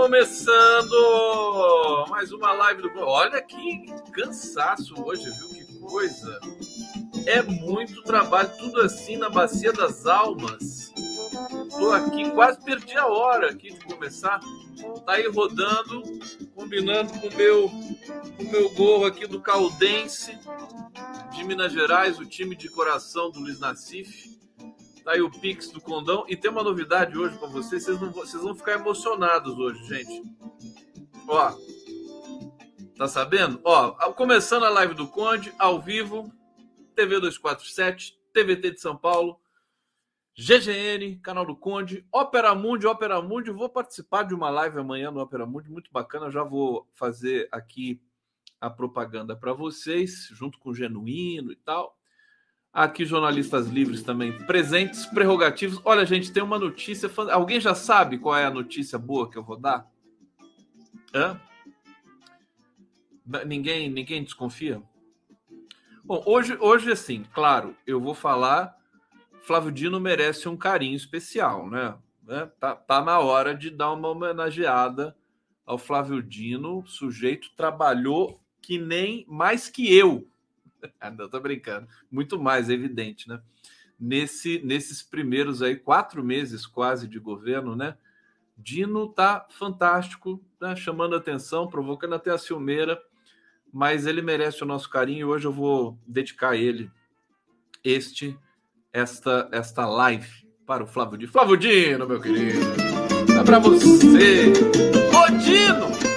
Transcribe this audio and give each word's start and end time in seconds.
começando 0.00 0.96
mais 2.08 2.32
uma 2.32 2.52
live 2.52 2.80
do. 2.80 3.00
Olha 3.00 3.42
que 3.42 3.84
cansaço 4.12 4.94
hoje, 5.04 5.28
viu? 5.30 5.48
Que 5.48 5.78
coisa. 5.78 6.40
É 7.26 7.42
muito 7.42 8.02
trabalho, 8.02 8.48
tudo 8.58 8.80
assim 8.80 9.18
na 9.18 9.28
bacia 9.28 9.74
das 9.74 10.06
almas. 10.06 10.90
Tô 11.78 11.92
aqui, 11.92 12.30
quase 12.30 12.64
perdi 12.64 12.96
a 12.96 13.06
hora 13.08 13.50
aqui 13.50 13.74
de 13.74 13.84
começar. 13.84 14.40
Tá 15.04 15.12
aí 15.12 15.28
rodando, 15.28 16.02
combinando 16.54 17.12
com 17.20 17.26
o 17.28 17.36
meu, 17.36 17.68
com 17.68 18.42
o 18.42 18.50
meu 18.50 18.70
gol 18.70 19.04
aqui 19.04 19.26
do 19.26 19.38
Caldense 19.38 20.38
de 21.30 21.44
Minas 21.44 21.74
Gerais, 21.74 22.18
o 22.18 22.24
time 22.24 22.56
de 22.56 22.70
coração 22.70 23.30
do 23.30 23.40
Luiz 23.40 23.60
Nassif. 23.60 24.39
Tá 25.04 25.12
aí 25.12 25.22
o 25.22 25.30
Pix 25.30 25.70
do 25.70 25.80
Condão. 25.80 26.24
E 26.28 26.36
tem 26.36 26.50
uma 26.50 26.62
novidade 26.62 27.16
hoje 27.16 27.38
para 27.38 27.48
vocês. 27.48 27.84
Vocês, 27.84 28.00
não, 28.00 28.10
vocês 28.10 28.42
vão 28.42 28.54
ficar 28.54 28.72
emocionados 28.72 29.58
hoje, 29.58 29.82
gente. 29.84 30.22
Ó. 31.26 31.54
Tá 32.96 33.08
sabendo? 33.08 33.60
Ó, 33.64 34.12
começando 34.12 34.64
a 34.64 34.68
live 34.68 34.94
do 34.94 35.08
Conde, 35.08 35.54
ao 35.58 35.80
vivo, 35.80 36.30
TV 36.94 37.18
247, 37.18 38.18
TVT 38.30 38.72
de 38.72 38.80
São 38.80 38.94
Paulo, 38.94 39.40
GGN, 40.36 41.18
canal 41.20 41.46
do 41.46 41.56
Conde, 41.56 42.06
Opera 42.12 42.54
Mundi, 42.54 42.86
Opera 42.86 43.22
Mundi. 43.22 43.50
Vou 43.50 43.68
participar 43.68 44.24
de 44.24 44.34
uma 44.34 44.50
live 44.50 44.78
amanhã 44.78 45.10
no 45.10 45.20
Opera 45.20 45.46
Mundi, 45.46 45.70
muito 45.70 45.90
bacana. 45.90 46.30
Já 46.30 46.44
vou 46.44 46.88
fazer 46.92 47.48
aqui 47.50 48.02
a 48.60 48.68
propaganda 48.68 49.34
para 49.34 49.52
vocês, 49.54 50.28
junto 50.32 50.58
com 50.58 50.70
o 50.70 50.74
Genuíno 50.74 51.52
e 51.52 51.56
tal. 51.56 51.99
Aqui, 52.72 53.04
jornalistas 53.04 53.66
livres 53.66 54.02
também 54.02 54.32
presentes, 54.46 55.04
prerrogativos. 55.06 55.80
Olha, 55.84 56.06
gente, 56.06 56.32
tem 56.32 56.42
uma 56.42 56.58
notícia. 56.58 57.10
Alguém 57.32 57.60
já 57.60 57.74
sabe 57.74 58.16
qual 58.16 58.36
é 58.36 58.44
a 58.44 58.50
notícia 58.50 58.96
boa 58.96 59.28
que 59.28 59.36
eu 59.36 59.42
vou 59.42 59.56
dar? 59.56 59.90
Hã? 61.12 61.40
Ninguém, 63.44 63.90
ninguém 63.90 64.22
desconfia? 64.22 64.80
Bom, 66.04 66.22
hoje, 66.24 66.56
hoje, 66.60 66.92
assim, 66.92 67.24
claro, 67.32 67.76
eu 67.86 68.00
vou 68.00 68.14
falar. 68.14 68.76
Flávio 69.42 69.72
Dino 69.72 69.98
merece 69.98 70.48
um 70.48 70.56
carinho 70.56 70.94
especial, 70.94 71.68
né? 71.68 71.96
né? 72.22 72.50
Tá, 72.60 72.76
tá 72.76 73.02
na 73.02 73.18
hora 73.18 73.52
de 73.52 73.68
dar 73.68 73.92
uma 73.92 74.08
homenageada 74.08 75.16
ao 75.66 75.76
Flávio 75.76 76.22
Dino. 76.22 76.78
O 76.78 76.86
sujeito 76.86 77.50
trabalhou 77.56 78.40
que 78.62 78.78
nem 78.78 79.24
mais 79.28 79.68
que 79.68 79.92
eu 79.92 80.26
não, 81.16 81.28
tô 81.28 81.40
brincando. 81.40 81.88
Muito 82.10 82.40
mais, 82.40 82.68
é 82.68 82.72
evidente, 82.72 83.28
né? 83.28 83.40
Nesse, 83.98 84.60
nesses 84.64 85.02
primeiros 85.02 85.62
aí, 85.62 85.76
quatro 85.76 86.24
meses 86.24 86.66
quase 86.66 87.06
de 87.06 87.18
governo, 87.18 87.76
né? 87.76 87.96
Dino 88.56 89.08
tá 89.08 89.46
fantástico, 89.50 90.42
né? 90.60 90.76
chamando 90.76 91.16
atenção, 91.16 91.66
provocando 91.66 92.14
até 92.14 92.30
a 92.30 92.38
ciumeira, 92.38 93.00
mas 93.72 94.06
ele 94.06 94.20
merece 94.20 94.62
o 94.62 94.66
nosso 94.66 94.88
carinho 94.90 95.20
e 95.20 95.24
hoje 95.24 95.46
eu 95.46 95.52
vou 95.52 95.98
dedicar 96.06 96.56
ele 96.56 96.90
este, 97.82 98.38
esta, 98.92 99.48
esta 99.52 99.86
live 99.86 100.46
para 100.66 100.84
o 100.84 100.86
Flávio 100.86 101.18
Dino. 101.18 101.32
Flávio 101.32 101.56
Dino, 101.56 102.06
meu 102.06 102.20
querido, 102.20 102.60
é 103.38 103.44
para 103.44 103.58
você! 103.58 104.52
Ô 105.12 105.38
Dino! 105.38 106.09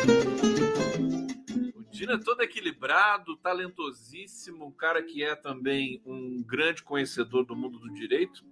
É 2.12 2.18
todo 2.18 2.42
equilibrado, 2.42 3.38
talentosíssimo, 3.38 4.66
um 4.66 4.72
cara 4.72 5.02
que 5.02 5.24
é 5.24 5.36
também 5.36 6.02
um 6.06 6.44
grande 6.44 6.84
conhecedor 6.84 7.46
do 7.46 7.56
mundo 7.56 7.80
do 7.80 7.94
direito 7.94 8.44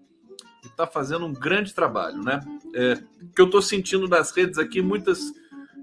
e 0.64 0.68
está 0.68 0.88
fazendo 0.88 1.26
um 1.26 1.34
grande 1.34 1.74
trabalho, 1.74 2.24
né? 2.24 2.40
É, 2.74 2.96
que 3.36 3.42
eu 3.42 3.46
estou 3.46 3.62
sentindo 3.62 4.08
nas 4.08 4.32
redes 4.32 4.58
aqui, 4.58 4.82
muitas, 4.82 5.34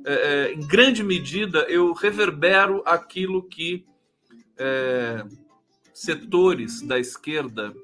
é, 0.04 0.14
é, 0.14 0.52
em 0.52 0.66
grande 0.66 1.02
medida, 1.02 1.60
eu 1.68 1.92
reverbero 1.92 2.82
aquilo 2.86 3.42
que 3.42 3.84
é, 4.56 5.24
setores 5.92 6.80
da 6.82 6.98
esquerda 6.98 7.74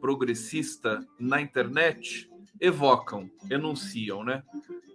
progressista 0.00 1.06
na 1.18 1.40
internet 1.40 2.30
evocam, 2.60 3.30
enunciam, 3.50 4.24
né? 4.24 4.42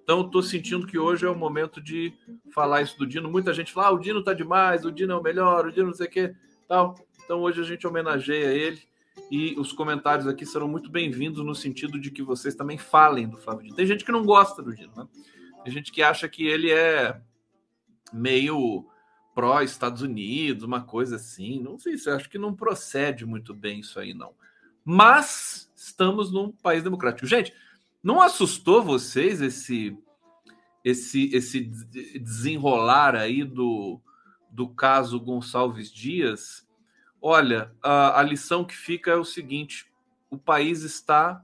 Então, 0.05 0.21
estou 0.21 0.43
sentindo 0.43 0.85
que 0.85 0.99
hoje 0.99 1.25
é 1.25 1.29
o 1.29 1.35
momento 1.35 1.81
de 1.81 2.13
falar 2.53 2.83
isso 2.83 2.95
do 2.95 3.07
Dino. 3.07 3.27
Muita 3.27 3.51
gente 3.51 3.73
fala, 3.73 3.87
ah, 3.87 3.91
o 3.91 3.97
Dino 3.97 4.23
tá 4.23 4.33
demais, 4.33 4.85
o 4.85 4.91
Dino 4.91 5.13
é 5.13 5.15
o 5.15 5.23
melhor, 5.23 5.65
o 5.65 5.71
Dino 5.71 5.87
não 5.87 5.95
sei 5.95 6.05
o 6.05 6.09
quê, 6.11 6.35
tal. 6.67 6.95
Então, 7.23 7.41
hoje 7.41 7.59
a 7.59 7.63
gente 7.63 7.87
homenageia 7.87 8.53
ele 8.53 8.79
e 9.31 9.55
os 9.57 9.71
comentários 9.71 10.27
aqui 10.27 10.45
serão 10.45 10.67
muito 10.67 10.91
bem-vindos 10.91 11.43
no 11.43 11.55
sentido 11.55 11.99
de 11.99 12.11
que 12.11 12.21
vocês 12.21 12.53
também 12.53 12.77
falem 12.77 13.27
do 13.27 13.37
Flávio 13.37 13.63
Dino. 13.63 13.75
Tem 13.75 13.87
gente 13.87 14.05
que 14.05 14.11
não 14.11 14.23
gosta 14.23 14.61
do 14.61 14.75
Dino, 14.75 14.93
né? 14.95 15.07
Tem 15.63 15.73
gente 15.73 15.91
que 15.91 16.03
acha 16.03 16.29
que 16.29 16.45
ele 16.45 16.71
é 16.71 17.19
meio 18.13 18.85
pró-Estados 19.33 20.03
Unidos, 20.03 20.63
uma 20.63 20.81
coisa 20.81 21.15
assim. 21.15 21.59
Não 21.59 21.79
sei 21.79 21.97
se 21.97 22.11
acho 22.11 22.29
que 22.29 22.37
não 22.37 22.53
procede 22.53 23.25
muito 23.25 23.55
bem 23.55 23.79
isso 23.79 23.99
aí, 23.99 24.13
não. 24.13 24.35
Mas 24.83 25.67
estamos 25.75 26.31
num 26.31 26.51
país 26.51 26.83
democrático. 26.83 27.25
Gente, 27.25 27.51
não 28.05 28.21
assustou 28.21 28.83
vocês 28.83 29.41
esse 29.41 29.97
esse 30.83 31.35
esse 31.35 31.61
desenrolar 31.61 33.15
aí 33.15 33.43
do, 33.43 33.99
do 34.51 34.69
caso 34.69 35.19
Gonçalves 35.19 35.91
Dias? 35.91 36.69
Olha, 37.19 37.73
a, 37.81 38.19
a 38.19 38.21
lição 38.21 38.63
que 38.63 38.75
fica 38.75 39.09
é 39.09 39.15
o 39.15 39.25
seguinte: 39.25 39.91
o 40.29 40.37
país 40.37 40.83
está 40.83 41.43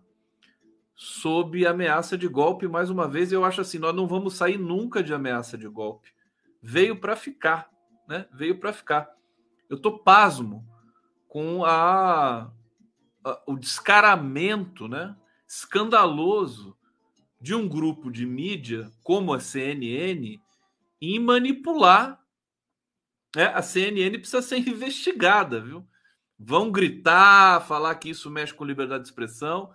sob 0.93 1.65
ameaça 1.65 2.15
de 2.15 2.27
golpe 2.27 2.67
mais 2.67 2.91
uma 2.91 3.07
vez. 3.07 3.31
Eu 3.31 3.43
acho 3.43 3.61
assim, 3.61 3.79
nós 3.79 3.95
não 3.95 4.07
vamos 4.07 4.35
sair 4.35 4.59
nunca 4.59 5.01
de 5.01 5.15
ameaça 5.15 5.57
de 5.57 5.67
golpe. 5.67 6.13
Veio 6.61 6.95
para 6.95 7.15
ficar, 7.15 7.71
né? 8.07 8.27
Veio 8.31 8.59
para 8.59 8.71
ficar. 8.71 9.09
Eu 9.67 9.79
tô 9.79 9.97
pasmo 9.97 10.63
com 11.27 11.65
a, 11.65 12.51
a, 13.23 13.41
o 13.47 13.57
descaramento, 13.57 14.87
né? 14.87 15.15
Escandaloso 15.51 16.77
de 17.39 17.53
um 17.53 17.67
grupo 17.67 18.09
de 18.09 18.25
mídia 18.25 18.89
como 19.03 19.33
a 19.33 19.39
CNN 19.39 20.39
em 21.01 21.19
manipular. 21.19 22.23
Né? 23.35 23.47
A 23.47 23.61
CNN 23.61 24.17
precisa 24.17 24.41
ser 24.41 24.59
investigada, 24.59 25.59
viu? 25.59 25.85
Vão 26.39 26.71
gritar, 26.71 27.67
falar 27.67 27.95
que 27.95 28.09
isso 28.09 28.31
mexe 28.31 28.53
com 28.53 28.63
liberdade 28.63 29.03
de 29.03 29.09
expressão, 29.09 29.73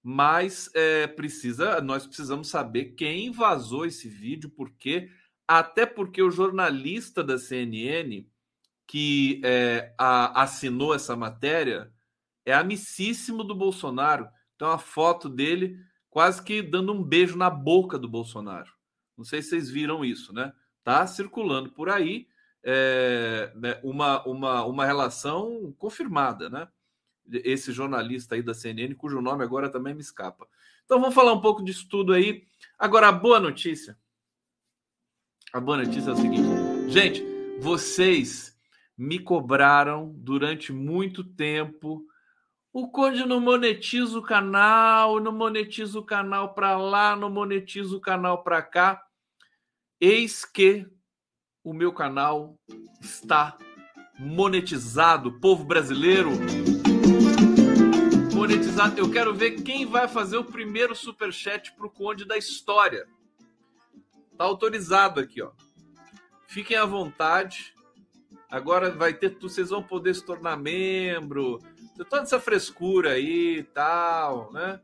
mas 0.00 0.70
é, 0.74 1.08
precisa, 1.08 1.80
nós 1.80 2.06
precisamos 2.06 2.48
saber 2.48 2.94
quem 2.94 3.32
vazou 3.32 3.84
esse 3.84 4.08
vídeo, 4.08 4.48
porque 4.50 5.10
até 5.46 5.84
porque 5.84 6.22
o 6.22 6.30
jornalista 6.30 7.24
da 7.24 7.36
CNN 7.36 8.24
que 8.86 9.40
é, 9.44 9.92
a, 9.98 10.42
assinou 10.42 10.94
essa 10.94 11.16
matéria 11.16 11.92
é 12.44 12.54
amicíssimo 12.54 13.42
do 13.42 13.54
Bolsonaro 13.54 14.28
tem 14.58 14.66
uma 14.66 14.78
foto 14.78 15.28
dele 15.28 15.78
quase 16.10 16.42
que 16.42 16.62
dando 16.62 16.92
um 16.92 17.02
beijo 17.02 17.36
na 17.36 17.50
boca 17.50 17.98
do 17.98 18.08
Bolsonaro. 18.08 18.72
Não 19.16 19.24
sei 19.24 19.42
se 19.42 19.50
vocês 19.50 19.70
viram 19.70 20.04
isso, 20.04 20.32
né? 20.32 20.52
Tá 20.82 21.06
circulando 21.06 21.70
por 21.70 21.88
aí 21.88 22.28
é, 22.62 23.52
né, 23.54 23.80
uma, 23.82 24.26
uma, 24.26 24.64
uma 24.64 24.84
relação 24.84 25.74
confirmada, 25.78 26.50
né? 26.50 26.68
Esse 27.28 27.72
jornalista 27.72 28.34
aí 28.34 28.42
da 28.42 28.54
CNN, 28.54 28.94
cujo 28.94 29.20
nome 29.20 29.44
agora 29.44 29.68
também 29.68 29.94
me 29.94 30.00
escapa. 30.00 30.46
Então 30.84 31.00
vamos 31.00 31.14
falar 31.14 31.32
um 31.32 31.40
pouco 31.40 31.64
disso 31.64 31.88
tudo 31.88 32.12
aí. 32.12 32.44
Agora, 32.78 33.08
a 33.08 33.12
boa 33.12 33.40
notícia. 33.40 33.98
A 35.52 35.60
boa 35.60 35.78
notícia 35.78 36.10
é 36.10 36.12
o 36.12 36.16
seguinte, 36.16 36.48
gente, 36.88 37.24
vocês 37.60 38.56
me 38.96 39.18
cobraram 39.18 40.12
durante 40.16 40.72
muito 40.72 41.22
tempo 41.24 42.04
o 42.78 42.86
Conde 42.86 43.24
não 43.24 43.40
monetiza 43.40 44.18
o 44.18 44.22
canal, 44.22 45.18
não 45.18 45.32
monetiza 45.32 45.98
o 45.98 46.04
canal 46.04 46.52
para 46.52 46.76
lá, 46.76 47.16
não 47.16 47.30
monetiza 47.30 47.96
o 47.96 48.00
canal 48.00 48.42
para 48.42 48.60
cá. 48.60 49.02
Eis 49.98 50.44
que 50.44 50.86
o 51.64 51.72
meu 51.72 51.90
canal 51.90 52.54
está 53.00 53.56
monetizado, 54.18 55.40
povo 55.40 55.64
brasileiro. 55.64 56.32
Monetizado. 58.34 59.00
Eu 59.00 59.10
quero 59.10 59.34
ver 59.34 59.62
quem 59.62 59.86
vai 59.86 60.06
fazer 60.06 60.36
o 60.36 60.44
primeiro 60.44 60.94
super 60.94 61.32
chat 61.32 61.72
para 61.72 61.86
o 61.86 61.90
Conde 61.90 62.26
da 62.26 62.36
história. 62.36 63.08
Tá 64.36 64.44
autorizado 64.44 65.18
aqui, 65.18 65.40
ó. 65.40 65.50
Fiquem 66.46 66.76
à 66.76 66.84
vontade. 66.84 67.74
Agora 68.50 68.90
vai 68.90 69.14
ter, 69.14 69.34
vocês 69.40 69.70
vão 69.70 69.82
poder 69.82 70.14
se 70.14 70.22
tornar 70.22 70.58
membro 70.58 71.58
toda 72.04 72.22
essa 72.22 72.40
frescura 72.40 73.12
aí 73.12 73.58
e 73.58 73.62
tal, 73.62 74.52
né? 74.52 74.80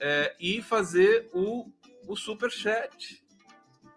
É, 0.00 0.34
e 0.40 0.62
fazer 0.62 1.28
o, 1.32 1.70
o 2.06 2.16
super 2.16 2.50
chat. 2.50 3.22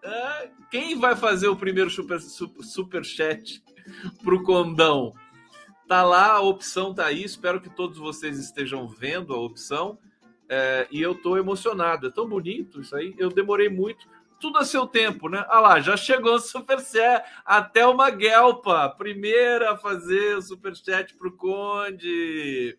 É, 0.02 0.50
quem 0.72 0.98
vai 0.98 1.16
fazer 1.16 1.48
o 1.48 1.56
primeiro 1.56 1.90
super, 1.90 2.20
super, 2.22 3.04
chat 3.04 3.62
pro 4.24 4.44
condão? 4.44 5.14
Tá 5.88 6.04
lá, 6.04 6.34
a 6.34 6.42
opção 6.42 6.94
tá 6.94 7.06
aí. 7.06 7.24
Espero 7.24 7.60
que 7.60 7.70
todos 7.70 7.98
vocês 7.98 8.38
estejam 8.38 8.88
vendo 8.88 9.34
a 9.34 9.40
opção. 9.40 9.98
É, 10.48 10.88
e 10.92 11.02
eu 11.02 11.14
estou 11.14 11.38
emocionado. 11.38 12.08
É 12.08 12.12
tão 12.12 12.28
bonito 12.28 12.82
isso 12.82 12.96
aí. 12.96 13.14
Eu 13.18 13.30
demorei 13.30 13.70
muito. 13.70 14.08
Tudo 14.39 14.57
a 14.57 14.65
seu 14.65 14.88
tempo, 14.88 15.27
né? 15.27 15.45
Ah 15.50 15.59
lá, 15.59 15.80
já 15.80 15.97
chegou 15.97 16.36
o 16.36 16.39
Superchat. 16.39 17.24
Até 17.45 17.86
uma 17.86 18.09
Guelpa, 18.09 18.89
primeira 18.89 19.71
a 19.71 19.77
fazer 19.77 20.38
o 20.38 20.41
Superchat 20.41 21.15
pro 21.15 21.36
Conde. 21.36 22.77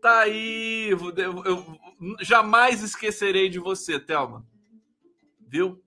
Tá 0.00 0.20
aí. 0.20 0.88
Eu, 0.90 1.14
eu, 1.16 1.44
eu 1.44 1.78
jamais 2.20 2.82
esquecerei 2.82 3.48
de 3.48 3.60
você, 3.60 4.00
Thelma. 4.00 4.44
Viu? 5.48 5.80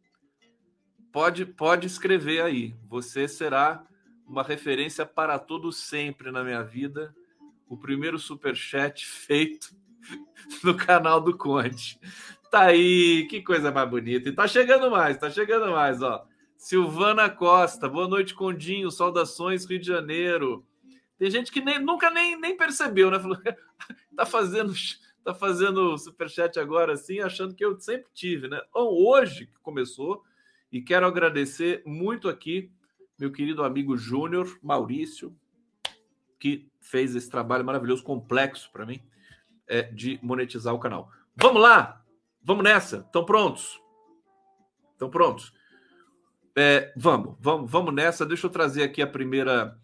Pode, 1.11 1.45
pode 1.45 1.87
escrever 1.87 2.41
aí. 2.41 2.75
Você 2.87 3.27
será 3.27 3.85
uma 4.27 4.43
referência 4.43 5.05
para 5.05 5.37
todo 5.37 5.71
sempre 5.71 6.31
na 6.31 6.43
minha 6.43 6.63
vida. 6.63 7.15
O 7.67 7.77
primeiro 7.77 8.17
superchat 8.17 9.05
feito 9.07 9.75
no 10.63 10.75
canal 10.75 11.19
do 11.19 11.37
Conte. 11.37 11.99
Tá 12.55 12.67
aí, 12.67 13.27
que 13.27 13.41
coisa 13.41 13.69
mais 13.69 13.89
bonita. 13.89 14.29
E 14.29 14.31
tá 14.31 14.47
chegando 14.47 14.89
mais, 14.89 15.17
tá 15.17 15.29
chegando 15.29 15.69
mais, 15.73 16.01
ó. 16.01 16.25
Silvana 16.55 17.29
Costa, 17.29 17.89
boa 17.89 18.07
noite, 18.07 18.33
Condinho. 18.33 18.89
Saudações, 18.89 19.65
Rio 19.65 19.77
de 19.77 19.85
Janeiro. 19.85 20.65
Tem 21.17 21.29
gente 21.29 21.51
que 21.51 21.59
nem, 21.59 21.79
nunca 21.79 22.09
nem, 22.09 22.39
nem 22.39 22.55
percebeu, 22.55 23.11
né? 23.11 23.19
Falou, 23.19 23.37
tá 24.15 24.25
fazendo 24.25 24.73
tá 25.21 25.33
fazendo 25.33 25.97
superchat 25.97 26.57
agora 26.57 26.93
assim, 26.93 27.19
achando 27.19 27.53
que 27.53 27.65
eu 27.65 27.77
sempre 27.77 28.07
tive, 28.13 28.47
né? 28.47 28.61
Hoje 28.73 29.47
que 29.47 29.59
começou, 29.61 30.23
e 30.71 30.81
quero 30.81 31.05
agradecer 31.05 31.83
muito 31.85 32.29
aqui 32.29 32.71
meu 33.19 33.33
querido 33.33 33.65
amigo 33.65 33.97
Júnior 33.97 34.57
Maurício, 34.63 35.35
que 36.39 36.69
fez 36.79 37.17
esse 37.17 37.29
trabalho 37.29 37.65
maravilhoso, 37.65 38.01
complexo 38.01 38.71
para 38.71 38.85
mim, 38.85 39.03
é, 39.67 39.81
de 39.81 40.17
monetizar 40.23 40.73
o 40.73 40.79
canal. 40.79 41.11
Vamos 41.35 41.61
lá! 41.61 42.04
Vamos 42.45 42.63
nessa? 42.63 42.97
Estão 42.97 43.25
prontos? 43.25 43.81
Estão 44.91 45.09
prontos? 45.09 45.51
É, 46.55 46.93
vamos, 46.95 47.35
vamos, 47.39 47.69
vamos 47.69 47.93
nessa. 47.93 48.23
Deixa 48.23 48.45
eu 48.45 48.51
trazer 48.51 48.83
aqui 48.83 49.01
a 49.01 49.07
primeira. 49.07 49.75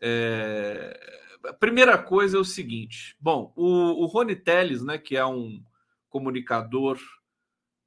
É... 0.00 0.98
A 1.44 1.52
primeira 1.52 1.96
coisa 1.96 2.36
é 2.36 2.40
o 2.40 2.44
seguinte. 2.44 3.16
Bom, 3.20 3.52
o, 3.56 4.02
o 4.02 4.06
Rony 4.06 4.34
Teles, 4.34 4.82
né, 4.82 4.98
que 4.98 5.16
é 5.16 5.24
um 5.24 5.62
comunicador 6.10 6.98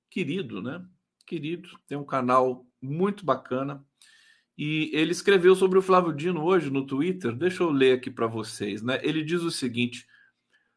querido, 0.09 0.61
né? 0.61 0.81
Querido, 1.25 1.69
tem 1.85 1.97
um 1.97 2.05
canal 2.05 2.65
muito 2.81 3.25
bacana 3.25 3.85
e 4.57 4.89
ele 4.93 5.11
escreveu 5.11 5.55
sobre 5.55 5.77
o 5.77 5.81
Flávio 5.81 6.13
Dino 6.13 6.43
hoje 6.43 6.69
no 6.69 6.85
Twitter. 6.85 7.35
Deixa 7.35 7.63
eu 7.63 7.69
ler 7.69 7.97
aqui 7.97 8.09
para 8.09 8.27
vocês. 8.27 8.81
Né? 8.81 8.99
Ele 9.03 9.23
diz 9.23 9.41
o 9.41 9.51
seguinte: 9.51 10.07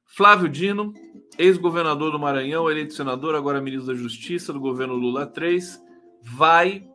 Flávio 0.07 0.49
Dino, 0.49 0.93
ex-governador 1.39 2.13
do 2.13 2.19
Maranhão, 2.19 2.71
eleito 2.71 2.95
senador, 2.95 3.35
agora 3.35 3.61
ministro 3.61 3.93
da 3.93 4.01
Justiça 4.01 4.53
do 4.53 4.61
governo 4.61 4.95
Lula 4.95 5.31
III, 5.37 5.61
vai 6.23 6.89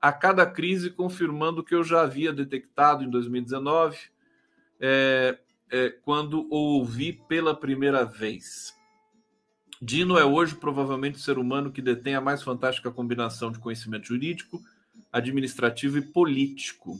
a 0.00 0.12
cada 0.12 0.46
crise 0.46 0.90
confirmando 0.90 1.60
o 1.60 1.64
que 1.64 1.74
eu 1.74 1.82
já 1.82 2.02
havia 2.02 2.32
detectado 2.32 3.02
em 3.02 3.10
2019, 3.10 3.98
é, 4.78 5.38
é, 5.70 5.90
quando 6.02 6.46
o 6.50 6.76
ouvi 6.76 7.12
pela 7.12 7.54
primeira 7.54 8.04
vez. 8.04 8.74
Dino 9.80 10.18
é 10.18 10.24
hoje 10.24 10.54
provavelmente 10.54 11.16
o 11.16 11.20
ser 11.20 11.38
humano 11.38 11.70
que 11.70 11.82
detém 11.82 12.14
a 12.14 12.20
mais 12.20 12.42
fantástica 12.42 12.90
combinação 12.90 13.50
de 13.50 13.58
conhecimento 13.58 14.06
jurídico 14.06 14.60
administrativo 15.12 15.98
e 15.98 16.02
político. 16.02 16.98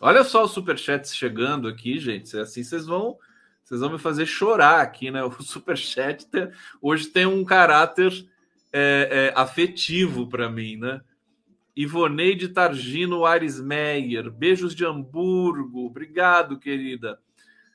Olha 0.00 0.22
só 0.24 0.44
os 0.44 0.52
superchats 0.52 1.14
chegando 1.14 1.68
aqui, 1.68 1.98
gente. 1.98 2.36
Assim 2.36 2.62
vocês 2.62 2.86
vão, 2.86 3.16
vocês 3.68 3.82
vão 3.82 3.90
me 3.90 3.98
fazer 3.98 4.24
chorar 4.24 4.80
aqui, 4.80 5.10
né? 5.10 5.22
O 5.22 5.30
superchat 5.44 6.26
tem, 6.26 6.50
hoje 6.80 7.06
tem 7.08 7.26
um 7.26 7.44
caráter 7.44 8.26
é, 8.72 9.32
é, 9.36 9.38
afetivo 9.38 10.26
para 10.26 10.48
mim, 10.48 10.78
né? 10.78 11.02
Ivoneide 11.76 12.48
Targino 12.48 13.26
Ares 13.26 13.60
Meyer, 13.60 14.30
beijos 14.30 14.74
de 14.74 14.86
Hamburgo, 14.86 15.84
obrigado, 15.84 16.58
querida. 16.58 17.20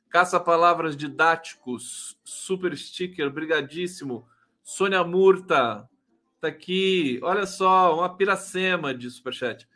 Caça 0.10 0.40
palavras 0.40 0.98
didáticos, 0.98 2.18
super 2.24 2.76
sticker, 2.76 3.30
brigadíssimo. 3.30 4.28
Sônia 4.64 5.04
Murta, 5.04 5.88
tá 6.42 6.48
aqui. 6.48 7.20
Olha 7.22 7.46
só, 7.46 8.00
uma 8.00 8.10
piracema 8.10 8.96
de 8.96 9.12
superchat. 9.12 9.68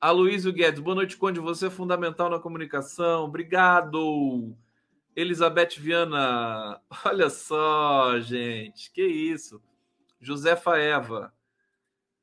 Aloysio 0.00 0.52
Guedes, 0.52 0.80
boa 0.80 0.94
noite, 0.94 1.16
Conde. 1.16 1.40
Você 1.40 1.66
é 1.66 1.70
fundamental 1.70 2.30
na 2.30 2.38
comunicação. 2.38 3.24
Obrigado. 3.24 4.56
Elizabeth 5.18 5.80
Viana, 5.80 6.80
olha 7.04 7.28
só, 7.28 8.20
gente, 8.20 8.92
que 8.92 9.02
isso. 9.02 9.60
Josefa 10.20 10.78
Eva, 10.78 11.34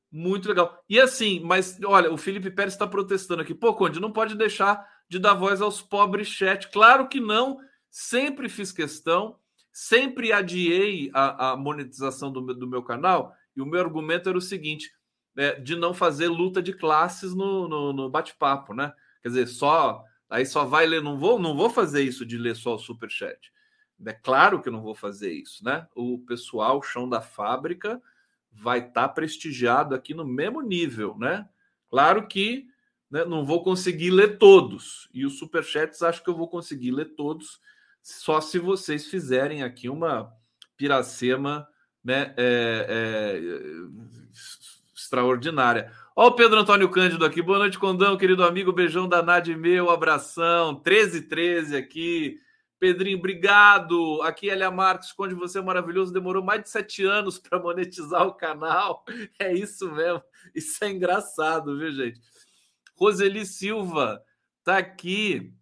muito 0.10 0.48
legal. 0.48 0.82
E 0.88 0.98
assim, 0.98 1.42
mas 1.42 1.78
olha, 1.84 2.10
o 2.10 2.18
Felipe 2.18 2.50
Pérez 2.50 2.74
está 2.74 2.88
protestando 2.88 3.42
aqui. 3.42 3.54
Pô, 3.54 3.74
Conde, 3.74 4.00
não 4.00 4.14
pode 4.14 4.34
deixar 4.36 4.88
de 5.10 5.20
dar 5.20 5.34
voz 5.34 5.62
aos 5.62 5.82
pobres 5.82 6.30
chat. 6.30 6.70
Claro 6.70 7.10
que 7.10 7.20
não. 7.20 7.60
Sempre 7.92 8.48
fiz 8.48 8.72
questão, 8.72 9.38
sempre 9.74 10.32
adiei 10.32 11.12
a, 11.14 11.52
a 11.52 11.58
monetização 11.58 12.32
do 12.32 12.42
meu, 12.42 12.56
do 12.56 12.68
meu 12.68 12.82
canal. 12.82 13.36
E 13.56 13.62
o 13.62 13.66
meu 13.66 13.82
argumento 13.82 14.30
era 14.30 14.38
o 14.38 14.42
seguinte: 14.42 14.90
é, 15.36 15.60
de 15.60 15.76
não 15.76 15.94
fazer 15.94 16.30
luta 16.30 16.62
de 16.62 16.72
classes 16.72 17.36
no, 17.36 17.68
no, 17.68 17.92
no 17.92 18.10
bate-papo, 18.10 18.74
né? 18.74 18.94
Quer 19.22 19.30
dizer, 19.30 19.48
só 19.48 20.02
aí 20.36 20.46
só 20.46 20.66
vai 20.66 20.86
ler, 20.86 21.02
não 21.02 21.18
vou, 21.18 21.40
não 21.40 21.56
vou 21.56 21.70
fazer 21.70 22.04
isso 22.04 22.26
de 22.26 22.38
ler 22.38 22.56
só 22.56 22.76
o 22.76 22.80
super 22.80 23.10
chat. 23.10 23.54
É 24.06 24.12
claro 24.12 24.62
que 24.62 24.70
não 24.70 24.82
vou 24.82 24.94
fazer 24.94 25.32
isso, 25.32 25.64
né? 25.64 25.88
O 25.96 26.20
pessoal, 26.20 26.82
chão 26.84 27.08
da 27.08 27.22
fábrica, 27.22 28.02
vai 28.52 28.80
estar 28.80 29.08
tá 29.08 29.10
prestigiado 29.10 29.96
aqui 29.96 30.14
no 30.14 30.26
mesmo 30.26 30.62
nível, 30.62 31.18
né? 31.18 31.48
Claro 31.90 32.28
que 32.28 32.68
né, 33.10 33.24
não 33.24 33.46
vou 33.46 33.64
conseguir 33.64 34.12
ler 34.12 34.38
todos. 34.38 35.10
E 35.14 35.26
os 35.26 35.40
superchats 35.40 36.02
acho 36.02 36.22
que 36.22 36.30
eu 36.30 36.36
vou 36.36 36.50
conseguir 36.50 36.92
ler 36.92 37.16
todos, 37.16 37.62
só 38.02 38.42
se 38.42 38.60
vocês 38.60 39.08
fizerem 39.08 39.64
aqui 39.64 39.88
uma 39.88 40.34
piracema 40.76 41.66
né, 42.04 42.34
é, 42.36 42.86
é, 42.90 43.42
extraordinária. 44.94 45.94
Ó, 46.18 46.28
o 46.28 46.32
Pedro 46.32 46.62
Antônio 46.62 46.90
Cândido 46.90 47.26
aqui. 47.26 47.42
Boa 47.42 47.60
noite, 47.60 47.78
Condão, 47.78 48.16
querido 48.18 48.42
amigo. 48.42 48.72
Beijão 48.72 49.06
da 49.06 49.22
Nad 49.22 49.50
meu, 49.50 49.90
abração. 49.90 50.76
1313 50.76 51.76
aqui. 51.76 52.40
Pedrinho, 52.80 53.18
obrigado. 53.18 54.22
Aqui, 54.22 54.48
Elia 54.48 54.72
Marques, 54.72 55.12
Conde, 55.12 55.36
você 55.36 55.60
é 55.60 55.62
maravilhoso. 55.62 56.14
Demorou 56.14 56.42
mais 56.42 56.64
de 56.64 56.70
sete 56.70 57.04
anos 57.04 57.38
para 57.38 57.60
monetizar 57.60 58.26
o 58.26 58.34
canal. 58.34 59.04
É 59.38 59.52
isso 59.54 59.92
mesmo. 59.92 60.24
Isso 60.56 60.82
é 60.86 60.90
engraçado, 60.90 61.78
viu, 61.78 61.92
gente? 61.92 62.22
Roseli 62.96 63.46
Silva 63.46 64.24
tá 64.64 64.78
aqui. 64.78 65.54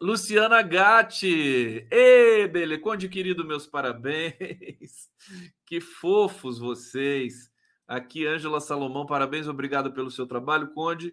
Luciana 0.00 0.62
Gatti. 0.62 1.84
Ê, 1.90 2.46
Bele, 2.46 2.78
Conde 2.78 3.08
querido, 3.08 3.44
meus 3.44 3.66
parabéns. 3.66 5.10
Que 5.66 5.80
fofos 5.80 6.60
vocês. 6.60 7.50
Aqui, 7.90 8.24
Ângela 8.24 8.60
Salomão, 8.60 9.04
parabéns, 9.04 9.48
obrigado 9.48 9.92
pelo 9.92 10.12
seu 10.12 10.24
trabalho, 10.24 10.72
Conde. 10.72 11.12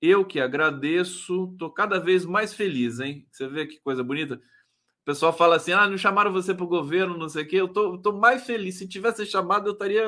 Eu 0.00 0.24
que 0.24 0.40
agradeço, 0.40 1.54
tô 1.58 1.70
cada 1.70 2.00
vez 2.00 2.24
mais 2.24 2.54
feliz, 2.54 3.00
hein? 3.00 3.26
Você 3.30 3.46
vê 3.46 3.66
que 3.66 3.78
coisa 3.80 4.02
bonita. 4.02 4.36
O 4.36 5.04
pessoal 5.04 5.30
fala 5.30 5.56
assim: 5.56 5.72
ah, 5.72 5.86
não 5.86 5.98
chamaram 5.98 6.32
você 6.32 6.54
para 6.54 6.64
o 6.64 6.68
governo, 6.68 7.18
não 7.18 7.28
sei 7.28 7.42
o 7.42 7.46
quê. 7.46 7.56
Eu 7.56 7.68
tô, 7.68 7.98
tô 7.98 8.12
mais 8.14 8.46
feliz. 8.46 8.78
Se 8.78 8.88
tivesse 8.88 9.26
chamado, 9.26 9.68
eu 9.68 9.74
estaria, 9.74 10.04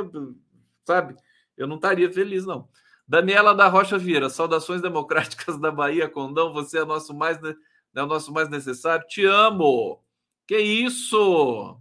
sabe? 0.87 1.15
Eu 1.55 1.67
não 1.67 1.77
estaria 1.77 2.11
feliz, 2.11 2.47
não. 2.47 2.71
Daniela 3.07 3.55
da 3.55 3.69
Rocha 3.69 3.99
Vieira, 3.99 4.31
saudações 4.31 4.81
democráticas 4.81 5.61
da 5.61 5.71
Bahia, 5.71 6.09
Condão. 6.09 6.55
Você 6.55 6.79
é 6.79 6.87
nosso 6.87 7.15
mais, 7.15 7.38
é 7.45 8.03
o 8.03 8.07
nosso 8.07 8.33
mais 8.33 8.49
necessário. 8.49 9.07
Te 9.07 9.27
amo. 9.27 10.03
Que 10.47 10.57
isso? 10.57 11.79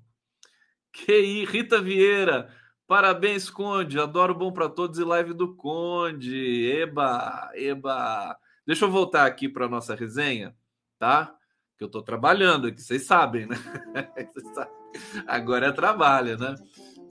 Que 0.91 1.17
isso, 1.17 1.49
Rita 1.53 1.81
Vieira. 1.81 2.53
Parabéns, 2.87 3.49
Conde. 3.49 3.99
Adoro 3.99 4.33
Bom 4.33 4.49
para 4.49 4.69
Todos 4.69 4.97
e 4.97 5.03
live 5.03 5.33
do 5.33 5.53
Conde. 5.53 6.71
Eba, 6.71 7.51
eba. 7.53 8.37
Deixa 8.65 8.85
eu 8.85 8.91
voltar 8.91 9.25
aqui 9.25 9.49
para 9.49 9.67
nossa 9.67 9.93
resenha, 9.93 10.55
tá? 10.97 11.35
Que 11.77 11.83
eu 11.83 11.87
estou 11.87 12.01
trabalhando 12.01 12.67
aqui, 12.67 12.81
vocês 12.81 13.05
sabem, 13.05 13.45
né? 13.45 13.57
Agora 15.27 15.67
é 15.67 15.71
trabalho, 15.73 16.37
né? 16.37 16.55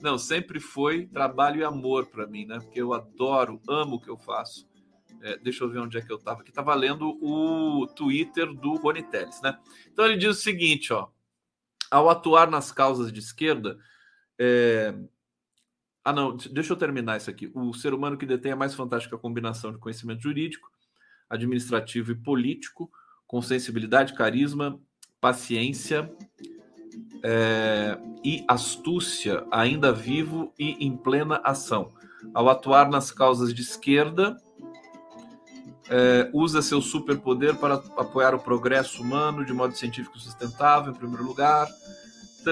Não, 0.01 0.17
sempre 0.17 0.59
foi 0.59 1.05
trabalho 1.05 1.61
e 1.61 1.63
amor 1.63 2.07
para 2.07 2.25
mim, 2.25 2.45
né? 2.45 2.59
Porque 2.59 2.81
eu 2.81 2.91
adoro, 2.91 3.61
amo 3.69 3.97
o 3.97 4.01
que 4.01 4.09
eu 4.09 4.17
faço. 4.17 4.67
É, 5.21 5.37
deixa 5.37 5.63
eu 5.63 5.69
ver 5.69 5.79
onde 5.79 5.95
é 5.95 6.01
que 6.01 6.11
eu 6.11 6.17
estava 6.17 6.41
aqui. 6.41 6.49
Estava 6.49 6.73
lendo 6.73 7.17
o 7.21 7.85
Twitter 7.95 8.51
do 8.51 8.75
Rony 8.77 9.03
Teles, 9.03 9.41
né? 9.41 9.59
Então 9.91 10.05
ele 10.05 10.17
diz 10.17 10.29
o 10.29 10.41
seguinte, 10.41 10.91
ó. 10.91 11.07
Ao 11.91 12.09
atuar 12.09 12.49
nas 12.49 12.71
causas 12.71 13.13
de 13.13 13.19
esquerda, 13.19 13.77
é, 14.39 14.93
ah, 16.09 16.13
não, 16.13 16.37
deixa 16.37 16.71
eu 16.71 16.77
terminar 16.77 17.17
isso 17.17 17.29
aqui. 17.29 17.51
O 17.53 17.73
ser 17.73 17.93
humano 17.93 18.17
que 18.17 18.25
detém 18.25 18.53
a 18.53 18.55
mais 18.55 18.73
fantástica 18.73 19.17
combinação 19.17 19.73
de 19.73 19.77
conhecimento 19.77 20.23
jurídico, 20.23 20.71
administrativo 21.29 22.13
e 22.13 22.15
político, 22.15 22.89
com 23.27 23.41
sensibilidade, 23.41 24.13
carisma, 24.13 24.79
paciência, 25.19 26.09
é, 27.21 27.97
e 28.23 28.45
astúcia, 28.47 29.45
ainda 29.51 29.91
vivo 29.91 30.53
e 30.57 30.85
em 30.85 30.95
plena 30.95 31.41
ação. 31.43 31.91
Ao 32.33 32.47
atuar 32.47 32.89
nas 32.89 33.11
causas 33.11 33.53
de 33.53 33.61
esquerda, 33.61 34.37
é, 35.89 36.29
usa 36.31 36.61
seu 36.61 36.81
superpoder 36.81 37.57
para 37.57 37.83
apoiar 37.97 38.33
o 38.33 38.39
progresso 38.39 39.03
humano 39.03 39.43
de 39.43 39.51
modo 39.51 39.75
científico 39.75 40.17
sustentável, 40.17 40.93
em 40.93 40.95
primeiro 40.95 41.25
lugar. 41.25 41.67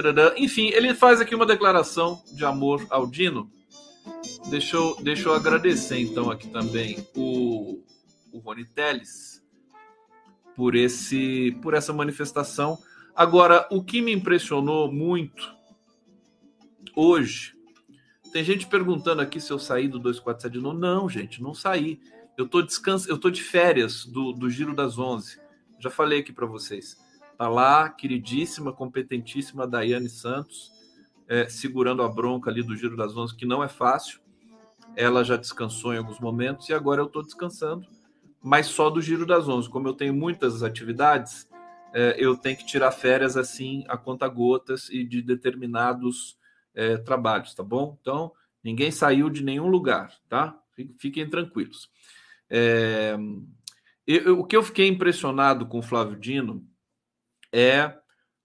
Tarará. 0.02 0.34
Enfim, 0.36 0.68
ele 0.74 0.94
faz 0.94 1.22
aqui 1.22 1.34
uma 1.34 1.46
declaração 1.46 2.22
de 2.34 2.44
amor 2.44 2.86
ao 2.90 3.06
Dino. 3.06 3.50
Deixa 4.50 4.76
eu, 4.76 4.94
deixa 5.00 5.28
eu 5.28 5.34
agradecer, 5.34 5.98
então, 5.98 6.30
aqui 6.30 6.48
também 6.48 7.08
o, 7.16 7.82
o 8.30 8.38
Rony 8.38 8.66
Teles 8.66 9.42
por, 10.54 10.76
esse, 10.76 11.58
por 11.62 11.72
essa 11.72 11.94
manifestação. 11.94 12.78
Agora, 13.14 13.66
o 13.70 13.82
que 13.82 14.02
me 14.02 14.12
impressionou 14.12 14.92
muito 14.92 15.54
hoje, 16.94 17.54
tem 18.32 18.44
gente 18.44 18.66
perguntando 18.66 19.22
aqui 19.22 19.40
se 19.40 19.50
eu 19.50 19.58
saí 19.58 19.88
do 19.88 19.98
247 19.98 20.52
de 20.52 20.60
novo. 20.60 20.78
Não, 20.78 21.08
gente, 21.08 21.42
não 21.42 21.54
saí. 21.54 21.98
Eu 22.36 22.46
tô 22.46 22.60
descanso, 22.60 23.08
eu 23.08 23.16
tô 23.16 23.30
de 23.30 23.42
férias 23.42 24.04
do, 24.04 24.32
do 24.32 24.50
Giro 24.50 24.74
das 24.74 24.98
11. 24.98 25.40
Já 25.80 25.88
falei 25.88 26.20
aqui 26.20 26.34
para 26.34 26.46
vocês. 26.46 26.98
Tá 27.36 27.48
lá, 27.48 27.90
queridíssima, 27.90 28.72
competentíssima 28.72 29.66
Daiane 29.66 30.08
Santos, 30.08 30.72
é, 31.28 31.48
segurando 31.48 32.02
a 32.02 32.08
bronca 32.08 32.50
ali 32.50 32.62
do 32.62 32.74
Giro 32.74 32.96
das 32.96 33.14
11, 33.14 33.36
que 33.36 33.44
não 33.44 33.62
é 33.62 33.68
fácil. 33.68 34.20
Ela 34.96 35.22
já 35.22 35.36
descansou 35.36 35.92
em 35.92 35.98
alguns 35.98 36.18
momentos 36.18 36.68
e 36.70 36.72
agora 36.72 37.02
eu 37.02 37.06
estou 37.06 37.22
descansando, 37.22 37.86
mas 38.42 38.66
só 38.66 38.88
do 38.88 39.02
Giro 39.02 39.26
das 39.26 39.46
11. 39.48 39.68
Como 39.68 39.86
eu 39.86 39.92
tenho 39.92 40.14
muitas 40.14 40.62
atividades, 40.62 41.46
é, 41.92 42.16
eu 42.18 42.36
tenho 42.38 42.56
que 42.56 42.64
tirar 42.64 42.90
férias 42.90 43.36
assim 43.36 43.84
a 43.86 43.98
conta 43.98 44.26
gotas 44.28 44.88
e 44.88 45.04
de 45.04 45.20
determinados 45.20 46.38
é, 46.74 46.96
trabalhos, 46.96 47.54
tá 47.54 47.62
bom? 47.62 47.98
Então, 48.00 48.32
ninguém 48.64 48.90
saiu 48.90 49.28
de 49.28 49.44
nenhum 49.44 49.66
lugar, 49.66 50.10
tá? 50.26 50.58
Fiquem 50.98 51.28
tranquilos. 51.28 51.90
É, 52.48 53.14
eu, 54.06 54.40
o 54.40 54.44
que 54.44 54.56
eu 54.56 54.62
fiquei 54.62 54.88
impressionado 54.88 55.66
com 55.66 55.80
o 55.80 55.82
Flávio 55.82 56.18
Dino 56.18 56.66
é, 57.56 57.98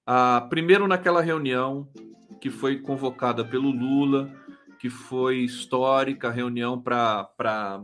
a, 0.06 0.39
primeiro, 0.50 0.88
naquela 0.88 1.22
reunião 1.22 1.91
que 2.39 2.50
foi 2.50 2.80
convocada 2.80 3.44
pelo 3.44 3.70
Lula, 3.70 4.34
que 4.80 4.89
foi 4.89 5.39
histórica, 5.39 6.30
a 6.30 6.32
reunião 6.32 6.82
para 6.82 7.84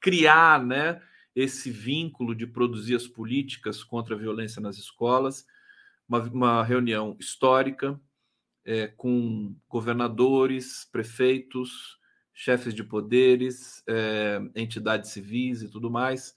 criar 0.00 0.64
né, 0.64 1.02
esse 1.34 1.68
vínculo 1.68 2.32
de 2.32 2.46
produzir 2.46 2.94
as 2.94 3.08
políticas 3.08 3.82
contra 3.82 4.14
a 4.14 4.18
violência 4.18 4.62
nas 4.62 4.78
escolas, 4.78 5.44
uma, 6.08 6.20
uma 6.20 6.62
reunião 6.62 7.16
histórica 7.18 8.00
é, 8.64 8.86
com 8.86 9.56
governadores, 9.68 10.88
prefeitos, 10.92 11.98
chefes 12.32 12.72
de 12.72 12.84
poderes, 12.84 13.82
é, 13.88 14.40
entidades 14.54 15.10
civis 15.10 15.62
e 15.62 15.68
tudo 15.68 15.90
mais. 15.90 16.36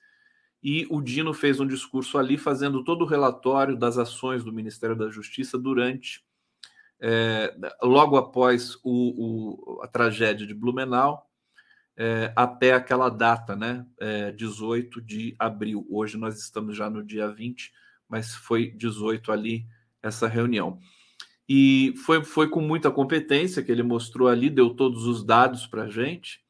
E 0.62 0.86
o 0.90 1.02
Dino 1.02 1.34
fez 1.34 1.60
um 1.60 1.68
discurso 1.68 2.18
ali, 2.18 2.38
fazendo 2.38 2.84
todo 2.84 3.04
o 3.04 3.08
relatório 3.08 3.78
das 3.78 3.98
ações 3.98 4.44
do 4.44 4.52
Ministério 4.52 4.96
da 4.96 5.10
Justiça 5.10 5.58
durante, 5.58 6.24
é, 7.02 7.56
logo 7.82 8.18
após 8.18 8.76
o, 8.84 9.78
o, 9.78 9.82
a 9.82 9.88
tragédia 9.88 10.46
de 10.46 10.54
Blumenau, 10.54 11.26
é, 11.96 12.32
até 12.36 12.74
aquela 12.74 13.10
data, 13.10 13.56
né? 13.56 13.86
18 14.36 15.02
de 15.02 15.36
abril. 15.38 15.86
Hoje 15.90 16.18
nós 16.18 16.40
estamos 16.40 16.76
já 16.76 16.90
no 16.90 17.04
dia 17.04 17.30
20, 17.30 17.74
mas 18.08 18.34
foi 18.34 18.72
18 18.72 19.32
ali 19.32 19.66
essa 20.02 20.28
reunião. 20.28 20.80
E 21.48 21.94
foi, 22.06 22.24
foi 22.24 22.48
com 22.48 22.62
muita 22.62 22.92
competência 22.92 23.64
que 23.64 23.72
ele 23.72 23.84
mostrou 23.84 24.28
ali, 24.28 24.50
deu 24.50 24.70
todos 24.70 25.06
os 25.06 25.26
dados 25.26 25.68
para 25.68 25.84
a 25.84 25.90
gente. 25.90 26.42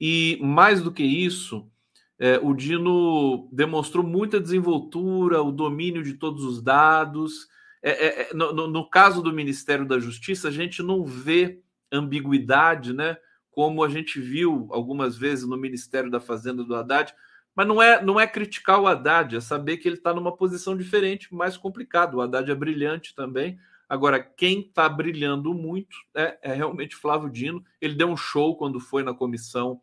E 0.00 0.38
mais 0.42 0.82
do 0.82 0.90
que 0.90 1.04
isso, 1.04 1.70
é, 2.20 2.38
o 2.42 2.54
Dino 2.54 3.48
demonstrou 3.50 4.06
muita 4.06 4.38
desenvoltura, 4.38 5.42
o 5.42 5.50
domínio 5.50 6.02
de 6.02 6.14
todos 6.14 6.44
os 6.44 6.62
dados. 6.62 7.48
É, 7.82 7.90
é, 7.90 8.22
é 8.22 8.34
no, 8.34 8.68
no, 8.68 8.88
caso 8.88 9.22
do 9.22 9.32
Ministério 9.32 9.86
da 9.86 9.98
Justiça, 9.98 10.48
a 10.48 10.50
gente 10.50 10.82
não 10.82 11.02
vê 11.02 11.62
ambiguidade, 11.90 12.92
né? 12.92 13.16
Como 13.50 13.82
a 13.82 13.88
gente 13.88 14.20
viu 14.20 14.68
algumas 14.70 15.16
vezes 15.16 15.46
no 15.46 15.56
Ministério 15.56 16.10
da 16.10 16.20
Fazenda 16.20 16.62
do 16.62 16.76
Haddad. 16.76 17.14
Mas 17.56 17.66
não 17.66 17.82
é, 17.82 18.02
não 18.04 18.20
é 18.20 18.26
criticar 18.26 18.80
o 18.80 18.86
Haddad, 18.86 19.34
é 19.34 19.40
saber 19.40 19.78
que 19.78 19.88
ele 19.88 19.96
está 19.96 20.14
numa 20.14 20.36
posição 20.36 20.76
diferente, 20.76 21.34
mais 21.34 21.56
complicado. 21.56 22.14
O 22.18 22.20
Haddad 22.20 22.48
é 22.50 22.54
brilhante 22.54 23.14
também, 23.14 23.58
Agora, 23.90 24.20
quem 24.22 24.60
está 24.60 24.88
brilhando 24.88 25.52
muito 25.52 25.96
é, 26.14 26.38
é, 26.42 26.52
realmente 26.52 26.94
Flávio 26.94 27.28
Dino. 27.28 27.64
Ele 27.80 27.96
deu 27.96 28.06
um 28.06 28.16
show 28.16 28.56
quando 28.56 28.78
foi 28.78 29.02
na 29.02 29.12
comissão, 29.12 29.80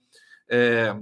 é, 0.50 0.96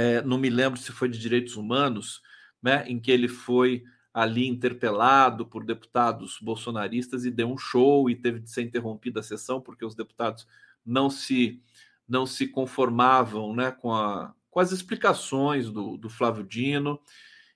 é, 0.00 0.22
não 0.22 0.38
me 0.38 0.48
lembro 0.48 0.80
se 0.80 0.92
foi 0.92 1.08
de 1.08 1.18
direitos 1.18 1.56
humanos, 1.56 2.22
né, 2.62 2.84
em 2.88 2.98
que 2.98 3.10
ele 3.10 3.28
foi 3.28 3.84
ali 4.12 4.46
interpelado 4.46 5.46
por 5.46 5.64
deputados 5.64 6.38
bolsonaristas 6.40 7.24
e 7.24 7.30
deu 7.30 7.50
um 7.50 7.58
show 7.58 8.10
e 8.10 8.16
teve 8.16 8.40
de 8.40 8.50
ser 8.50 8.62
interrompida 8.62 9.20
a 9.20 9.22
sessão 9.22 9.60
porque 9.60 9.84
os 9.84 9.94
deputados 9.94 10.46
não 10.84 11.08
se 11.08 11.62
não 12.08 12.26
se 12.26 12.48
conformavam 12.48 13.54
né, 13.54 13.70
com, 13.70 13.94
a, 13.94 14.34
com 14.50 14.58
as 14.58 14.72
explicações 14.72 15.70
do, 15.70 15.96
do 15.96 16.10
Flávio 16.10 16.42
Dino. 16.42 16.98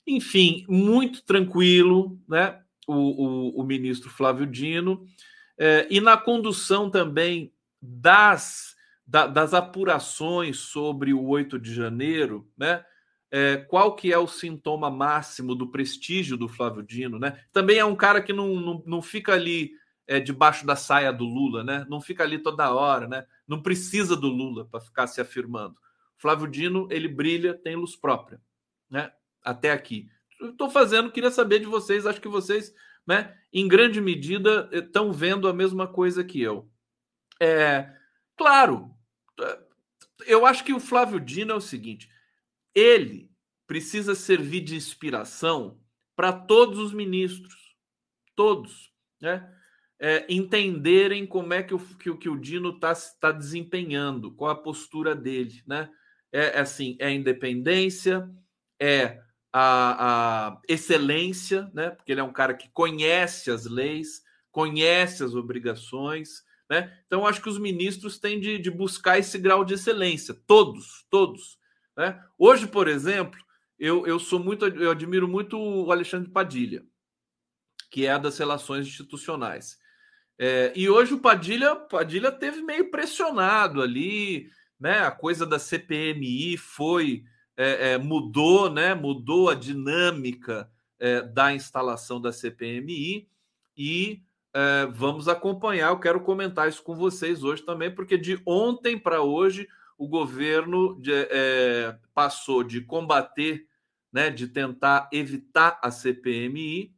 Enfim, 0.07 0.65
muito 0.69 1.25
tranquilo, 1.25 2.17
né? 2.29 2.61
o, 2.87 2.95
o, 2.95 3.61
o 3.61 3.65
ministro 3.65 4.11
Flávio 4.11 4.47
Dino, 4.47 5.05
é, 5.59 5.87
e 5.91 6.01
na 6.01 6.17
condução 6.17 6.91
também 6.91 7.53
das, 7.81 8.74
da, 9.07 9.27
das 9.27 9.55
apurações 9.55 10.59
sobre 10.59 11.13
o 11.13 11.27
8 11.27 11.59
de 11.59 11.75
janeiro, 11.75 12.51
né? 12.57 12.85
É, 13.31 13.57
qual 13.57 13.97
que 13.97 14.13
é 14.13 14.19
o 14.19 14.29
sintoma 14.29 14.89
máximo 14.91 15.55
do 15.55 15.71
prestígio 15.71 16.37
do 16.37 16.49
Flávio 16.49 16.83
Dino, 16.83 17.19
né? 17.19 17.41
Também 17.53 17.79
é 17.79 17.85
um 17.85 17.97
cara 17.97 18.23
que 18.23 18.33
não, 18.33 18.55
não, 18.55 18.83
não 18.87 19.03
fica 19.03 19.33
ali 19.33 19.73
é, 20.07 20.21
debaixo 20.21 20.65
da 20.65 20.77
saia 20.77 21.13
do 21.13 21.25
Lula, 21.25 21.65
né? 21.65 21.85
Não 21.89 22.01
fica 22.01 22.23
ali 22.23 22.39
toda 22.39 22.73
hora, 22.73 23.09
né? 23.09 23.27
Não 23.47 23.61
precisa 23.61 24.17
do 24.17 24.29
Lula 24.29 24.67
para 24.67 24.81
ficar 24.81 25.07
se 25.09 25.21
afirmando. 25.21 25.75
Flávio 26.17 26.47
Dino, 26.47 26.87
ele 26.91 27.09
brilha, 27.09 27.55
tem 27.55 27.75
luz 27.75 27.97
própria, 27.97 28.41
né? 28.89 29.11
Até 29.43 29.73
aqui 29.73 30.09
estou 30.51 30.71
fazendo, 30.71 31.11
queria 31.11 31.31
saber 31.31 31.61
de 31.61 31.67
vocês. 31.67 32.07
Acho 32.07 32.21
que 32.21 32.29
vocês, 32.29 32.75
né, 33.07 33.35
em 33.53 33.67
grande 33.67 34.01
medida, 34.01 34.69
estão 34.73 35.13
vendo 35.13 35.49
a 35.49 35.53
mesma 35.53 35.87
coisa 35.87 36.25
que 36.25 36.41
eu. 36.41 36.69
É, 37.41 37.91
claro, 38.37 38.94
eu 40.27 40.47
acho 40.47 40.65
que 40.65 40.73
o 40.73 40.81
Flávio 40.81 41.21
Dino 41.21 41.53
é 41.53 41.57
o 41.57 41.61
seguinte: 41.61 42.09
ele 42.75 43.31
precisa 43.67 44.15
servir 44.15 44.61
de 44.61 44.77
inspiração 44.77 45.81
para 46.17 46.33
todos 46.33 46.79
os 46.79 46.93
ministros, 46.93 47.77
todos, 48.35 48.93
né? 49.21 49.51
É, 49.99 50.27
entenderem 50.29 51.27
como 51.27 51.55
é 51.55 51.63
que 51.63 51.73
o, 51.73 51.79
que, 51.79 52.15
que 52.17 52.29
o 52.29 52.39
Dino 52.39 52.71
está 52.71 52.93
tá 53.21 53.33
desempenhando, 53.33 54.33
qual 54.33 54.51
a 54.51 54.63
postura 54.63 55.15
dele, 55.15 55.63
né? 55.67 55.89
É, 56.33 56.59
é 56.59 56.61
assim, 56.61 56.97
é 56.99 57.11
independência, 57.11 58.29
é 58.79 59.23
a, 59.53 60.49
a 60.49 60.61
excelência, 60.69 61.71
né? 61.73 61.91
Porque 61.91 62.13
ele 62.13 62.21
é 62.21 62.25
um 62.25 62.33
cara 62.33 62.55
que 62.55 62.69
conhece 62.71 63.51
as 63.51 63.67
leis, 63.67 64.23
conhece 64.51 65.23
as 65.23 65.35
obrigações, 65.35 66.44
né? 66.69 66.97
Então 67.07 67.27
acho 67.27 67.43
que 67.43 67.49
os 67.49 67.59
ministros 67.59 68.19
têm 68.19 68.41
de, 68.41 68.59
de 68.59 68.71
buscar 68.71 69.19
esse 69.19 69.39
grau 69.39 69.65
de 69.65 69.75
excelência, 69.75 70.35
todos, 70.47 71.07
todos. 71.11 71.59
Né? 71.97 72.23
Hoje, 72.39 72.67
por 72.67 72.89
exemplo, 72.89 73.39
eu, 73.79 74.07
eu 74.07 74.19
sou 74.19 74.39
muito, 74.39 74.67
eu 74.67 74.91
admiro 74.91 75.29
muito 75.29 75.59
o 75.59 75.93
Alexandre 75.93 76.31
Padilha, 76.31 76.85
que 77.91 78.07
é 78.07 78.19
das 78.19 78.39
relações 78.39 78.87
institucionais. 78.87 79.79
É, 80.39 80.73
e 80.75 80.89
hoje 80.89 81.15
o 81.15 81.21
Padilha, 81.21 81.77
Padilha 81.77 82.33
teve 82.33 82.61
meio 82.63 82.91
pressionado 82.91 83.81
ali, 83.81 84.51
né? 84.81 85.01
A 85.01 85.11
coisa 85.11 85.47
da 85.47 85.59
CPMI 85.59 86.57
foi 86.57 87.25
é, 87.57 87.93
é, 87.93 87.99
mudou, 87.99 88.69
né? 88.69 88.95
Mudou 88.95 89.49
a 89.49 89.55
dinâmica 89.55 90.69
é, 90.99 91.23
da 91.23 91.53
instalação 91.53 92.21
da 92.21 92.33
CPMI 92.33 93.29
e 93.77 94.23
é, 94.55 94.87
vamos 94.87 95.27
acompanhar. 95.29 95.89
Eu 95.89 95.99
quero 95.99 96.21
comentar 96.21 96.69
isso 96.69 96.83
com 96.83 96.95
vocês 96.95 97.43
hoje 97.43 97.63
também, 97.63 97.93
porque 97.93 98.17
de 98.17 98.41
ontem 98.47 98.97
para 98.99 99.21
hoje 99.21 99.69
o 99.99 100.07
governo 100.07 101.01
de, 101.01 101.13
é, 101.13 101.99
passou 102.15 102.63
de 102.63 102.81
combater, 102.81 103.67
né, 104.13 104.31
de 104.31 104.47
tentar 104.47 105.09
evitar 105.13 105.81
a 105.83 105.91
CPMI 105.91 106.95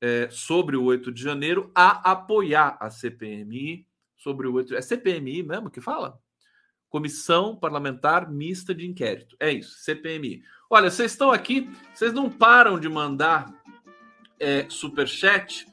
é, 0.00 0.28
sobre 0.30 0.76
o 0.76 0.84
8 0.84 1.10
de 1.10 1.22
janeiro 1.22 1.70
a 1.74 2.12
apoiar 2.12 2.76
a 2.78 2.90
CPMI 2.90 3.86
sobre 4.16 4.46
o 4.46 4.52
8 4.52 4.76
É 4.76 4.82
CPMI 4.82 5.42
mesmo 5.42 5.70
que 5.70 5.80
fala? 5.80 6.18
Comissão 6.90 7.56
Parlamentar 7.56 8.30
Mista 8.30 8.74
de 8.74 8.86
Inquérito. 8.86 9.36
É 9.40 9.50
isso, 9.50 9.78
CPMI. 9.78 10.42
Olha, 10.70 10.90
vocês 10.90 11.12
estão 11.12 11.30
aqui, 11.30 11.68
vocês 11.92 12.12
não 12.12 12.30
param 12.30 12.78
de 12.78 12.88
mandar 12.88 13.46
é, 14.38 14.68
superchat. 14.68 15.66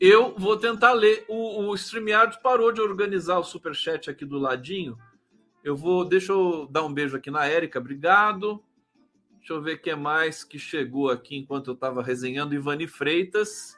Eu 0.00 0.34
vou 0.34 0.56
tentar 0.56 0.94
ler. 0.94 1.26
O, 1.28 1.66
o 1.66 1.74
StreamYard 1.74 2.40
parou 2.42 2.72
de 2.72 2.80
organizar 2.80 3.38
o 3.38 3.44
superchat 3.44 4.08
aqui 4.08 4.24
do 4.24 4.38
ladinho. 4.38 4.96
Eu 5.62 5.76
vou. 5.76 6.06
Deixa 6.06 6.32
eu 6.32 6.66
dar 6.70 6.84
um 6.84 6.92
beijo 6.92 7.18
aqui 7.18 7.30
na 7.30 7.44
Érica. 7.44 7.78
Obrigado. 7.78 8.64
Deixa 9.36 9.52
eu 9.52 9.60
ver 9.60 9.82
quem 9.82 9.94
mais 9.94 10.42
que 10.42 10.58
chegou 10.58 11.10
aqui 11.10 11.36
enquanto 11.36 11.68
eu 11.68 11.74
estava 11.74 12.02
resenhando. 12.02 12.54
Ivani 12.54 12.86
Freitas. 12.86 13.76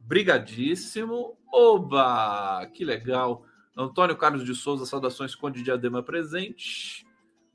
Brigadíssimo. 0.00 1.36
Oba! 1.52 2.66
Que 2.72 2.82
legal. 2.82 3.44
Antônio 3.76 4.16
Carlos 4.16 4.44
de 4.44 4.54
Souza, 4.54 4.86
saudações, 4.86 5.34
Conde 5.34 5.62
Diadema 5.62 6.02
presente. 6.02 7.06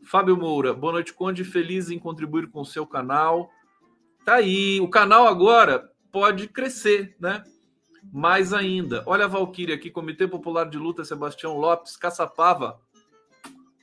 Fábio 0.04 0.38
Moura, 0.38 0.74
boa 0.74 0.94
noite, 0.94 1.14
Conde. 1.14 1.44
Feliz 1.44 1.90
em 1.90 1.98
contribuir 1.98 2.48
com 2.50 2.62
o 2.62 2.66
seu 2.66 2.86
canal. 2.86 3.50
Tá 4.24 4.36
aí. 4.36 4.80
O 4.82 4.88
canal 4.88 5.28
agora 5.28 5.90
pode 6.12 6.48
crescer, 6.48 7.16
né? 7.20 7.44
Mais 8.12 8.54
ainda. 8.54 9.04
Olha 9.06 9.26
a 9.26 9.28
Valkyria 9.28 9.76
aqui, 9.76 9.90
Comitê 9.90 10.28
Popular 10.28 10.70
de 10.70 10.78
Luta, 10.78 11.04
Sebastião 11.04 11.58
Lopes, 11.58 11.98
Caçapava. 11.98 12.80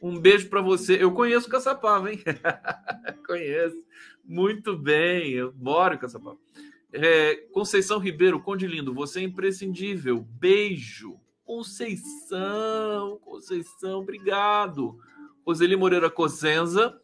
Um 0.02 0.18
beijo 0.18 0.48
para 0.48 0.60
você. 0.62 1.02
Eu 1.02 1.12
conheço 1.12 1.48
Caçapava, 1.48 2.12
hein? 2.12 2.20
conheço. 3.26 3.84
Muito 4.24 4.76
bem. 4.76 5.32
Eu 5.32 5.52
moro 5.56 5.94
em 5.94 5.98
Caçapava. 5.98 6.38
É, 6.92 7.36
Conceição 7.52 7.98
Ribeiro, 7.98 8.40
Conde 8.40 8.66
Lindo, 8.66 8.92
você 8.92 9.20
é 9.20 9.22
imprescindível. 9.22 10.26
Beijo. 10.38 11.20
Conceição, 11.44 13.18
Conceição, 13.24 14.00
obrigado. 14.00 14.98
Roseli 15.44 15.76
Moreira 15.76 16.10
Cosenza. 16.10 16.96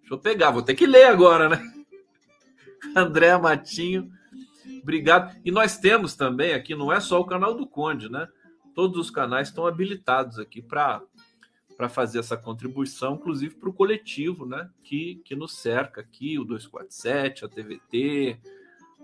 Deixa 0.00 0.14
eu 0.14 0.18
pegar, 0.18 0.50
vou 0.50 0.62
ter 0.62 0.74
que 0.74 0.86
ler 0.86 1.04
agora, 1.04 1.48
né? 1.48 1.62
André 2.96 3.36
Matinho, 3.36 4.10
obrigado. 4.82 5.36
E 5.44 5.50
nós 5.50 5.78
temos 5.78 6.14
também 6.14 6.52
aqui, 6.52 6.74
não 6.74 6.92
é 6.92 7.00
só 7.00 7.20
o 7.20 7.26
canal 7.26 7.54
do 7.54 7.66
Conde, 7.66 8.10
né? 8.10 8.28
Todos 8.74 8.98
os 8.98 9.10
canais 9.10 9.48
estão 9.48 9.66
habilitados 9.66 10.38
aqui 10.38 10.62
para 10.62 11.02
para 11.76 11.88
fazer 11.88 12.18
essa 12.18 12.36
contribuição, 12.36 13.14
inclusive 13.14 13.54
para 13.54 13.68
o 13.68 13.72
coletivo, 13.72 14.44
né? 14.44 14.68
Que, 14.82 15.22
que 15.24 15.36
nos 15.36 15.58
cerca 15.58 16.00
aqui, 16.00 16.36
o 16.36 16.44
247, 16.44 17.44
a 17.44 17.48
TVT, 17.48 18.40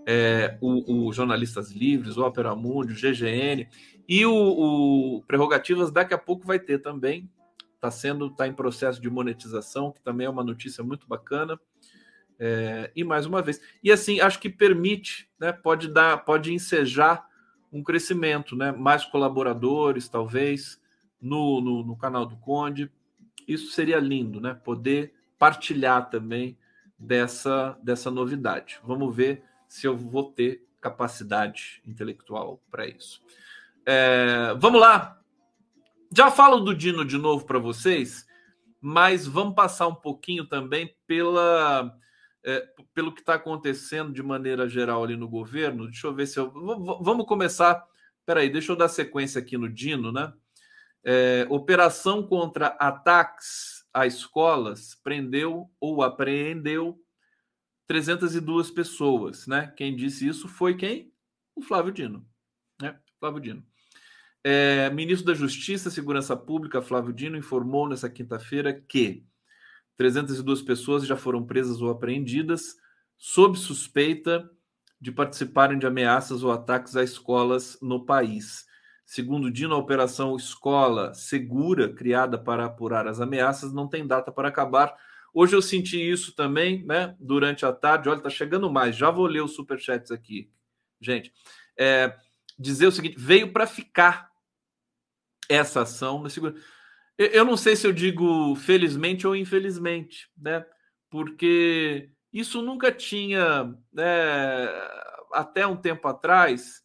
é, 0.05 0.57
o, 0.59 1.07
o, 1.07 1.13
Jornalistas 1.13 1.71
Livres, 1.71 2.17
o 2.17 2.25
Opera 2.25 2.53
Mundi, 2.53 2.91
o 2.91 2.95
GGN 2.95 3.67
e 4.07 4.25
o, 4.25 4.33
o, 4.33 5.23
Prerrogativas 5.23 5.89
daqui 5.89 6.13
a 6.13 6.17
pouco 6.17 6.45
vai 6.45 6.59
ter 6.59 6.79
também. 6.79 7.29
Está 7.75 7.89
sendo, 7.89 8.27
está 8.27 8.45
em 8.45 8.53
processo 8.53 9.01
de 9.01 9.09
monetização, 9.09 9.91
que 9.91 10.01
também 10.01 10.27
é 10.27 10.29
uma 10.29 10.43
notícia 10.43 10.83
muito 10.83 11.07
bacana. 11.07 11.57
É, 12.39 12.91
e 12.95 13.03
mais 13.03 13.25
uma 13.25 13.41
vez, 13.41 13.61
e 13.83 13.91
assim 13.91 14.19
acho 14.19 14.39
que 14.39 14.49
permite, 14.49 15.29
né? 15.39 15.51
Pode 15.51 15.87
dar, 15.87 16.17
pode 16.25 16.53
ensejar 16.53 17.25
um 17.71 17.81
crescimento, 17.81 18.55
né? 18.55 18.71
Mais 18.71 19.05
colaboradores, 19.05 20.09
talvez, 20.09 20.81
no, 21.21 21.61
no, 21.61 21.83
no 21.83 21.97
canal 21.97 22.25
do 22.25 22.37
Conde. 22.37 22.91
Isso 23.47 23.71
seria 23.71 23.99
lindo, 23.99 24.41
né? 24.41 24.53
Poder 24.53 25.13
partilhar 25.37 26.09
também 26.09 26.57
dessa, 26.97 27.77
dessa 27.81 28.09
novidade. 28.09 28.79
Vamos 28.83 29.15
ver 29.15 29.43
se 29.67 29.87
eu 29.87 29.97
vou 29.97 30.31
ter 30.31 30.65
capacidade 30.81 31.81
intelectual 31.85 32.61
para 32.69 32.87
isso. 32.87 33.21
É, 33.85 34.53
vamos 34.57 34.79
lá. 34.79 35.19
Já 36.15 36.31
falo 36.31 36.59
do 36.59 36.75
Dino 36.75 37.03
de 37.03 37.17
novo 37.17 37.45
para 37.45 37.59
vocês, 37.59 38.25
mas 38.79 39.27
vamos 39.27 39.55
passar 39.55 39.87
um 39.87 39.95
pouquinho 39.95 40.45
também 40.45 40.95
pela, 41.07 41.93
é, 42.45 42.61
pelo 42.93 43.11
que 43.11 43.21
está 43.21 43.33
acontecendo 43.33 44.13
de 44.13 44.21
maneira 44.21 44.69
geral 44.69 45.03
ali 45.03 45.17
no 45.17 45.27
governo. 45.27 45.87
Deixa 45.87 46.05
eu 46.05 46.13
ver 46.13 46.27
se 46.27 46.39
eu. 46.39 46.51
Vamos 47.01 47.25
começar. 47.25 47.83
Peraí, 48.23 48.49
deixa 48.49 48.71
eu 48.71 48.75
dar 48.75 48.87
sequência 48.87 49.39
aqui 49.39 49.57
no 49.57 49.67
Dino, 49.67 50.11
né? 50.11 50.31
É, 51.03 51.47
operação 51.49 52.23
contra 52.23 52.67
ataques 52.67 53.83
a 53.93 54.05
escolas 54.05 54.95
prendeu 55.03 55.69
ou 55.79 56.03
apreendeu 56.03 56.99
302 57.87 58.69
pessoas, 58.71 59.47
né? 59.47 59.73
Quem 59.75 59.95
disse 59.95 60.27
isso 60.27 60.47
foi 60.47 60.75
quem? 60.75 61.11
O 61.55 61.61
Flávio 61.61 61.91
Dino, 61.91 62.27
né? 62.81 62.99
Flávio 63.19 63.41
Dino. 63.41 63.65
É, 64.43 64.89
ministro 64.91 65.25
da 65.25 65.33
Justiça 65.33 65.89
e 65.89 65.91
Segurança 65.91 66.35
Pública, 66.35 66.81
Flávio 66.81 67.13
Dino, 67.13 67.37
informou 67.37 67.87
nessa 67.87 68.09
quinta-feira 68.09 68.73
que 68.73 69.25
302 69.97 70.61
pessoas 70.61 71.05
já 71.05 71.15
foram 71.15 71.45
presas 71.45 71.81
ou 71.81 71.89
apreendidas 71.89 72.75
sob 73.17 73.57
suspeita 73.57 74.49
de 74.99 75.11
participarem 75.11 75.77
de 75.77 75.85
ameaças 75.85 76.43
ou 76.43 76.51
ataques 76.51 76.95
a 76.95 77.03
escolas 77.03 77.77
no 77.81 78.05
país. 78.05 78.65
Segundo 79.05 79.51
Dino, 79.51 79.75
a 79.75 79.77
operação 79.77 80.35
Escola 80.35 81.13
Segura, 81.13 81.93
criada 81.93 82.37
para 82.37 82.65
apurar 82.65 83.07
as 83.07 83.21
ameaças, 83.21 83.71
não 83.71 83.87
tem 83.87 84.05
data 84.05 84.31
para 84.31 84.47
acabar 84.47 84.95
Hoje 85.37 85.53
eu 85.53 85.61
senti 85.61 85.99
isso 85.99 86.33
também, 86.33 86.81
né? 86.85 87.13
Durante 87.19 87.65
a 87.65 87.73
tarde. 87.73 88.07
Olha, 88.07 88.21
tá 88.21 88.29
chegando 88.29 88.71
mais. 88.71 88.95
Já 88.95 89.11
vou 89.11 89.25
ler 89.25 89.43
os 89.43 89.53
superchats 89.53 90.09
aqui, 90.09 90.49
gente. 91.01 91.33
É, 91.77 92.15
dizer 92.57 92.87
o 92.87 92.91
seguinte: 92.91 93.17
veio 93.19 93.51
para 93.51 93.67
ficar 93.67 94.31
essa 95.49 95.81
ação. 95.81 96.23
Eu 97.17 97.45
não 97.45 97.55
sei 97.55 97.75
se 97.77 97.87
eu 97.87 97.93
digo 97.93 98.55
felizmente 98.55 99.25
ou 99.25 99.35
infelizmente, 99.35 100.29
né? 100.37 100.65
Porque 101.09 102.09
isso 102.33 102.61
nunca 102.61 102.91
tinha, 102.91 103.73
né, 103.93 104.67
até 105.31 105.65
um 105.65 105.77
tempo 105.77 106.07
atrás, 106.09 106.83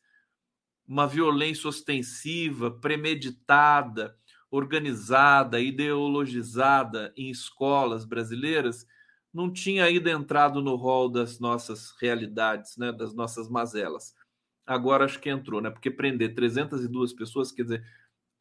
uma 0.86 1.06
violência 1.06 1.68
ostensiva, 1.68 2.70
premeditada, 2.70 4.16
organizada, 4.50 5.60
ideologizada 5.60 7.12
em 7.16 7.30
escolas 7.30 8.04
brasileiras, 8.04 8.86
não 9.34 9.52
tinha 9.52 9.84
ainda 9.84 10.10
entrado 10.10 10.62
no 10.62 10.76
rol 10.76 11.08
das 11.08 11.40
nossas 11.40 11.92
realidades, 12.00 12.76
né, 12.76 12.92
das 12.92 13.14
nossas 13.14 13.48
mazelas. 13.48 14.14
Agora 14.66 15.04
acho 15.04 15.18
que 15.20 15.28
entrou, 15.30 15.60
né? 15.60 15.70
Porque 15.70 15.90
prender 15.90 16.34
302 16.34 17.12
pessoas, 17.12 17.50
quer 17.50 17.64
dizer, 17.64 17.84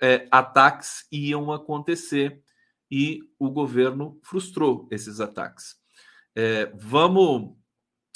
é, 0.01 0.27
ataques 0.31 1.05
iam 1.11 1.51
acontecer 1.51 2.41
e 2.89 3.21
o 3.37 3.49
governo 3.49 4.19
frustrou 4.23 4.87
esses 4.91 5.19
ataques. 5.19 5.75
É, 6.35 6.71
vamos, 6.75 7.55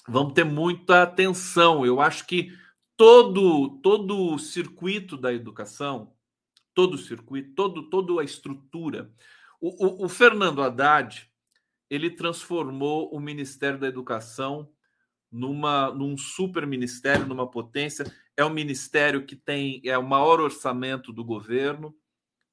vamos 0.08 0.34
ter 0.34 0.44
muita 0.44 1.04
atenção. 1.04 1.86
Eu 1.86 2.02
acho 2.02 2.26
que 2.26 2.52
todo 2.96 3.80
todo 3.82 4.34
o 4.34 4.40
circuito 4.40 5.18
da 5.18 5.34
educação 5.34 6.14
todo 6.74 6.96
o 6.96 6.98
circuito, 6.98 7.54
todo, 7.54 7.90
toda 7.90 8.22
a 8.22 8.26
estrutura. 8.26 9.12
O, 9.62 9.86
o, 9.86 10.06
o 10.06 10.10
Fernando 10.10 10.62
Haddad 10.62 11.30
ele 11.90 12.10
transformou 12.10 13.14
o 13.14 13.20
Ministério 13.20 13.80
da 13.80 13.88
Educação 13.88 14.70
numa, 15.32 15.92
num 15.92 16.18
super 16.18 16.66
ministério, 16.66 17.26
numa 17.26 17.50
potência. 17.50 18.06
É 18.36 18.44
um 18.44 18.50
ministério 18.50 19.26
que 19.26 19.36
tem 19.36 19.82
é 19.86 19.98
o 19.98 20.08
maior 20.08 20.40
orçamento 20.40 21.14
do 21.14 21.24
governo, 21.24 21.96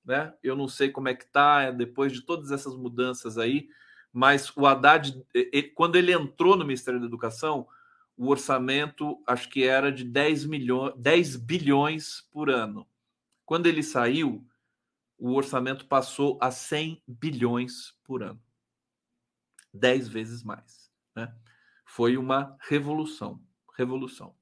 né? 0.05 0.35
Eu 0.43 0.57
não 0.57 0.69
sei 0.69 0.91
como 0.91 1.09
é 1.09 1.15
que 1.15 1.25
está 1.25 1.63
é, 1.63 1.73
depois 1.73 2.13
de 2.13 2.23
todas 2.23 2.51
essas 2.51 2.75
mudanças 2.75 3.39
aí, 3.39 3.69
mas 4.13 4.55
o 4.57 4.67
Haddad, 4.67 5.25
quando 5.75 5.97
ele 5.97 6.13
entrou 6.13 6.57
no 6.57 6.65
Ministério 6.65 7.01
da 7.01 7.07
Educação, 7.07 7.67
o 8.17 8.29
orçamento 8.29 9.23
acho 9.27 9.49
que 9.49 9.65
era 9.65 9.91
de 9.91 10.05
10 10.05 10.45
milhões, 10.45 10.95
10 10.97 11.37
bilhões 11.37 12.27
por 12.31 12.51
ano. 12.51 12.87
Quando 13.47 13.67
ele 13.67 13.83
saiu, 13.83 14.47
o 15.17 15.35
orçamento 15.35 15.87
passou 15.87 16.39
a 16.41 16.51
100 16.51 17.03
bilhões 17.07 17.95
por 18.05 18.23
ano. 18.23 18.41
Dez 19.73 20.09
vezes 20.09 20.43
mais. 20.43 20.91
Né? 21.15 21.33
Foi 21.85 22.17
uma 22.17 22.57
revolução. 22.61 23.41
Revolução. 23.77 24.35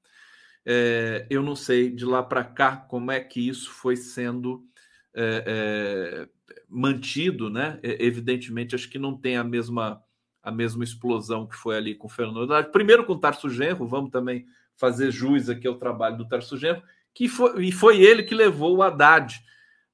É, 0.65 1.25
eu 1.29 1.41
não 1.41 1.55
sei 1.55 1.89
de 1.89 2.05
lá 2.05 2.21
para 2.21 2.43
cá 2.43 2.75
como 2.75 3.11
é 3.11 3.19
que 3.19 3.47
isso 3.47 3.71
foi 3.71 3.95
sendo 3.95 4.65
é, 5.13 5.43
é, 5.45 6.29
mantido, 6.67 7.49
né? 7.49 7.79
Evidentemente, 7.81 8.75
acho 8.75 8.89
que 8.89 8.99
não 8.99 9.17
tem 9.17 9.37
a 9.37 9.43
mesma 9.43 10.03
a 10.41 10.51
mesma 10.51 10.83
explosão 10.83 11.45
que 11.45 11.55
foi 11.55 11.77
ali 11.77 11.95
com 11.95 12.07
o 12.07 12.09
Fernando 12.09 12.43
Haddad. 12.43 12.71
Primeiro 12.71 13.05
com 13.05 13.13
o 13.13 13.19
Tarso 13.19 13.49
Genro, 13.49 13.85
vamos 13.85 14.09
também 14.09 14.45
fazer 14.75 15.11
jus 15.11 15.49
aqui 15.49 15.67
ao 15.67 15.75
trabalho 15.75 16.17
do 16.17 16.27
Tarso 16.27 16.57
Genro, 16.57 16.81
que 17.13 17.27
foi, 17.27 17.65
e 17.65 17.71
foi 17.71 18.01
ele 18.01 18.23
que 18.23 18.33
levou 18.33 18.77
o 18.77 18.81
Haddad 18.81 19.43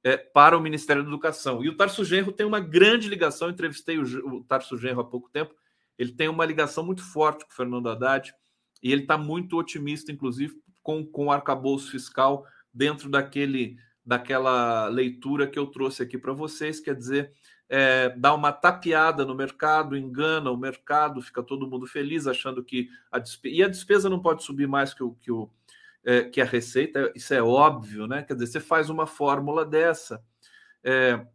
é, 0.04 0.15
para 0.15 0.58
o 0.58 0.62
Ministério 0.62 1.01
da 1.01 1.10
Educação. 1.10 1.63
E 1.63 1.69
o 1.69 1.75
Tarso 1.75 2.06
Genro 2.06 2.32
tem 2.32 2.45
uma 2.45 2.60
grande 2.60 3.10
ligação, 3.10 3.49
entrevistei 3.49 3.97
o, 3.97 4.04
o 4.04 4.43
Tarso 4.43 4.78
Genro 4.78 5.01
há 5.01 5.06
pouco 5.06 5.30
tempo, 5.30 5.54
ele 5.97 6.12
tem 6.12 6.30
uma 6.30 6.45
ligação 6.45 6.86
muito 6.86 7.01
forte 7.01 7.43
com 7.45 7.51
o 7.51 7.56
Fernando 7.56 7.89
Haddad, 7.89 8.34
e 8.86 8.91
ele 8.91 9.02
está 9.02 9.17
muito 9.17 9.58
otimista, 9.58 10.12
inclusive, 10.12 10.62
com, 10.84 11.04
com 11.04 11.26
o 11.26 11.32
arcabouço 11.32 11.89
fiscal 11.89 12.45
dentro 12.71 13.10
daquele 13.10 13.78
daquela 14.06 14.88
leitura 14.88 15.48
que 15.48 15.58
eu 15.58 15.65
trouxe 15.65 16.04
aqui 16.04 16.15
para 16.15 16.32
vocês, 16.32 16.80
quer 16.80 16.93
dizer, 16.93 17.32
é, 17.67 18.10
dá 18.10 18.32
uma 18.36 18.52
tapeada 18.52 19.26
no 19.26 19.34
mercado, 19.34 19.98
engana 19.98 20.52
o 20.52 20.58
mercado, 20.58 21.24
fica 21.24 21.41
todo 21.41 21.67
mundo 21.67 21.88
feliz 21.88 22.28
achando 22.28 22.63
que 22.63 22.88
a 23.12 23.17
despesa, 23.17 23.56
e 23.56 23.63
a 23.63 23.67
despesa 23.67 24.08
não 24.08 24.21
pode 24.21 24.43
subir 24.43 24.67
mais 24.67 24.93
que 24.93 25.04
o, 25.04 25.15
que 25.15 25.32
o 25.32 25.50
é, 26.04 26.26
que 26.26 26.39
a 26.39 26.45
receita, 26.45 27.12
isso 27.15 27.34
é 27.34 27.41
óbvio, 27.41 28.06
né? 28.06 28.21
Quer 28.21 28.36
dizer, 28.36 28.45
você 28.45 28.60
faz 28.60 28.91
uma 28.91 29.08
fórmula 29.08 29.65
dessa. 29.65 30.24
É, 30.84 31.26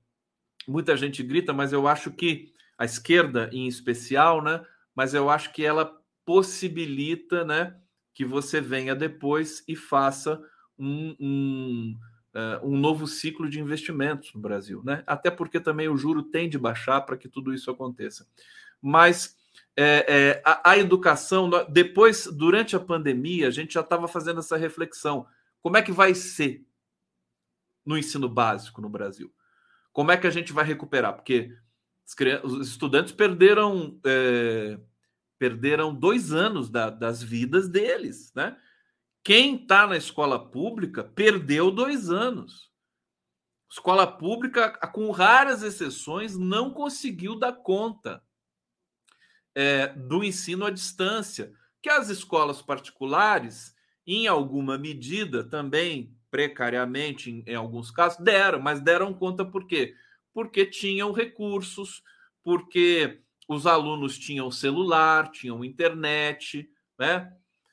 muita 0.69 0.97
gente 0.97 1.25
grita, 1.25 1.53
mas 1.53 1.73
eu 1.73 1.89
acho 1.89 2.13
que 2.13 2.53
a 2.79 2.85
esquerda 2.85 3.51
em 3.53 3.67
especial, 3.67 4.41
né? 4.41 4.65
Mas 4.95 5.15
eu 5.15 5.29
acho 5.29 5.53
que 5.53 5.65
ela 5.65 6.00
possibilita, 6.31 7.45
né? 7.45 7.77
Que 8.15 8.25
você 8.25 8.61
venha 8.61 8.95
depois 8.95 9.65
e 9.67 9.75
faça 9.75 10.41
um, 10.79 11.17
um, 11.19 11.99
uh, 12.33 12.69
um 12.69 12.79
novo 12.79 13.05
ciclo 13.09 13.51
de 13.51 13.59
investimentos 13.59 14.33
no 14.33 14.41
Brasil, 14.41 14.81
né? 14.85 15.03
Até 15.09 15.29
porque 15.29 15.59
também 15.59 15.89
o 15.89 15.97
juro 15.97 16.23
tem 16.23 16.49
de 16.49 16.57
baixar 16.57 17.01
para 17.01 17.17
que 17.17 17.29
tudo 17.29 17.53
isso 17.53 17.69
aconteça. 17.69 18.29
Mas 18.81 19.37
é, 19.77 20.07
é, 20.07 20.43
a, 20.45 20.71
a, 20.71 20.79
educação, 20.79 21.51
depois, 21.69 22.29
durante 22.29 22.77
a 22.77 22.81
pandemia, 22.81 23.49
a 23.49 23.51
gente 23.51 23.75
já 23.75 23.81
estava 23.81 24.07
fazendo 24.07 24.39
essa 24.39 24.57
reflexão. 24.57 25.27
Como 25.61 25.79
é 25.79 25.83
que 25.83 25.91
vai 25.91 26.15
ser 26.15 26.65
no 27.85 27.99
ensino 27.99 28.29
básico 28.29 28.81
no 28.81 28.89
Brasil? 28.89 29.35
Como 29.93 30.13
é 30.13 30.17
que 30.17 30.29
a 30.29 30.31
gente 30.31 30.53
vai 30.53 30.65
recuperar? 30.65 31.13
Porque 31.13 31.53
os 32.45 32.69
estudantes 32.69 33.13
perderam 33.13 33.99
é, 34.07 34.79
perderam 35.41 35.95
dois 35.95 36.33
anos 36.35 36.69
da, 36.69 36.91
das 36.91 37.23
vidas 37.23 37.67
deles, 37.67 38.31
né? 38.35 38.55
Quem 39.25 39.57
está 39.57 39.87
na 39.87 39.97
escola 39.97 40.39
pública 40.39 41.03
perdeu 41.03 41.71
dois 41.71 42.11
anos. 42.11 42.71
Escola 43.71 44.07
pública, 44.07 44.71
com 44.89 45.11
raras 45.11 45.63
exceções, 45.63 46.37
não 46.37 46.71
conseguiu 46.71 47.39
dar 47.39 47.55
conta 47.55 48.23
é, 49.55 49.89
do 49.89 50.23
ensino 50.23 50.67
à 50.67 50.71
distância, 50.71 51.53
que 51.83 51.89
as 51.89 52.11
escolas 52.11 52.61
particulares, 52.61 53.75
em 54.07 54.27
alguma 54.27 54.77
medida, 54.77 55.43
também 55.43 56.15
precariamente, 56.31 57.31
em, 57.31 57.45
em 57.47 57.55
alguns 57.55 57.91
casos, 57.91 58.23
deram, 58.23 58.61
mas 58.61 58.81
deram 58.81 59.15
conta 59.15 59.43
por 59.43 59.67
quê? 59.67 59.95
Porque 60.35 60.67
tinham 60.67 61.13
recursos, 61.13 62.03
porque 62.43 63.23
os 63.51 63.67
alunos 63.67 64.17
tinham 64.17 64.49
celular, 64.49 65.29
tinham 65.33 65.65
internet, 65.65 66.71
né? 66.97 67.33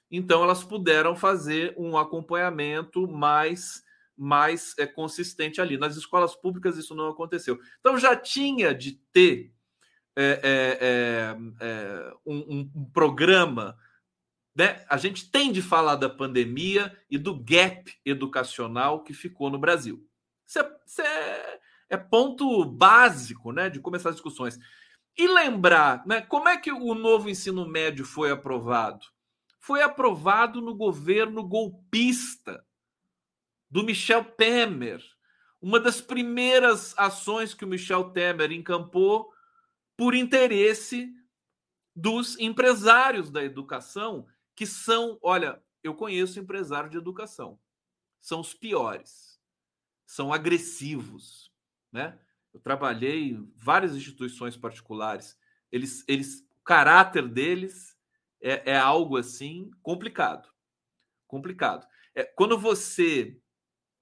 Então 0.10 0.42
elas 0.44 0.64
puderam 0.64 1.16
fazer 1.16 1.76
um 1.78 1.96
acompanhamento 1.96 3.08
mais 3.08 3.86
mais 4.18 4.74
é, 4.80 4.88
consistente 4.88 5.62
ali. 5.62 5.78
Nas 5.78 5.96
escolas 5.96 6.36
públicas 6.36 6.78
isso 6.78 6.96
não 6.96 7.08
aconteceu. 7.10 7.60
Então 7.80 7.96
já 8.00 8.16
tinha 8.16 8.74
de 8.74 8.94
ter 9.14 9.54
é, 10.16 10.40
é, 10.44 10.78
é, 10.82 11.38
é 11.62 12.14
um, 12.26 12.72
um, 12.74 12.86
programa. 12.92 13.78
Né? 14.56 14.84
A 14.90 14.98
gente 14.98 15.30
tem 15.30 15.52
de 15.52 15.62
falar 15.62 15.96
da 15.98 16.10
pandemia 16.10 16.98
e 17.08 17.20
do 17.20 17.36
gap 17.36 17.94
educacional 18.04 19.04
que 19.04 19.14
ficou 19.14 19.52
no 19.52 19.60
Brasil. 19.60 20.04
Isso 20.48 20.58
é, 20.58 20.78
isso 20.88 21.02
é, 21.04 21.60
é 21.92 21.98
ponto 21.98 22.66
básico 22.66 23.52
né, 23.52 23.70
de 23.70 23.80
começar 23.80 24.10
as 24.10 24.16
discussões. 24.16 24.58
E 25.18 25.28
lembrar 25.28 26.06
né, 26.06 26.22
como 26.22 26.48
é 26.48 26.58
que 26.58 26.72
o 26.72 26.94
novo 26.94 27.30
ensino 27.30 27.68
médio 27.68 28.06
foi 28.06 28.30
aprovado? 28.30 29.06
Foi 29.60 29.82
aprovado 29.82 30.62
no 30.62 30.76
governo 30.76 31.44
golpista 31.44 32.64
do 33.70 33.84
Michel 33.84 34.24
Temer. 34.24 35.04
Uma 35.60 35.80
das 35.80 36.00
primeiras 36.00 36.98
ações 36.98 37.54
que 37.54 37.66
o 37.66 37.68
Michel 37.68 38.12
Temer 38.12 38.52
encampou 38.52 39.34
por 39.98 40.14
interesse 40.14 41.12
dos 41.96 42.38
empresários 42.40 43.32
da 43.32 43.44
educação, 43.44 44.28
que 44.56 44.68
são, 44.68 45.18
olha, 45.20 45.60
eu 45.84 45.96
conheço 45.96 46.40
empresário 46.40 46.92
de 46.92 46.98
educação, 46.98 47.60
são 48.20 48.40
os 48.40 48.54
piores, 48.54 49.40
são 50.06 50.32
agressivos, 50.32 51.52
né? 51.92 52.20
Eu 52.58 52.62
trabalhei 52.62 53.34
em 53.34 53.54
várias 53.56 53.96
instituições 53.96 54.58
particulares, 54.58 55.38
eles, 55.72 56.04
eles, 56.08 56.40
o 56.60 56.64
caráter 56.64 57.28
deles 57.28 57.96
é, 58.42 58.72
é 58.72 58.78
algo 58.78 59.16
assim 59.16 59.70
complicado, 59.84 60.50
complicado. 61.28 61.88
É, 62.16 62.24
quando 62.24 62.58
você 62.58 63.40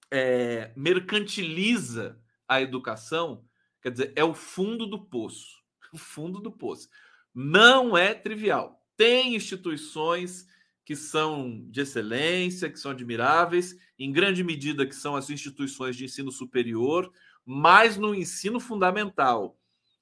é, 0.10 0.72
mercantiliza 0.74 2.18
a 2.48 2.62
educação, 2.62 3.46
quer 3.82 3.92
dizer, 3.92 4.14
é 4.16 4.24
o 4.24 4.34
fundo 4.34 4.88
do 4.88 5.06
poço 5.06 5.62
o 5.92 5.98
fundo 5.98 6.40
do 6.40 6.50
poço. 6.50 6.88
Não 7.34 7.98
é 7.98 8.14
trivial. 8.14 8.82
Tem 8.96 9.36
instituições 9.36 10.48
que 10.86 10.96
são 10.96 11.68
de 11.70 11.82
excelência, 11.82 12.70
que 12.70 12.80
são 12.80 12.92
admiráveis, 12.92 13.78
em 14.00 14.14
grande 14.14 14.46
medida 14.46 14.86
que 14.86 14.96
são 14.96 15.14
as 15.14 15.30
instituições 15.30 15.98
de 15.98 16.06
ensino 16.06 16.32
superior, 16.32 17.12
mas 17.46 17.98
no 17.98 18.16
ensino 18.16 18.60
fundamental 18.60 19.60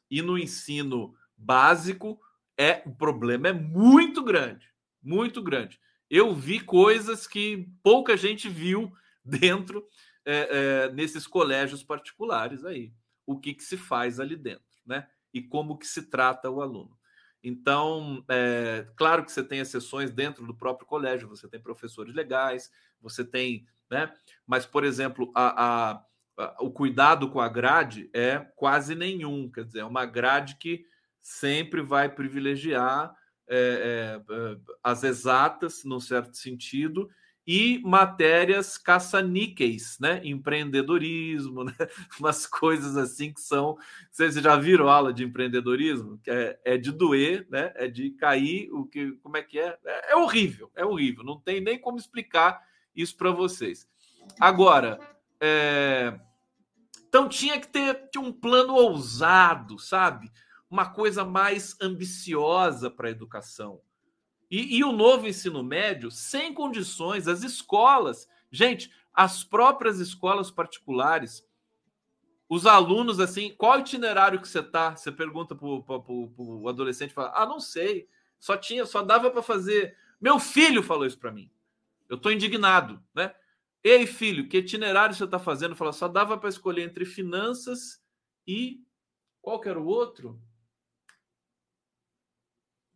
e 0.09 0.21
no 0.21 0.37
ensino 0.37 1.15
básico 1.35 2.19
é 2.57 2.81
o 2.85 2.91
problema 2.91 3.49
é 3.49 3.53
muito 3.53 4.23
grande, 4.23 4.67
muito 5.01 5.41
grande. 5.41 5.79
Eu 6.09 6.33
vi 6.33 6.59
coisas 6.59 7.27
que 7.27 7.67
pouca 7.81 8.15
gente 8.15 8.47
viu 8.47 8.91
dentro 9.25 9.85
é, 10.25 10.87
é, 10.87 10.91
nesses 10.93 11.27
colégios 11.27 11.83
particulares 11.83 12.63
aí. 12.63 12.93
O 13.25 13.39
que, 13.39 13.53
que 13.53 13.63
se 13.63 13.77
faz 13.77 14.19
ali 14.19 14.35
dentro, 14.35 14.63
né? 14.85 15.07
e 15.33 15.41
como 15.41 15.77
que 15.77 15.87
se 15.87 16.03
trata 16.03 16.49
o 16.49 16.61
aluno. 16.61 16.97
Então, 17.43 18.23
é, 18.29 18.87
claro 18.95 19.25
que 19.25 19.31
você 19.31 19.43
tem 19.43 19.59
exceções 19.59 20.11
dentro 20.11 20.45
do 20.45 20.55
próprio 20.55 20.87
colégio, 20.87 21.27
você 21.27 21.47
tem 21.47 21.59
professores 21.59 22.13
legais, 22.13 22.71
você 23.01 23.25
tem, 23.25 23.67
né? 23.89 24.13
Mas, 24.45 24.65
por 24.65 24.85
exemplo, 24.85 25.31
a, 25.35 25.91
a, 25.91 26.05
o 26.59 26.71
cuidado 26.71 27.29
com 27.29 27.39
a 27.39 27.47
grade 27.47 28.09
é 28.13 28.39
quase 28.55 28.95
nenhum, 28.95 29.49
quer 29.49 29.65
dizer, 29.65 29.79
é 29.79 29.85
uma 29.85 30.05
grade 30.05 30.57
que 30.57 30.85
sempre 31.21 31.81
vai 31.81 32.09
privilegiar 32.09 33.13
é, 33.47 34.19
é, 34.29 34.57
as 34.83 35.03
exatas, 35.03 35.83
num 35.83 35.99
certo 35.99 36.35
sentido, 36.35 37.09
e 37.45 37.79
matérias 37.83 38.77
caça-níqueis, 38.77 39.97
né? 39.99 40.21
Empreendedorismo, 40.23 41.63
né? 41.65 41.75
umas 42.19 42.47
coisas 42.47 42.95
assim 42.95 43.33
que 43.33 43.41
são. 43.41 43.77
Vocês 44.09 44.35
já 44.35 44.55
viram 44.55 44.87
aula 44.87 45.13
de 45.13 45.25
empreendedorismo? 45.25 46.19
Que 46.23 46.31
é, 46.31 46.59
é 46.63 46.77
de 46.77 46.91
doer, 46.91 47.45
né? 47.49 47.73
É 47.75 47.87
de 47.87 48.11
cair. 48.11 48.71
O 48.71 48.85
que, 48.85 49.11
como 49.21 49.35
é 49.35 49.43
que 49.43 49.59
é? 49.59 49.77
é? 49.85 50.13
É 50.13 50.15
horrível, 50.15 50.71
é 50.73 50.85
horrível. 50.85 51.23
Não 51.23 51.37
tem 51.37 51.59
nem 51.59 51.77
como 51.77 51.97
explicar 51.97 52.61
isso 52.95 53.17
para 53.17 53.31
vocês. 53.31 53.89
Agora, 54.39 54.99
é... 55.43 56.19
então 57.07 57.27
tinha 57.27 57.59
que 57.59 57.67
ter 57.67 58.09
um 58.17 58.31
plano 58.31 58.73
ousado, 58.73 59.77
sabe? 59.77 60.31
Uma 60.69 60.89
coisa 60.89 61.25
mais 61.25 61.75
ambiciosa 61.81 62.89
para 62.89 63.07
a 63.07 63.11
educação 63.11 63.81
e, 64.53 64.77
e 64.77 64.83
o 64.83 64.91
novo 64.91 65.27
ensino 65.27 65.63
médio, 65.63 66.11
sem 66.11 66.53
condições, 66.53 67.27
as 67.27 67.41
escolas, 67.41 68.29
gente, 68.51 68.93
as 69.11 69.43
próprias 69.43 69.99
escolas 69.99 70.51
particulares, 70.51 71.43
os 72.47 72.67
alunos, 72.67 73.19
assim, 73.19 73.51
qual 73.57 73.79
itinerário 73.79 74.39
que 74.39 74.47
você 74.47 74.61
tá? 74.61 74.95
Você 74.95 75.11
pergunta 75.11 75.55
para 75.55 75.65
o 75.65 76.67
adolescente, 76.69 77.15
fala, 77.15 77.33
ah, 77.33 77.47
não 77.47 77.59
sei, 77.59 78.07
só 78.39 78.55
tinha, 78.55 78.85
só 78.85 79.01
dava 79.01 79.31
para 79.31 79.41
fazer. 79.41 79.97
Meu 80.21 80.37
filho 80.37 80.83
falou 80.83 81.07
isso 81.07 81.17
para 81.17 81.31
mim. 81.31 81.49
Eu 82.07 82.17
estou 82.17 82.31
indignado, 82.31 83.01
né? 83.15 83.33
Ei, 83.83 84.07
filho, 84.07 84.47
que 84.47 84.59
itinerário 84.59 85.13
você 85.13 85.25
está 85.25 85.37
fazendo? 85.37 85.75
Fala, 85.75 85.91
só 85.91 86.07
dava 86.07 86.37
para 86.37 86.49
escolher 86.49 86.83
entre 86.83 87.03
finanças 87.05 88.01
e 88.47 88.81
qual 89.41 89.59
que 89.59 89.67
era 89.67 89.79
o 89.79 89.85
outro? 89.85 90.41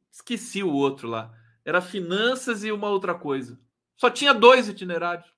Esqueci 0.09 0.63
o 0.63 0.71
outro 0.71 1.09
lá. 1.09 1.37
Era 1.65 1.81
finanças 1.81 2.63
e 2.63 2.71
uma 2.71 2.89
outra 2.89 3.13
coisa. 3.13 3.59
Só 3.97 4.09
tinha 4.09 4.33
dois 4.33 4.69
itinerários. 4.69 5.29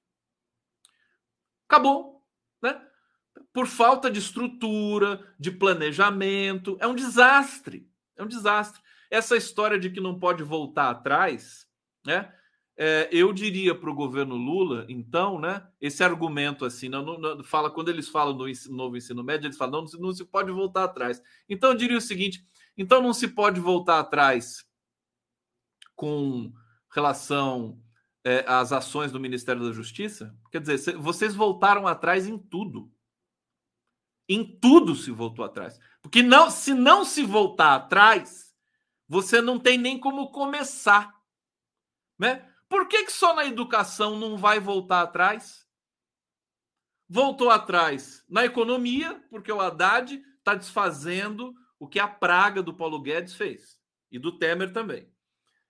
Acabou, 1.68 2.24
né? 2.62 2.80
Por 3.52 3.66
falta 3.66 4.12
de 4.12 4.20
estrutura, 4.20 5.34
de 5.40 5.50
planejamento, 5.50 6.78
é 6.80 6.88
um 6.88 6.94
desastre. 6.94 7.90
É 8.16 8.24
um 8.24 8.28
desastre. 8.28 8.82
Essa 9.10 9.36
história 9.36 9.80
de 9.80 9.90
que 9.90 10.00
não 10.00 10.20
pode 10.20 10.44
voltar 10.44 10.92
atrás, 10.92 11.68
né? 12.06 12.32
É, 12.82 13.10
eu 13.12 13.34
diria 13.34 13.76
para 13.76 13.90
o 13.90 13.94
governo 13.94 14.38
Lula, 14.38 14.86
então, 14.88 15.38
né? 15.38 15.68
Esse 15.82 16.02
argumento 16.02 16.64
assim, 16.64 16.88
não, 16.88 17.04
não, 17.20 17.44
fala 17.44 17.70
quando 17.70 17.90
eles 17.90 18.08
falam 18.08 18.34
no 18.34 18.48
ensino, 18.48 18.74
novo 18.74 18.96
ensino 18.96 19.22
médio, 19.22 19.48
eles 19.48 19.58
falam 19.58 19.82
não, 19.82 20.00
não 20.00 20.14
se 20.14 20.24
pode 20.24 20.50
voltar 20.50 20.86
atrás. 20.86 21.22
Então 21.50 21.72
eu 21.72 21.76
diria 21.76 21.98
o 21.98 22.02
seguinte: 22.02 22.42
então 22.78 23.02
não 23.02 23.12
se 23.14 23.28
pode 23.28 23.60
voltar 23.60 24.00
atrás 24.00 24.66
com 25.94 26.54
relação 26.90 27.78
é, 28.24 28.46
às 28.48 28.72
ações 28.72 29.12
do 29.12 29.20
Ministério 29.20 29.62
da 29.62 29.74
Justiça? 29.74 30.34
Quer 30.50 30.62
dizer, 30.62 30.96
vocês 30.96 31.36
voltaram 31.36 31.86
atrás 31.86 32.28
em 32.28 32.38
tudo. 32.38 32.90
Em 34.30 34.58
tudo 34.58 34.96
se 34.96 35.12
voltou 35.12 35.44
atrás. 35.44 35.78
Porque 36.02 36.24
não, 36.24 36.50
se 36.50 36.74
não 36.74 37.04
se 37.04 37.24
voltar 37.24 37.76
atrás, 37.76 38.56
você 39.06 39.42
não 39.42 39.60
tem 39.60 39.78
nem 39.78 40.00
como 40.00 40.32
começar. 40.32 41.14
Né? 42.18 42.49
Por 42.70 42.88
que, 42.88 43.04
que 43.04 43.12
só 43.12 43.34
na 43.34 43.46
educação 43.46 44.18
não 44.18 44.38
vai 44.38 44.60
voltar 44.60 45.02
atrás? 45.02 45.68
Voltou 47.10 47.50
atrás 47.50 48.24
na 48.30 48.46
economia, 48.46 49.22
porque 49.32 49.52
o 49.52 49.60
Haddad 49.60 50.24
está 50.38 50.54
desfazendo 50.54 51.54
o 51.80 51.88
que 51.88 52.00
a 52.00 52.08
praga 52.08 52.62
do 52.62 52.74
Paulo 52.74 53.02
Guedes 53.02 53.34
fez 53.34 53.80
e 54.12 54.20
do 54.20 54.38
Temer 54.38 54.72
também. 54.72 55.12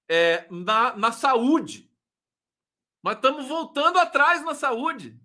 É, 0.08 0.46
na, 0.52 0.96
na 0.98 1.12
saúde, 1.12 1.90
nós 3.02 3.16
estamos 3.16 3.48
voltando 3.48 3.98
atrás 3.98 4.44
na 4.44 4.54
saúde. 4.54 5.18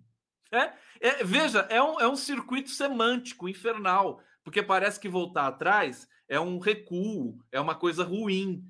É, 0.51 0.73
é, 1.01 1.23
veja, 1.23 1.61
é 1.69 1.81
um, 1.81 1.99
é 1.99 2.07
um 2.07 2.15
circuito 2.15 2.69
semântico 2.69 3.49
infernal, 3.49 4.21
porque 4.43 4.63
parece 4.63 4.99
que 4.99 5.09
voltar 5.09 5.47
atrás 5.47 6.07
é 6.27 6.39
um 6.39 6.59
recuo, 6.59 7.37
é 7.51 7.59
uma 7.59 7.75
coisa 7.75 8.03
ruim. 8.03 8.63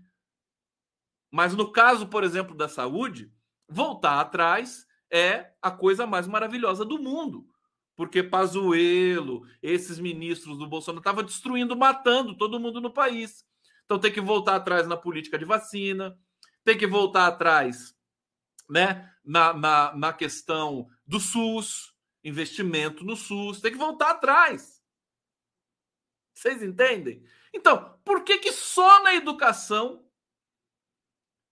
Mas 1.36 1.54
no 1.54 1.70
caso, 1.70 2.08
por 2.08 2.24
exemplo, 2.24 2.56
da 2.56 2.70
saúde, 2.70 3.30
voltar 3.68 4.22
atrás 4.22 4.88
é 5.12 5.52
a 5.62 5.70
coisa 5.70 6.08
mais 6.08 6.28
maravilhosa 6.28 6.86
do 6.86 6.98
mundo. 6.98 7.46
Porque 7.94 8.24
Pazuello, 8.24 9.46
esses 9.62 10.00
ministros 10.00 10.58
do 10.58 10.66
Bolsonaro 10.66 11.02
estavam 11.02 11.26
destruindo, 11.26 11.76
matando 11.76 12.38
todo 12.38 12.58
mundo 12.58 12.80
no 12.80 12.90
país. 12.90 13.46
Então 13.84 14.00
tem 14.00 14.14
que 14.14 14.22
voltar 14.22 14.56
atrás 14.56 14.88
na 14.88 14.96
política 14.96 15.38
de 15.38 15.44
vacina, 15.44 16.18
tem 16.64 16.78
que 16.78 16.88
voltar 16.88 17.28
atrás 17.28 17.94
né, 18.70 19.14
na, 19.22 19.54
na, 19.54 19.94
na 19.94 20.14
questão 20.14 20.88
do 21.06 21.20
SUS, 21.20 21.94
investimento 22.24 23.04
no 23.04 23.18
SUS, 23.18 23.60
tem 23.60 23.74
que 23.74 23.78
voltar 23.78 24.12
atrás. 24.12 24.82
Vocês 26.34 26.64
entendem? 26.64 27.26
Então, 27.54 28.00
por 28.06 28.24
que, 28.24 28.38
que 28.38 28.54
só 28.54 29.04
na 29.04 29.14
educação 29.16 30.05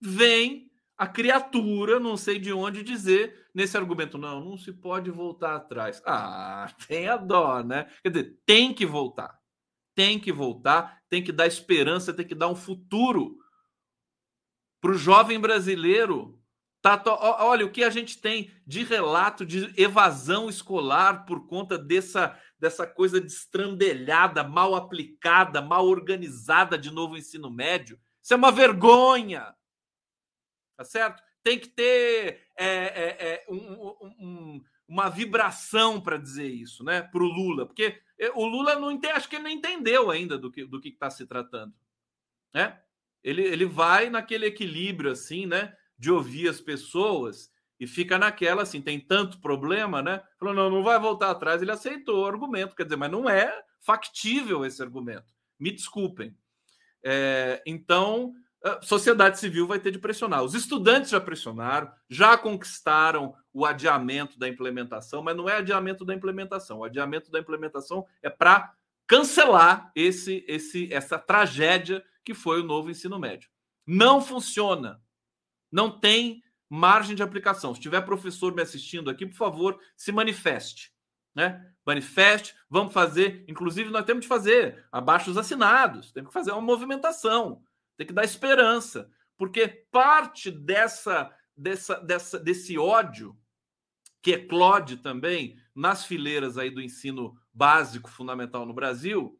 vem 0.03 0.69
a 0.97 1.07
criatura, 1.07 1.99
não 1.99 2.15
sei 2.17 2.37
de 2.37 2.53
onde 2.53 2.83
dizer, 2.83 3.47
nesse 3.53 3.77
argumento, 3.77 4.17
não, 4.17 4.43
não 4.43 4.57
se 4.57 4.71
pode 4.71 5.09
voltar 5.09 5.55
atrás. 5.55 6.01
Ah, 6.05 6.71
tem 6.87 7.07
a 7.07 7.17
dó, 7.17 7.63
né? 7.63 7.89
Quer 8.03 8.09
dizer, 8.09 8.39
tem 8.45 8.73
que 8.73 8.85
voltar. 8.85 9.39
Tem 9.95 10.19
que 10.19 10.31
voltar, 10.31 11.01
tem 11.07 11.23
que 11.23 11.31
dar 11.31 11.45
esperança, 11.45 12.13
tem 12.13 12.25
que 12.25 12.35
dar 12.35 12.47
um 12.47 12.55
futuro 12.55 13.37
para 14.81 14.91
o 14.91 14.97
jovem 14.97 15.39
brasileiro. 15.39 16.39
Tá, 16.81 17.01
olha 17.39 17.65
o 17.65 17.71
que 17.71 17.83
a 17.83 17.89
gente 17.89 18.19
tem 18.19 18.51
de 18.67 18.83
relato 18.83 19.45
de 19.45 19.73
evasão 19.81 20.49
escolar 20.49 21.25
por 21.25 21.47
conta 21.47 21.77
dessa, 21.77 22.37
dessa 22.59 22.85
coisa 22.85 23.21
destrambelhada, 23.21 24.43
mal 24.43 24.75
aplicada, 24.75 25.61
mal 25.61 25.87
organizada 25.87 26.77
de 26.77 26.91
novo 26.91 27.15
ensino 27.15 27.49
médio. 27.49 27.97
Isso 28.21 28.33
é 28.33 28.37
uma 28.37 28.51
vergonha 28.51 29.53
tá 30.75 30.83
certo? 30.83 31.21
Tem 31.43 31.59
que 31.59 31.67
ter 31.67 32.41
é, 32.57 32.65
é, 32.65 33.17
é, 33.19 33.45
um, 33.49 34.11
um, 34.19 34.63
uma 34.87 35.09
vibração 35.09 35.99
para 35.99 36.17
dizer 36.17 36.47
isso, 36.47 36.83
né? 36.83 37.01
Para 37.01 37.23
o 37.23 37.27
Lula, 37.27 37.65
porque 37.65 37.99
é, 38.17 38.29
o 38.31 38.45
Lula 38.45 38.75
não 38.75 38.99
acho 39.13 39.29
que 39.29 39.35
ele 39.35 39.43
não 39.43 39.51
entendeu 39.51 40.09
ainda 40.09 40.37
do 40.37 40.51
que 40.51 40.65
do 40.65 40.79
que 40.79 40.89
está 40.89 41.09
se 41.09 41.25
tratando, 41.25 41.73
né? 42.53 42.79
Ele, 43.23 43.41
ele 43.41 43.65
vai 43.65 44.09
naquele 44.09 44.45
equilíbrio 44.45 45.11
assim, 45.11 45.45
né? 45.45 45.75
De 45.97 46.11
ouvir 46.11 46.49
as 46.49 46.59
pessoas 46.59 47.51
e 47.79 47.87
fica 47.87 48.17
naquela 48.17 48.63
assim, 48.63 48.81
tem 48.81 48.99
tanto 48.99 49.39
problema, 49.39 50.01
né? 50.01 50.23
Falou, 50.39 50.53
não, 50.53 50.69
não 50.69 50.83
vai 50.83 50.99
voltar 50.99 51.31
atrás. 51.31 51.61
Ele 51.61 51.71
aceitou 51.71 52.23
o 52.23 52.25
argumento, 52.25 52.75
quer 52.75 52.83
dizer, 52.83 52.95
mas 52.95 53.11
não 53.11 53.29
é 53.29 53.61
factível 53.81 54.65
esse 54.65 54.81
argumento. 54.81 55.25
Me 55.59 55.71
desculpem. 55.71 56.33
É, 57.03 57.61
então, 57.65 58.33
sociedade 58.81 59.39
civil 59.39 59.67
vai 59.67 59.79
ter 59.79 59.91
de 59.91 59.99
pressionar. 59.99 60.43
Os 60.43 60.53
estudantes 60.53 61.11
já 61.11 61.19
pressionaram, 61.19 61.91
já 62.09 62.37
conquistaram 62.37 63.35
o 63.51 63.65
adiamento 63.65 64.39
da 64.39 64.47
implementação, 64.47 65.21
mas 65.21 65.35
não 65.35 65.49
é 65.49 65.57
adiamento 65.57 66.05
da 66.05 66.13
implementação. 66.13 66.79
O 66.79 66.83
adiamento 66.85 67.29
da 67.29 67.39
implementação 67.39 68.05
é 68.21 68.29
para 68.29 68.73
cancelar 69.05 69.91
esse, 69.95 70.45
esse, 70.47 70.91
essa 70.93 71.19
tragédia 71.19 72.03
que 72.23 72.33
foi 72.33 72.61
o 72.61 72.63
novo 72.63 72.89
ensino 72.89 73.19
médio. 73.19 73.49
Não 73.85 74.21
funciona. 74.21 75.01
Não 75.69 75.99
tem 75.99 76.41
margem 76.69 77.15
de 77.15 77.21
aplicação. 77.21 77.75
Se 77.75 77.81
tiver 77.81 78.01
professor 78.01 78.55
me 78.55 78.61
assistindo 78.61 79.09
aqui, 79.09 79.25
por 79.25 79.35
favor, 79.35 79.77
se 79.97 80.11
manifeste. 80.11 80.93
Né? 81.35 81.69
Manifeste, 81.85 82.55
vamos 82.69 82.93
fazer. 82.93 83.43
Inclusive, 83.49 83.89
nós 83.89 84.05
temos 84.05 84.21
de 84.21 84.27
fazer 84.29 84.85
abaixo 84.89 85.29
os 85.29 85.37
assinados, 85.37 86.13
temos 86.13 86.29
que 86.29 86.33
fazer 86.33 86.51
uma 86.51 86.61
movimentação 86.61 87.61
tem 87.97 88.07
que 88.07 88.13
dar 88.13 88.23
esperança, 88.23 89.09
porque 89.37 89.67
parte 89.91 90.49
dessa, 90.49 91.31
dessa, 91.55 91.99
dessa 91.99 92.39
desse 92.39 92.77
ódio 92.77 93.37
que 94.21 94.31
eclode 94.31 94.97
também 94.97 95.57
nas 95.75 96.05
fileiras 96.05 96.57
aí 96.57 96.69
do 96.69 96.81
ensino 96.81 97.35
básico 97.53 98.09
fundamental 98.09 98.65
no 98.65 98.73
Brasil 98.73 99.37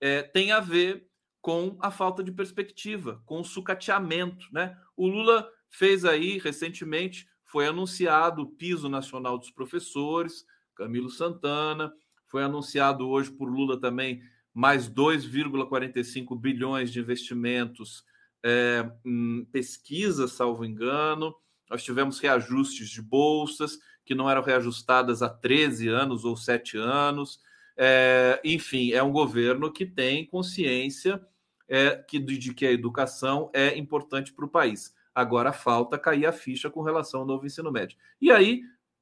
é, 0.00 0.22
tem 0.22 0.52
a 0.52 0.60
ver 0.60 1.08
com 1.40 1.78
a 1.80 1.90
falta 1.90 2.22
de 2.22 2.30
perspectiva, 2.30 3.22
com 3.24 3.40
o 3.40 3.44
sucateamento, 3.44 4.46
né? 4.52 4.78
O 4.94 5.06
Lula 5.06 5.50
fez 5.70 6.04
aí 6.04 6.38
recentemente 6.38 7.26
foi 7.44 7.66
anunciado 7.66 8.42
o 8.42 8.50
piso 8.50 8.88
nacional 8.88 9.36
dos 9.36 9.50
professores, 9.50 10.44
Camilo 10.74 11.10
Santana, 11.10 11.92
foi 12.26 12.44
anunciado 12.44 13.08
hoje 13.08 13.30
por 13.32 13.50
Lula 13.50 13.80
também 13.80 14.22
mais 14.60 14.90
2,45 14.90 16.38
bilhões 16.38 16.92
de 16.92 17.00
investimentos 17.00 18.04
é, 18.44 18.86
em 19.02 19.42
pesquisa, 19.46 20.28
salvo 20.28 20.66
engano. 20.66 21.34
Nós 21.70 21.82
tivemos 21.82 22.18
reajustes 22.18 22.90
de 22.90 23.00
bolsas 23.00 23.78
que 24.04 24.14
não 24.14 24.28
eram 24.28 24.42
reajustadas 24.42 25.22
há 25.22 25.30
13 25.30 25.88
anos 25.88 26.26
ou 26.26 26.36
7 26.36 26.76
anos. 26.76 27.40
É, 27.74 28.38
enfim, 28.44 28.92
é 28.92 29.02
um 29.02 29.12
governo 29.12 29.72
que 29.72 29.86
tem 29.86 30.26
consciência 30.26 31.26
é, 31.66 31.96
que, 31.96 32.18
de 32.18 32.52
que 32.52 32.66
a 32.66 32.72
educação 32.72 33.50
é 33.54 33.78
importante 33.78 34.30
para 34.30 34.44
o 34.44 34.50
país. 34.50 34.94
Agora 35.14 35.54
falta 35.54 35.98
cair 35.98 36.26
a 36.26 36.32
ficha 36.32 36.68
com 36.68 36.82
relação 36.82 37.20
ao 37.20 37.26
novo 37.26 37.46
ensino 37.46 37.72
médio. 37.72 37.96
E 38.20 38.30
aí 38.30 38.60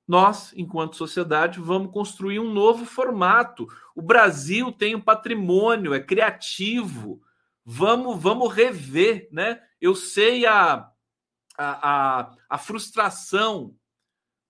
nós, 0.08 0.54
enquanto 0.56 0.96
sociedade, 0.96 1.60
vamos 1.60 1.92
construir 1.92 2.40
um 2.40 2.50
novo 2.50 2.86
formato. 2.86 3.68
O 3.94 4.00
Brasil 4.00 4.72
tem 4.72 4.94
um 4.94 5.00
patrimônio, 5.00 5.92
é 5.92 6.00
criativo. 6.00 7.20
Vamos, 7.62 8.18
vamos 8.18 8.50
rever, 8.50 9.28
né? 9.30 9.62
Eu 9.78 9.94
sei 9.94 10.46
a, 10.46 10.90
a, 11.58 12.20
a, 12.20 12.36
a 12.48 12.58
frustração 12.58 13.76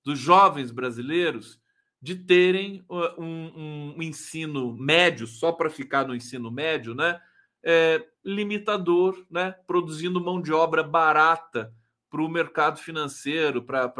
dos 0.04 0.16
jovens 0.16 0.70
brasileiros 0.70 1.60
de 2.00 2.14
terem 2.14 2.84
uh, 2.88 3.20
um, 3.20 3.94
um 3.96 4.02
ensino 4.02 4.72
médio, 4.76 5.26
só 5.26 5.50
para 5.50 5.68
ficar 5.68 6.06
no 6.06 6.14
ensino 6.14 6.52
médio, 6.52 6.94
né? 6.94 7.20
É, 7.64 8.06
limitador, 8.24 9.26
né? 9.28 9.56
Produzindo 9.66 10.24
mão 10.24 10.40
de 10.40 10.52
obra 10.52 10.84
barata 10.84 11.74
para 12.10 12.22
o 12.22 12.28
mercado 12.28 12.78
financeiro, 12.78 13.62
para 13.62 13.92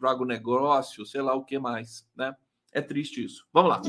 o 0.00 0.06
agronegócio, 0.06 1.04
sei 1.04 1.20
lá 1.20 1.34
o 1.34 1.44
que 1.44 1.58
mais. 1.58 2.06
Né? 2.16 2.34
É 2.72 2.80
triste 2.80 3.24
isso. 3.24 3.44
Vamos 3.52 3.70
lá. 3.70 3.82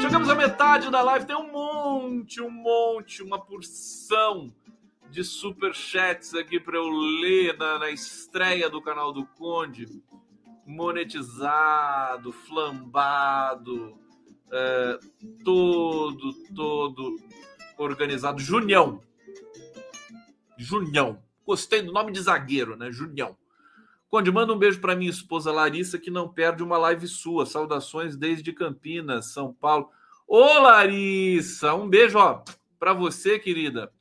Chegamos 0.00 0.28
à 0.30 0.34
metade 0.34 0.90
da 0.90 1.02
live, 1.02 1.26
tem 1.26 1.36
um 1.36 1.52
monte, 1.52 2.40
um 2.40 2.50
monte, 2.50 3.22
uma 3.22 3.38
porção 3.38 4.52
de 5.10 5.22
super 5.24 5.74
chats 5.74 6.34
aqui 6.34 6.58
para 6.60 6.76
eu 6.76 6.88
ler 6.88 7.56
na, 7.56 7.78
na 7.78 7.90
estreia 7.90 8.68
do 8.70 8.80
canal 8.80 9.12
do 9.12 9.26
Conde. 9.26 10.02
Monetizado, 10.66 12.30
flambado, 12.30 13.98
é, 14.52 14.98
todo, 15.42 16.34
todo 16.54 17.16
organizado. 17.78 18.40
Junião. 18.40 19.00
Junião. 20.56 21.22
Gostei 21.46 21.82
do 21.82 21.92
nome 21.92 22.12
de 22.12 22.20
zagueiro, 22.20 22.76
né? 22.76 22.90
Junião. 22.90 23.36
Conde, 24.08 24.30
manda 24.30 24.52
um 24.52 24.58
beijo 24.58 24.80
para 24.80 24.96
minha 24.96 25.10
esposa 25.10 25.52
Larissa, 25.52 25.98
que 25.98 26.10
não 26.10 26.28
perde 26.28 26.62
uma 26.62 26.78
live 26.78 27.06
sua. 27.06 27.46
Saudações 27.46 28.16
desde 28.16 28.52
Campinas, 28.52 29.32
São 29.32 29.52
Paulo. 29.52 29.90
Ô, 30.26 30.58
Larissa, 30.58 31.74
um 31.74 31.88
beijo, 31.88 32.18
para 32.78 32.92
você, 32.92 33.38
querida. 33.38 33.92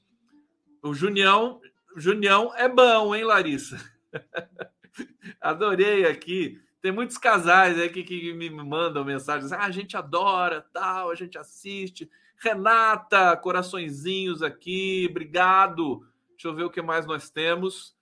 O 0.81 0.93
Junião, 0.93 1.59
Junião 1.95 2.53
é 2.55 2.69
bom, 2.69 3.13
hein, 3.13 3.23
Larissa? 3.23 3.77
Adorei 5.41 6.05
aqui. 6.05 6.61
Tem 6.81 6.91
muitos 6.91 7.17
casais 7.17 7.79
aqui 7.79 8.03
que 8.03 8.33
me 8.33 8.49
mandam 8.49 9.03
mensagens. 9.03 9.51
Ah, 9.51 9.65
a 9.65 9.71
gente 9.71 9.97
adora, 9.97 10.65
tal, 10.71 11.11
a 11.11 11.15
gente 11.15 11.37
assiste. 11.37 12.09
Renata, 12.39 13.35
coraçõezinhos 13.37 14.43
aqui, 14.43 15.07
obrigado. 15.09 16.05
Deixa 16.31 16.47
eu 16.47 16.55
ver 16.55 16.63
o 16.63 16.69
que 16.69 16.81
mais 16.81 17.05
nós 17.05 17.29
temos. 17.29 17.95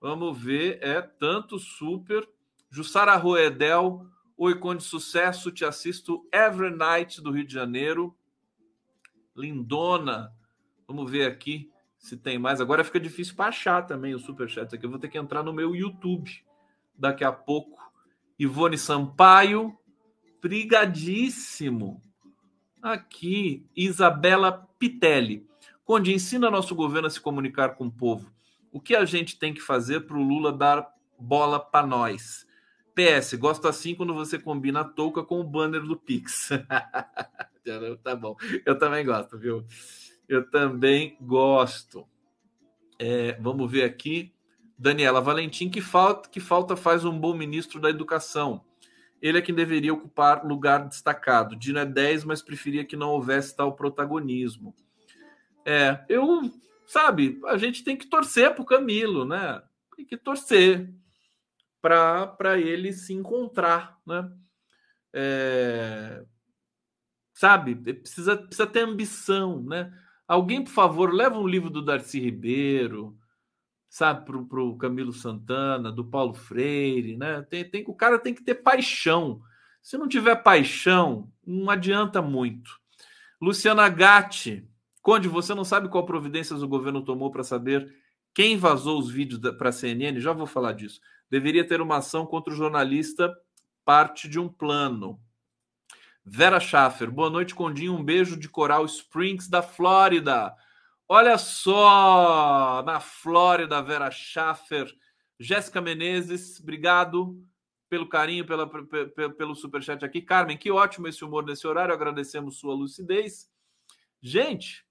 Vamos 0.00 0.38
ver, 0.38 0.78
é 0.82 1.00
tanto 1.00 1.58
super. 1.58 2.28
Jussara 2.70 3.16
Roedel, 3.16 4.06
Oi, 4.36 4.58
Conde 4.58 4.84
Sucesso, 4.84 5.50
te 5.50 5.64
assisto 5.64 6.26
every 6.32 6.74
night 6.74 7.20
do 7.20 7.30
Rio 7.30 7.46
de 7.46 7.54
Janeiro. 7.54 8.16
Lindona, 9.36 10.32
Vamos 10.88 11.10
ver 11.10 11.26
aqui 11.26 11.70
se 11.98 12.16
tem 12.16 12.38
mais. 12.38 12.62
Agora 12.62 12.82
fica 12.82 12.98
difícil 12.98 13.36
para 13.36 13.50
achar 13.50 13.82
também 13.86 14.14
o 14.14 14.18
superchat 14.18 14.74
aqui. 14.74 14.86
Eu 14.86 14.90
vou 14.90 14.98
ter 14.98 15.08
que 15.08 15.18
entrar 15.18 15.42
no 15.42 15.52
meu 15.52 15.76
YouTube 15.76 16.30
daqui 16.96 17.22
a 17.22 17.30
pouco. 17.30 17.78
Ivone 18.38 18.78
Sampaio, 18.78 19.76
brigadíssimo. 20.40 22.02
Aqui, 22.82 23.66
Isabela 23.76 24.68
Pitelli. 24.78 25.46
Conde, 25.84 26.12
ensina 26.12 26.50
nosso 26.50 26.74
governo 26.74 27.08
a 27.08 27.10
se 27.10 27.20
comunicar 27.20 27.74
com 27.74 27.86
o 27.86 27.90
povo. 27.90 28.30
O 28.70 28.80
que 28.80 28.94
a 28.94 29.04
gente 29.04 29.38
tem 29.38 29.54
que 29.54 29.60
fazer 29.60 30.00
para 30.00 30.16
o 30.16 30.22
Lula 30.22 30.52
dar 30.52 30.86
bola 31.18 31.58
para 31.58 31.86
nós? 31.86 32.46
PS, 32.94 33.34
gosto 33.34 33.66
assim 33.68 33.94
quando 33.94 34.12
você 34.12 34.38
combina 34.38 34.80
a 34.80 34.84
touca 34.84 35.22
com 35.22 35.40
o 35.40 35.44
banner 35.44 35.82
do 35.82 35.96
Pix. 35.96 36.50
tá 38.02 38.14
bom. 38.16 38.36
Eu 38.66 38.78
também 38.78 39.04
gosto, 39.04 39.38
viu? 39.38 39.64
Eu 40.28 40.48
também 40.50 41.16
gosto. 41.20 42.06
É, 42.98 43.32
vamos 43.40 43.70
ver 43.70 43.84
aqui. 43.84 44.34
Daniela 44.76 45.20
Valentim, 45.20 45.68
que 45.68 45.80
falta, 45.80 46.28
que 46.28 46.38
falta 46.38 46.76
faz 46.76 47.04
um 47.04 47.18
bom 47.18 47.34
ministro 47.34 47.80
da 47.80 47.90
educação. 47.90 48.64
Ele 49.20 49.38
é 49.38 49.42
quem 49.42 49.54
deveria 49.54 49.92
ocupar 49.92 50.44
lugar 50.44 50.86
destacado. 50.88 51.56
Dino 51.56 51.78
é 51.78 51.84
10, 51.84 52.24
mas 52.24 52.42
preferia 52.42 52.84
que 52.84 52.96
não 52.96 53.10
houvesse 53.10 53.56
tal 53.56 53.74
protagonismo. 53.74 54.74
É, 55.64 56.04
eu, 56.08 56.42
sabe, 56.86 57.40
a 57.46 57.56
gente 57.56 57.82
tem 57.82 57.96
que 57.96 58.06
torcer 58.06 58.54
para 58.54 58.62
o 58.62 58.66
Camilo, 58.66 59.24
né? 59.24 59.60
Tem 59.96 60.06
que 60.06 60.16
torcer 60.16 60.88
para 61.80 62.58
ele 62.58 62.92
se 62.92 63.12
encontrar, 63.12 63.98
né? 64.06 64.30
É, 65.12 66.24
sabe, 67.34 67.74
precisa, 67.74 68.36
precisa 68.36 68.66
ter 68.66 68.80
ambição, 68.80 69.62
né? 69.62 69.92
Alguém, 70.28 70.62
por 70.62 70.70
favor, 70.70 71.12
leva 71.12 71.38
um 71.38 71.46
livro 71.46 71.70
do 71.70 71.84
Darcy 71.84 72.20
Ribeiro, 72.20 73.17
sabe, 73.88 74.26
para 74.26 74.60
o 74.62 74.76
Camilo 74.76 75.12
Santana, 75.12 75.90
do 75.90 76.04
Paulo 76.04 76.34
Freire, 76.34 77.16
né? 77.16 77.42
Tem, 77.42 77.64
tem, 77.64 77.84
o 77.86 77.94
cara 77.94 78.18
tem 78.18 78.34
que 78.34 78.42
ter 78.42 78.56
paixão. 78.56 79.40
Se 79.82 79.96
não 79.96 80.08
tiver 80.08 80.36
paixão, 80.36 81.30
não 81.46 81.70
adianta 81.70 82.20
muito. 82.20 82.78
Luciana 83.40 83.88
Gatti, 83.88 84.68
Conde, 85.00 85.28
você 85.28 85.54
não 85.54 85.64
sabe 85.64 85.88
qual 85.88 86.04
providências 86.04 86.62
o 86.62 86.68
governo 86.68 87.02
tomou 87.02 87.30
para 87.30 87.42
saber 87.42 87.90
quem 88.34 88.56
vazou 88.56 88.98
os 88.98 89.10
vídeos 89.10 89.40
para 89.56 89.70
a 89.70 89.72
CNN? 89.72 90.20
Já 90.20 90.32
vou 90.32 90.46
falar 90.46 90.72
disso. 90.72 91.00
Deveria 91.30 91.66
ter 91.66 91.80
uma 91.80 91.96
ação 91.96 92.26
contra 92.26 92.52
o 92.52 92.56
jornalista, 92.56 93.34
parte 93.84 94.28
de 94.28 94.38
um 94.38 94.48
plano. 94.48 95.18
Vera 96.24 96.60
Schaffer, 96.60 97.10
boa 97.10 97.30
noite, 97.30 97.54
Condinho. 97.54 97.94
Um 97.94 98.04
beijo 98.04 98.36
de 98.36 98.48
Coral 98.48 98.84
Springs, 98.84 99.48
da 99.48 99.62
Flórida. 99.62 100.54
Olha 101.10 101.38
só, 101.38 102.82
na 102.84 103.00
Flórida, 103.00 103.80
Vera 103.80 104.10
Schaffer. 104.10 104.94
Jéssica 105.40 105.80
Menezes, 105.80 106.60
obrigado 106.60 107.42
pelo 107.88 108.06
carinho, 108.06 108.44
pela, 108.44 108.68
pelo 108.68 109.54
superchat 109.54 110.04
aqui. 110.04 110.20
Carmen, 110.20 110.58
que 110.58 110.70
ótimo 110.70 111.08
esse 111.08 111.24
humor 111.24 111.46
nesse 111.46 111.66
horário, 111.66 111.94
agradecemos 111.94 112.58
sua 112.58 112.74
lucidez. 112.74 113.50
Gente, 114.20 114.84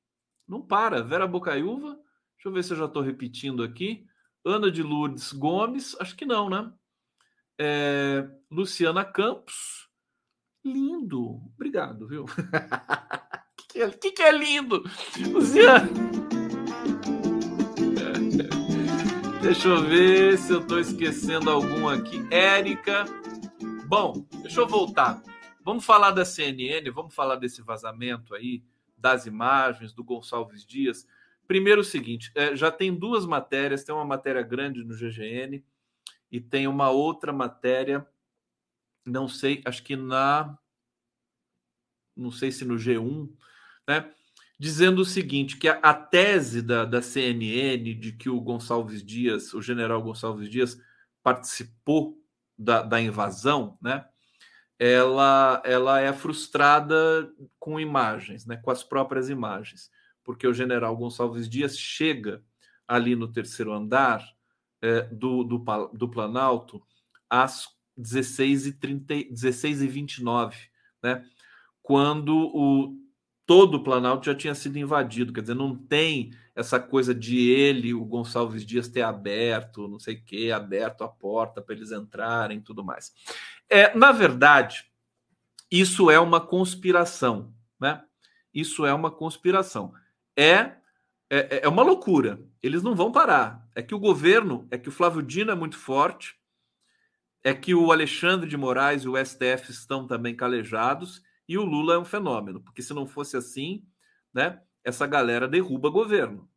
não 0.47 0.59
para. 0.59 1.03
Vera 1.03 1.27
Bocaiúva, 1.27 1.93
deixa 2.35 2.47
eu 2.47 2.51
ver 2.51 2.63
se 2.63 2.73
eu 2.73 2.77
já 2.77 2.85
estou 2.85 3.03
repetindo 3.03 3.61
aqui. 3.61 4.07
Ana 4.43 4.71
de 4.71 4.81
Lourdes 4.81 5.31
Gomes, 5.31 5.95
acho 5.99 6.15
que 6.15 6.25
não, 6.25 6.49
né? 6.49 6.73
É, 7.59 8.27
Luciana 8.49 9.05
Campos, 9.05 9.87
Lindo. 10.65 11.41
Obrigado, 11.53 12.07
viu? 12.07 12.25
O 13.85 13.91
que, 13.97 14.11
que, 14.11 14.21
é 14.21 14.31
lindo? 14.31 14.83
Luciano. 15.31 15.89
Deixa 19.41 19.67
eu 19.67 19.83
ver 19.83 20.37
se 20.37 20.51
eu 20.51 20.61
estou 20.61 20.79
esquecendo 20.79 21.49
algum 21.49 21.87
aqui. 21.87 22.25
Érica. 22.31 23.05
Bom, 23.85 24.25
deixa 24.41 24.61
eu 24.61 24.67
voltar. 24.67 25.21
Vamos 25.63 25.85
falar 25.85 26.11
da 26.11 26.25
CNN, 26.25 26.89
vamos 26.91 27.13
falar 27.13 27.35
desse 27.35 27.61
vazamento 27.61 28.33
aí, 28.33 28.63
das 28.97 29.25
imagens, 29.25 29.93
do 29.93 30.03
Gonçalves 30.03 30.65
Dias. 30.65 31.07
Primeiro 31.47 31.81
o 31.81 31.85
seguinte, 31.85 32.31
é, 32.35 32.55
já 32.55 32.71
tem 32.71 32.93
duas 32.93 33.25
matérias, 33.25 33.83
tem 33.83 33.93
uma 33.93 34.05
matéria 34.05 34.41
grande 34.41 34.83
no 34.83 34.95
GGN 34.95 35.63
e 36.31 36.41
tem 36.41 36.67
uma 36.67 36.89
outra 36.89 37.31
matéria 37.31 38.05
não 39.07 39.27
sei, 39.29 39.61
acho 39.65 39.81
que 39.83 39.95
na. 39.95 40.59
Não 42.13 42.29
sei 42.29 42.51
se 42.51 42.65
no 42.65 42.75
G1, 42.75 43.29
né? 43.87 44.11
Dizendo 44.59 45.01
o 45.01 45.05
seguinte: 45.05 45.57
que 45.57 45.67
a, 45.67 45.79
a 45.81 45.93
tese 45.93 46.61
da, 46.61 46.83
da 46.83 47.01
CNN 47.01 47.93
de 47.93 48.11
que 48.11 48.29
o 48.29 48.41
Gonçalves 48.41 49.03
Dias, 49.03 49.53
o 49.53 49.61
general 49.61 50.01
Gonçalves 50.01 50.49
Dias, 50.49 50.79
participou 51.23 52.17
da, 52.57 52.81
da 52.81 52.99
invasão, 52.99 53.77
né? 53.81 54.05
Ela, 54.79 55.61
ela 55.65 55.99
é 55.99 56.13
frustrada 56.13 57.31
com 57.59 57.79
imagens, 57.79 58.45
né? 58.45 58.57
com 58.57 58.69
as 58.69 58.83
próprias 58.83 59.27
imagens, 59.27 59.89
porque 60.23 60.47
o 60.47 60.53
general 60.53 60.95
Gonçalves 60.95 61.49
Dias 61.49 61.77
chega 61.77 62.43
ali 62.87 63.15
no 63.15 63.27
terceiro 63.27 63.73
andar 63.73 64.23
é, 64.81 65.01
do, 65.01 65.43
do, 65.43 65.57
do 65.93 66.09
Planalto 66.09 66.81
às 67.27 67.67
16 67.97 68.67
e 68.67 68.73
30, 68.73 69.15
16 69.31 69.81
e 69.81 69.87
29, 69.87 70.55
né? 71.01 71.25
Quando 71.81 72.35
o 72.37 73.06
todo 73.47 73.75
o 73.75 73.83
Planalto 73.83 74.25
já 74.25 74.35
tinha 74.35 74.53
sido 74.53 74.77
invadido, 74.77 75.31
quer 75.31 75.39
dizer, 75.39 75.55
não 75.55 75.73
tem 75.73 76.33
essa 76.53 76.79
coisa 76.79 77.15
de 77.15 77.49
ele, 77.49 77.93
o 77.93 78.03
Gonçalves 78.03 78.65
Dias 78.65 78.89
ter 78.89 79.03
aberto, 79.03 79.87
não 79.87 79.99
sei 79.99 80.15
o 80.15 80.21
que, 80.21 80.51
aberto 80.51 81.03
a 81.03 81.07
porta 81.07 81.61
para 81.61 81.73
eles 81.73 81.91
entrarem, 81.91 82.59
tudo 82.59 82.83
mais. 82.83 83.13
É, 83.69 83.95
na 83.95 84.11
verdade, 84.11 84.85
isso 85.71 86.11
é 86.11 86.19
uma 86.19 86.41
conspiração, 86.41 87.53
né? 87.79 88.03
Isso 88.53 88.85
é 88.85 88.93
uma 88.93 89.09
conspiração. 89.09 89.93
É, 90.35 90.73
é, 91.29 91.61
é 91.63 91.67
uma 91.69 91.83
loucura. 91.83 92.41
Eles 92.61 92.83
não 92.83 92.95
vão 92.95 93.11
parar. 93.11 93.65
É 93.73 93.81
que 93.81 93.95
o 93.95 93.99
governo, 93.99 94.67
é 94.69 94.77
que 94.77 94.89
o 94.89 94.91
Flávio 94.91 95.21
Dino 95.21 95.51
é 95.51 95.55
muito 95.55 95.77
forte, 95.77 96.35
é 97.43 97.53
que 97.53 97.73
o 97.73 97.91
Alexandre 97.91 98.49
de 98.49 98.57
Moraes 98.57 99.03
e 99.03 99.07
o 99.07 99.15
STF 99.15 99.71
estão 99.71 100.05
também 100.05 100.35
calejados 100.35 101.21
e 101.47 101.57
o 101.57 101.63
Lula 101.63 101.95
é 101.95 101.97
um 101.97 102.05
fenômeno, 102.05 102.61
porque 102.61 102.81
se 102.81 102.93
não 102.93 103.07
fosse 103.07 103.37
assim, 103.37 103.85
né, 104.33 104.61
essa 104.83 105.07
galera 105.07 105.47
derruba 105.47 105.89
governo. 105.89 106.49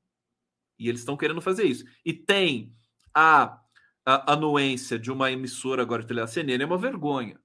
E 0.78 0.88
eles 0.88 1.00
estão 1.00 1.16
querendo 1.16 1.40
fazer 1.40 1.64
isso. 1.64 1.84
E 2.04 2.12
tem 2.12 2.74
a, 3.14 3.60
a 4.04 4.32
anuência 4.32 4.98
de 4.98 5.12
uma 5.12 5.30
emissora 5.30 5.82
agora 5.82 6.02
de 6.02 6.26
CNN, 6.26 6.62
é 6.62 6.66
uma 6.66 6.78
vergonha. 6.78 7.38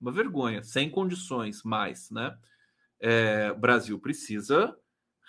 Uma 0.00 0.10
vergonha, 0.10 0.62
sem 0.62 0.90
condições 0.90 1.62
mais, 1.62 2.10
né? 2.10 2.36
É, 2.98 3.52
o 3.52 3.58
Brasil 3.58 3.98
precisa 3.98 4.76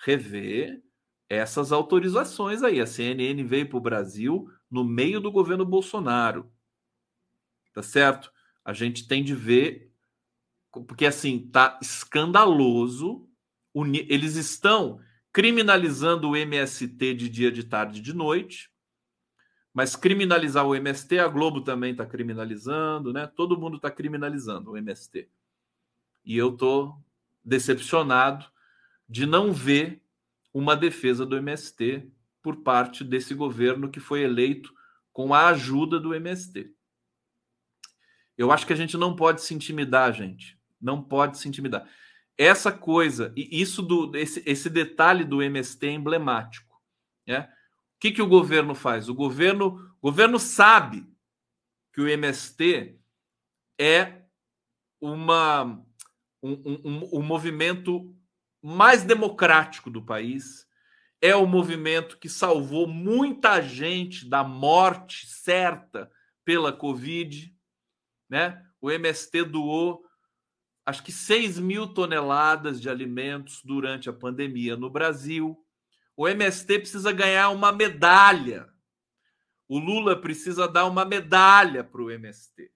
rever 0.03 0.81
essas 1.29 1.71
autorizações 1.71 2.63
aí. 2.63 2.79
A 2.79 2.85
CNN 2.85 3.43
veio 3.43 3.67
para 3.67 3.77
o 3.77 3.81
Brasil 3.81 4.49
no 4.69 4.83
meio 4.83 5.19
do 5.19 5.31
governo 5.31 5.65
Bolsonaro 5.65 6.51
tá 7.73 7.81
certo? 7.81 8.31
A 8.63 8.71
gente 8.71 9.07
tem 9.07 9.23
de 9.23 9.35
ver, 9.35 9.91
porque 10.81 11.05
assim, 11.05 11.49
tá 11.51 11.79
escandaloso. 11.81 13.27
Eles 14.07 14.35
estão 14.35 14.99
criminalizando 15.31 16.29
o 16.29 16.35
MST 16.35 17.13
de 17.15 17.29
dia, 17.29 17.51
de 17.51 17.63
tarde, 17.63 17.99
de 18.01 18.13
noite, 18.13 18.71
mas 19.73 19.95
criminalizar 19.95 20.65
o 20.65 20.75
MST, 20.75 21.17
a 21.17 21.27
Globo 21.27 21.61
também 21.61 21.91
está 21.91 22.05
criminalizando, 22.05 23.11
né? 23.11 23.25
Todo 23.25 23.59
mundo 23.59 23.77
está 23.77 23.89
criminalizando 23.89 24.71
o 24.71 24.77
MST. 24.77 25.27
E 26.23 26.37
eu 26.37 26.51
tô 26.55 26.95
decepcionado 27.43 28.45
de 29.09 29.25
não 29.25 29.51
ver 29.51 30.01
uma 30.53 30.75
defesa 30.75 31.25
do 31.25 31.35
MST 31.35 32.07
por 32.41 32.57
parte 32.57 33.03
desse 33.03 33.33
governo 33.33 33.89
que 33.89 33.99
foi 33.99 34.21
eleito 34.21 34.71
com 35.11 35.33
a 35.33 35.47
ajuda 35.47 35.99
do 35.99 36.13
MST. 36.13 36.71
Eu 38.37 38.51
acho 38.51 38.67
que 38.67 38.73
a 38.73 38.75
gente 38.75 38.97
não 38.97 39.15
pode 39.15 39.41
se 39.41 39.53
intimidar, 39.53 40.13
gente. 40.13 40.59
Não 40.83 41.01
pode 41.01 41.37
se 41.37 41.47
intimidar. 41.47 41.87
Essa 42.37 42.71
coisa, 42.71 43.31
isso 43.35 43.81
do 43.81 44.15
esse, 44.17 44.43
esse 44.45 44.69
detalhe 44.69 45.23
do 45.23 45.41
MST 45.41 45.87
é 45.87 45.91
emblemático. 45.91 46.81
Né? 47.27 47.41
O 47.41 47.99
que, 47.99 48.11
que 48.11 48.21
o 48.21 48.27
governo 48.27 48.75
faz? 48.75 49.07
O 49.07 49.13
governo, 49.13 49.95
o 50.01 50.09
governo 50.09 50.39
sabe 50.39 51.07
que 51.93 52.01
o 52.01 52.07
MST 52.07 52.99
é 53.79 54.23
uma, 54.99 55.83
um, 56.41 56.51
um, 56.83 57.19
um 57.19 57.21
movimento 57.21 58.15
mais 58.61 59.03
democrático 59.03 59.89
do 59.89 60.01
país, 60.01 60.67
é 61.21 61.35
o 61.35 61.45
movimento 61.45 62.17
que 62.17 62.27
salvou 62.27 62.87
muita 62.87 63.61
gente 63.61 64.27
da 64.27 64.43
morte 64.43 65.27
certa 65.27 66.11
pela 66.43 66.73
Covid 66.73 67.53
né? 68.33 68.65
O 68.81 68.89
MST 68.89 69.43
doou 69.43 70.03
acho 70.85 71.03
que 71.03 71.11
6 71.11 71.59
mil 71.59 71.87
toneladas 71.87 72.81
de 72.81 72.89
alimentos 72.89 73.61
durante 73.63 74.09
a 74.09 74.13
pandemia 74.13 74.75
no 74.75 74.89
Brasil. 74.89 75.57
O 76.15 76.27
MST 76.27 76.79
precisa 76.79 77.11
ganhar 77.11 77.49
uma 77.49 77.71
medalha. 77.71 78.69
O 79.67 79.79
Lula 79.79 80.19
precisa 80.19 80.67
dar 80.67 80.85
uma 80.85 81.05
medalha 81.05 81.83
para 81.83 82.01
o 82.01 82.11
MST, 82.11 82.71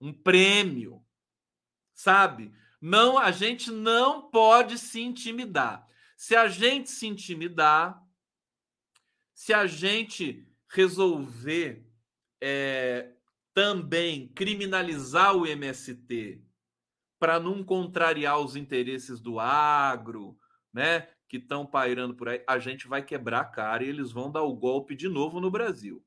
um 0.00 0.12
prêmio, 0.12 1.02
sabe? 1.94 2.52
Não, 2.80 3.16
a 3.16 3.30
gente 3.30 3.70
não 3.70 4.30
pode 4.30 4.76
se 4.76 5.00
intimidar. 5.00 5.88
Se 6.16 6.36
a 6.36 6.48
gente 6.48 6.90
se 6.90 7.06
intimidar, 7.06 7.98
se 9.32 9.54
a 9.54 9.66
gente 9.66 10.46
resolver 10.68 11.88
é, 12.40 13.12
também 13.54 14.28
criminalizar 14.28 15.34
o 15.34 15.46
MST 15.46 16.43
para 17.24 17.40
não 17.40 17.64
contrariar 17.64 18.38
os 18.38 18.54
interesses 18.54 19.18
do 19.18 19.40
agro, 19.40 20.38
né, 20.70 21.08
que 21.26 21.38
estão 21.38 21.64
pairando 21.64 22.14
por 22.14 22.28
aí, 22.28 22.44
a 22.46 22.58
gente 22.58 22.86
vai 22.86 23.02
quebrar 23.02 23.40
a 23.40 23.44
cara 23.46 23.82
e 23.82 23.88
eles 23.88 24.12
vão 24.12 24.30
dar 24.30 24.42
o 24.42 24.54
golpe 24.54 24.94
de 24.94 25.08
novo 25.08 25.40
no 25.40 25.50
Brasil. 25.50 26.04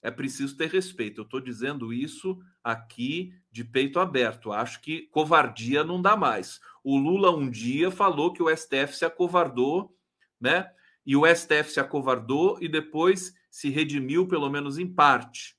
É 0.00 0.12
preciso 0.12 0.56
ter 0.56 0.70
respeito. 0.70 1.20
Eu 1.20 1.24
estou 1.24 1.40
dizendo 1.40 1.92
isso 1.92 2.38
aqui 2.62 3.34
de 3.50 3.64
peito 3.64 3.98
aberto. 3.98 4.52
Acho 4.52 4.80
que 4.80 5.08
covardia 5.08 5.82
não 5.82 6.00
dá 6.00 6.16
mais. 6.16 6.60
O 6.84 6.96
Lula 6.96 7.34
um 7.34 7.50
dia 7.50 7.90
falou 7.90 8.32
que 8.32 8.40
o 8.40 8.56
STF 8.56 8.94
se 8.96 9.04
acovardou, 9.04 9.98
né? 10.40 10.70
E 11.04 11.16
o 11.16 11.26
STF 11.26 11.72
se 11.72 11.80
acovardou 11.80 12.58
e 12.60 12.68
depois 12.68 13.34
se 13.50 13.70
redimiu, 13.70 14.28
pelo 14.28 14.48
menos 14.48 14.78
em 14.78 14.86
parte, 14.86 15.56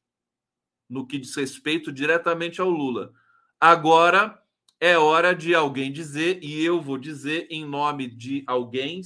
no 0.89 1.05
que 1.05 1.19
diz 1.19 1.35
respeito 1.35 1.91
diretamente 1.91 2.61
ao 2.61 2.69
Lula. 2.69 3.11
Agora 3.59 4.41
é 4.79 4.97
hora 4.97 5.33
de 5.33 5.55
alguém 5.55 5.91
dizer, 5.91 6.43
e 6.43 6.63
eu 6.63 6.81
vou 6.81 6.97
dizer 6.97 7.47
em 7.49 7.65
nome 7.65 8.07
de 8.07 8.43
alguém, 8.47 9.01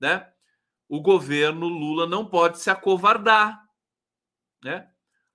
né? 0.00 0.26
O 0.88 1.00
governo 1.00 1.66
Lula 1.66 2.06
não 2.06 2.24
pode 2.24 2.58
se 2.60 2.70
acovardar, 2.70 3.60
né? 4.62 4.88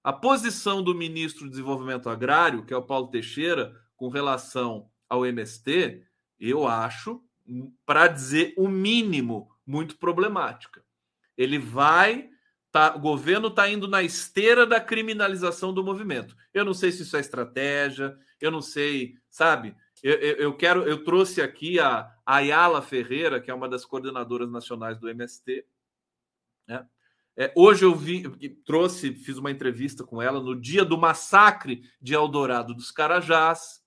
A 0.03 0.11
posição 0.11 0.81
do 0.81 0.95
ministro 0.95 1.45
do 1.45 1.51
Desenvolvimento 1.51 2.09
Agrário, 2.09 2.65
que 2.65 2.73
é 2.73 2.77
o 2.77 2.85
Paulo 2.85 3.09
Teixeira, 3.09 3.75
com 3.95 4.07
relação 4.07 4.89
ao 5.07 5.25
MST, 5.25 6.03
eu 6.39 6.67
acho, 6.67 7.21
para 7.85 8.07
dizer 8.07 8.53
o 8.57 8.67
mínimo, 8.67 9.51
muito 9.65 9.97
problemática. 9.97 10.83
Ele 11.37 11.59
vai 11.59 12.31
Tá, 12.71 12.95
o 12.95 12.99
governo 12.99 13.49
está 13.49 13.69
indo 13.69 13.85
na 13.85 14.01
esteira 14.01 14.65
da 14.65 14.79
criminalização 14.79 15.73
do 15.73 15.83
movimento. 15.83 16.37
Eu 16.53 16.63
não 16.63 16.73
sei 16.73 16.89
se 16.89 17.01
isso 17.01 17.17
é 17.17 17.19
estratégia, 17.19 18.17
eu 18.45 18.51
não 18.51 18.61
sei, 18.61 19.15
sabe? 19.29 19.75
Eu, 20.01 20.15
eu, 20.15 20.35
eu 20.37 20.53
quero, 20.57 20.83
eu 20.83 21.03
trouxe 21.03 21.41
aqui 21.41 21.79
a, 21.79 22.11
Ayala 22.25 22.81
Ferreira, 22.81 23.41
que 23.41 23.51
é 23.51 23.53
uma 23.53 23.67
das 23.67 23.85
coordenadoras 23.85 24.49
nacionais 24.49 24.97
do 24.97 25.09
MST. 25.09 25.65
Né? 26.67 26.87
É, 27.35 27.51
hoje 27.55 27.83
eu 27.83 27.93
vi, 27.93 28.27
trouxe, 28.65 29.13
fiz 29.13 29.37
uma 29.37 29.51
entrevista 29.51 30.03
com 30.03 30.21
ela 30.21 30.41
no 30.41 30.59
dia 30.59 30.85
do 30.85 30.97
massacre 30.97 31.83
de 32.01 32.13
Eldorado 32.13 32.73
dos 32.73 32.91
Carajás, 32.91 33.83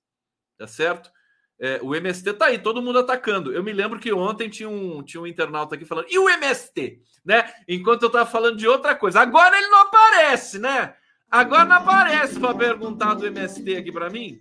tá 0.58 0.66
certo? 0.66 1.10
É, 1.58 1.80
o 1.82 1.94
MST 1.94 2.34
tá 2.34 2.46
aí, 2.46 2.58
todo 2.58 2.82
mundo 2.82 2.98
atacando. 2.98 3.52
Eu 3.52 3.62
me 3.62 3.72
lembro 3.72 3.98
que 3.98 4.12
ontem 4.12 4.48
tinha 4.48 4.68
um, 4.68 5.02
tinha 5.02 5.20
um 5.20 5.26
internauta 5.26 5.74
aqui 5.74 5.84
falando, 5.84 6.08
e 6.10 6.18
o 6.18 6.28
MST? 6.28 7.00
Né? 7.24 7.50
Enquanto 7.66 8.02
eu 8.02 8.10
tava 8.10 8.28
falando 8.28 8.58
de 8.58 8.68
outra 8.68 8.94
coisa. 8.94 9.20
Agora 9.20 9.56
ele 9.56 9.68
não 9.68 9.82
aparece, 9.82 10.58
né? 10.58 10.94
Agora 11.34 11.64
não 11.64 11.76
aparece 11.76 12.38
para 12.38 12.54
perguntar 12.54 13.14
do 13.14 13.26
MST 13.26 13.76
aqui 13.76 13.90
para 13.90 14.08
mim. 14.08 14.40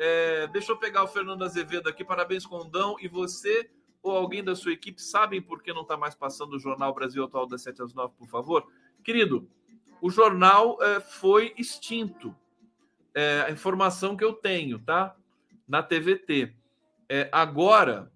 É, 0.00 0.48
deixa 0.48 0.72
eu 0.72 0.76
pegar 0.76 1.04
o 1.04 1.06
Fernando 1.06 1.44
Azevedo 1.44 1.88
aqui. 1.88 2.04
Parabéns, 2.04 2.44
Condão. 2.44 2.96
E 2.98 3.06
você 3.06 3.70
ou 4.02 4.16
alguém 4.16 4.42
da 4.42 4.56
sua 4.56 4.72
equipe 4.72 5.00
sabem 5.00 5.40
por 5.40 5.62
que 5.62 5.72
não 5.72 5.82
está 5.82 5.96
mais 5.96 6.16
passando 6.16 6.54
o 6.54 6.58
Jornal 6.58 6.92
Brasil 6.92 7.22
Atual 7.22 7.46
das 7.46 7.62
7 7.62 7.82
às 7.82 7.94
9, 7.94 8.14
por 8.18 8.26
favor? 8.26 8.66
Querido, 9.04 9.48
o 10.00 10.10
jornal 10.10 10.76
é, 10.82 10.98
foi 10.98 11.54
extinto. 11.56 12.34
É, 13.14 13.44
a 13.46 13.52
informação 13.52 14.16
que 14.16 14.24
eu 14.24 14.32
tenho, 14.32 14.80
tá? 14.80 15.14
na 15.68 15.84
TVT. 15.84 16.52
É, 17.08 17.28
agora, 17.30 18.12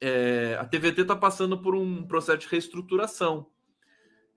é, 0.00 0.58
a 0.60 0.64
TVT 0.64 1.02
está 1.02 1.14
passando 1.14 1.56
por 1.56 1.76
um 1.76 2.04
processo 2.04 2.38
de 2.38 2.48
reestruturação. 2.48 3.46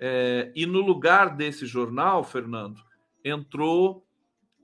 É, 0.06 0.52
e 0.54 0.66
no 0.66 0.82
lugar 0.82 1.34
desse 1.34 1.66
jornal, 1.66 2.26
Fernando, 2.26 2.84
entrou 3.24 4.06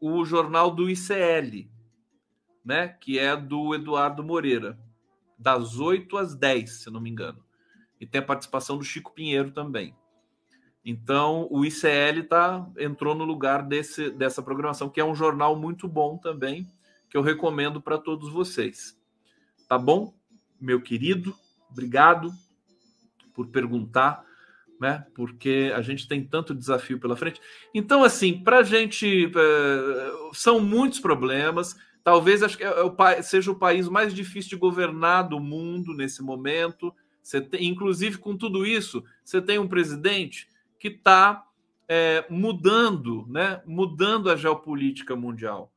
o 0.02 0.26
jornal 0.26 0.70
do 0.70 0.90
ICL, 0.90 1.72
né, 2.66 2.90
que 2.90 3.18
é 3.18 3.38
do 3.38 3.74
Eduardo 3.74 4.22
Moreira, 4.22 4.78
das 5.38 5.80
8 5.80 6.18
às 6.18 6.36
10, 6.36 6.84
se 6.84 6.90
não 6.90 7.00
me 7.00 7.10
engano. 7.10 7.42
E 8.02 8.06
tem 8.06 8.20
a 8.20 8.26
participação 8.26 8.78
do 8.78 8.84
Chico 8.84 9.14
Pinheiro 9.14 9.52
também. 9.52 9.96
Então, 10.84 11.48
o 11.50 11.64
ICL 11.64 12.28
tá, 12.28 12.70
entrou 12.78 13.16
no 13.16 13.24
lugar 13.24 13.64
desse, 13.64 14.10
dessa 14.10 14.44
programação, 14.44 14.90
que 14.90 15.00
é 15.00 15.06
um 15.06 15.16
jornal 15.16 15.56
muito 15.56 15.88
bom 15.88 16.18
também, 16.18 16.70
que 17.10 17.16
eu 17.16 17.22
recomendo 17.22 17.82
para 17.82 17.98
todos 17.98 18.30
vocês. 18.30 19.00
Tá 19.70 19.78
bom, 19.78 20.14
meu 20.60 20.82
querido? 20.82 21.34
Obrigado 21.72 22.30
por 23.34 23.48
perguntar, 23.48 24.28
né? 24.80 25.06
Porque 25.14 25.72
a 25.76 25.82
gente 25.82 26.08
tem 26.08 26.24
tanto 26.24 26.56
desafio 26.56 27.00
pela 27.00 27.16
frente. 27.16 27.42
Então, 27.74 28.04
assim, 28.04 28.42
para 28.42 28.60
a 28.60 28.64
gente 28.64 29.26
é, 29.26 30.12
são 30.34 30.60
muitos 30.60 31.00
problemas. 31.00 31.76
Talvez 32.04 32.42
acho 32.42 32.58
que 32.58 32.64
é, 32.64 32.74
é 33.18 33.22
seja 33.22 33.52
o 33.52 33.60
país 33.60 33.90
mais 33.90 34.14
difícil 34.14 34.52
de 34.52 34.56
governar 34.56 35.28
do 35.28 35.40
mundo 35.40 35.94
nesse 35.94 36.24
momento. 36.24 36.94
Você 37.22 37.42
tem, 37.42 37.68
inclusive, 37.68 38.18
com 38.18 38.38
tudo 38.38 38.66
isso, 38.66 39.04
você 39.24 39.42
tem 39.42 39.60
um 39.60 39.68
presidente 39.68 40.48
que 40.80 40.88
está 40.88 41.46
é, 41.88 42.26
mudando, 42.30 43.26
né? 43.28 43.62
Mudando 43.66 44.30
a 44.30 44.38
geopolítica 44.38 45.16
mundial. 45.16 45.74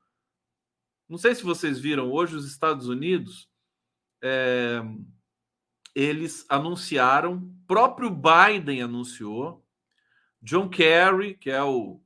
Não 1.08 1.18
sei 1.18 1.34
se 1.34 1.42
vocês 1.42 1.78
viram, 1.78 2.10
hoje 2.10 2.36
os 2.36 2.46
Estados 2.46 2.88
Unidos 2.88 3.48
é, 4.22 4.80
eles 5.94 6.44
anunciaram, 6.48 7.54
próprio 7.66 8.10
Biden 8.10 8.82
anunciou, 8.82 9.64
John 10.40 10.68
Kerry, 10.68 11.34
que 11.34 11.50
é 11.50 11.62
o 11.62 12.00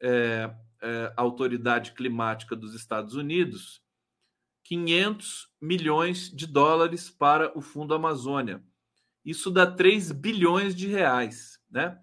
é, 0.00 0.50
é, 0.80 1.12
autoridade 1.16 1.92
climática 1.92 2.54
dos 2.56 2.74
Estados 2.74 3.14
Unidos, 3.14 3.82
500 4.64 5.50
milhões 5.60 6.30
de 6.30 6.46
dólares 6.46 7.10
para 7.10 7.56
o 7.56 7.60
Fundo 7.60 7.94
Amazônia. 7.94 8.62
Isso 9.24 9.50
dá 9.50 9.66
3 9.66 10.12
bilhões 10.12 10.74
de 10.74 10.86
reais, 10.86 11.60
né? 11.70 11.98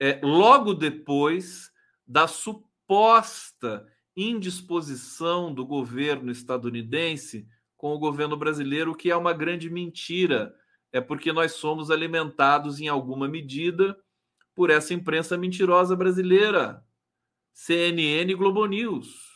É, 0.00 0.20
logo 0.22 0.74
depois 0.74 1.72
da 2.06 2.28
suposta 2.28 3.86
indisposição 4.16 5.52
do 5.52 5.66
governo 5.66 6.30
estadunidense 6.30 7.48
com 7.78 7.94
o 7.94 7.98
governo 7.98 8.36
brasileiro, 8.36 8.94
que 8.94 9.10
é 9.10 9.16
uma 9.16 9.32
grande 9.32 9.70
mentira. 9.70 10.54
É 10.92 11.00
porque 11.00 11.32
nós 11.32 11.52
somos 11.52 11.90
alimentados 11.90 12.80
em 12.80 12.88
alguma 12.88 13.28
medida 13.28 13.96
por 14.54 14.68
essa 14.68 14.92
imprensa 14.92 15.38
mentirosa 15.38 15.94
brasileira, 15.94 16.84
CNN 17.54 18.30
e 18.30 18.34
Globo 18.34 18.66
News. 18.66 19.26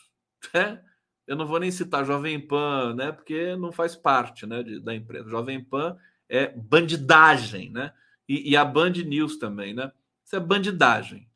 Né? 0.53 0.83
Eu 1.25 1.37
não 1.37 1.47
vou 1.47 1.57
nem 1.57 1.71
citar 1.71 2.05
Jovem 2.05 2.37
Pan, 2.37 2.93
né? 2.95 3.13
Porque 3.13 3.55
não 3.55 3.71
faz 3.71 3.95
parte, 3.95 4.45
né, 4.45 4.61
de, 4.61 4.81
da 4.81 4.93
empresa. 4.93 5.29
Jovem 5.29 5.63
Pan 5.63 5.97
é 6.27 6.47
bandidagem, 6.49 7.71
né? 7.71 7.93
E, 8.27 8.51
e 8.51 8.57
a 8.57 8.65
Band 8.65 8.91
News 9.05 9.37
também, 9.37 9.73
né? 9.73 9.89
Isso 10.25 10.35
é 10.35 10.39
bandidagem. 10.41 11.29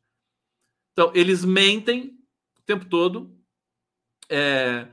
Então 0.92 1.10
eles 1.14 1.42
mentem 1.42 2.18
o 2.58 2.62
tempo 2.66 2.84
todo 2.84 3.34
é, 4.28 4.88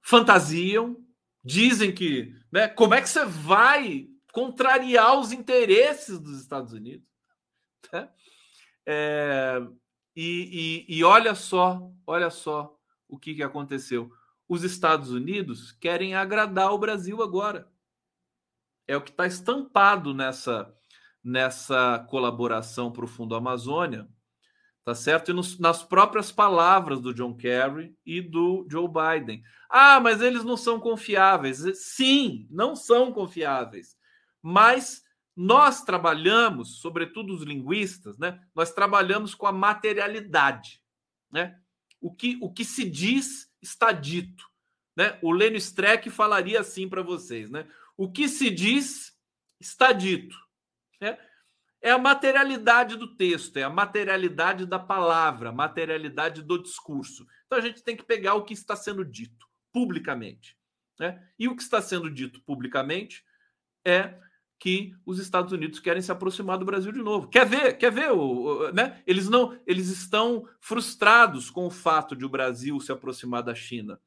fantasiam, 0.00 1.04
dizem 1.46 1.94
que. 1.94 2.34
Né, 2.50 2.66
como 2.68 2.94
é 2.94 3.00
que 3.00 3.08
você 3.08 3.24
vai 3.24 4.08
contrariar 4.32 5.18
os 5.18 5.32
interesses 5.32 6.18
dos 6.18 6.40
Estados 6.40 6.72
Unidos? 6.72 7.06
Né? 7.92 8.08
É, 8.84 9.62
e, 10.14 10.84
e, 10.88 10.98
e, 10.98 11.04
olha 11.04 11.34
só, 11.34 11.90
olha 12.06 12.30
só 12.30 12.76
o 13.08 13.18
que, 13.18 13.34
que 13.34 13.42
aconteceu. 13.42 14.10
Os 14.48 14.64
Estados 14.64 15.10
Unidos 15.10 15.72
querem 15.72 16.14
agradar 16.14 16.72
o 16.72 16.78
Brasil 16.78 17.22
agora. 17.22 17.70
É 18.88 18.96
o 18.96 19.00
que 19.00 19.10
está 19.10 19.26
estampado 19.26 20.14
nessa, 20.14 20.72
nessa 21.22 22.06
colaboração 22.08 22.92
para 22.92 23.04
o 23.04 23.08
Fundo 23.08 23.34
Amazônia, 23.34 24.08
tá 24.86 24.94
certo? 24.94 25.32
E 25.32 25.34
nos, 25.34 25.58
nas 25.58 25.82
próprias 25.82 26.30
palavras 26.30 27.00
do 27.00 27.12
John 27.12 27.34
Kerry 27.34 27.92
e 28.06 28.20
do 28.20 28.64
Joe 28.70 28.86
Biden. 28.86 29.42
Ah, 29.68 29.98
mas 29.98 30.20
eles 30.20 30.44
não 30.44 30.56
são 30.56 30.78
confiáveis. 30.78 31.58
Sim, 31.74 32.46
não 32.48 32.76
são 32.76 33.12
confiáveis. 33.12 33.98
Mas 34.40 35.02
nós 35.34 35.82
trabalhamos, 35.82 36.80
sobretudo 36.80 37.34
os 37.34 37.42
linguistas, 37.42 38.16
né? 38.16 38.40
Nós 38.54 38.72
trabalhamos 38.72 39.34
com 39.34 39.48
a 39.48 39.52
materialidade, 39.52 40.80
né? 41.32 41.58
O 42.00 42.14
que, 42.14 42.38
o 42.40 42.52
que 42.52 42.64
se 42.64 42.88
diz 42.88 43.50
está 43.60 43.90
dito, 43.90 44.48
né? 44.96 45.18
O 45.20 45.32
Lênio 45.32 45.58
Streck 45.58 46.08
falaria 46.10 46.60
assim 46.60 46.88
para 46.88 47.02
vocês, 47.02 47.50
né? 47.50 47.66
O 47.96 48.08
que 48.08 48.28
se 48.28 48.50
diz 48.50 49.16
Está 49.60 49.92
dito. 49.92 50.36
É 51.82 51.90
a 51.90 51.98
materialidade 51.98 52.96
do 52.96 53.16
texto, 53.16 53.56
é 53.58 53.62
a 53.62 53.70
materialidade 53.70 54.66
da 54.66 54.78
palavra, 54.78 55.50
a 55.50 55.52
materialidade 55.52 56.42
do 56.42 56.60
discurso. 56.60 57.26
Então 57.46 57.58
a 57.58 57.62
gente 57.62 57.82
tem 57.82 57.96
que 57.96 58.04
pegar 58.04 58.34
o 58.34 58.44
que 58.44 58.54
está 58.54 58.74
sendo 58.74 59.04
dito 59.04 59.46
publicamente. 59.72 60.56
Né? 60.98 61.22
E 61.38 61.48
o 61.48 61.54
que 61.54 61.62
está 61.62 61.80
sendo 61.80 62.10
dito 62.10 62.40
publicamente 62.42 63.24
é 63.84 64.18
que 64.58 64.94
os 65.04 65.18
Estados 65.18 65.52
Unidos 65.52 65.78
querem 65.78 66.00
se 66.00 66.10
aproximar 66.10 66.58
do 66.58 66.64
Brasil 66.64 66.90
de 66.90 67.02
novo. 67.02 67.28
Quer 67.28 67.46
ver? 67.46 67.76
Quer 67.76 67.92
ver 67.92 68.10
o, 68.12 68.72
né? 68.72 69.02
Eles 69.06 69.28
não, 69.28 69.58
eles 69.66 69.88
estão 69.88 70.48
frustrados 70.60 71.50
com 71.50 71.66
o 71.66 71.70
fato 71.70 72.16
de 72.16 72.24
o 72.24 72.28
Brasil 72.28 72.80
se 72.80 72.90
aproximar 72.90 73.42
da 73.42 73.54
China. 73.54 74.00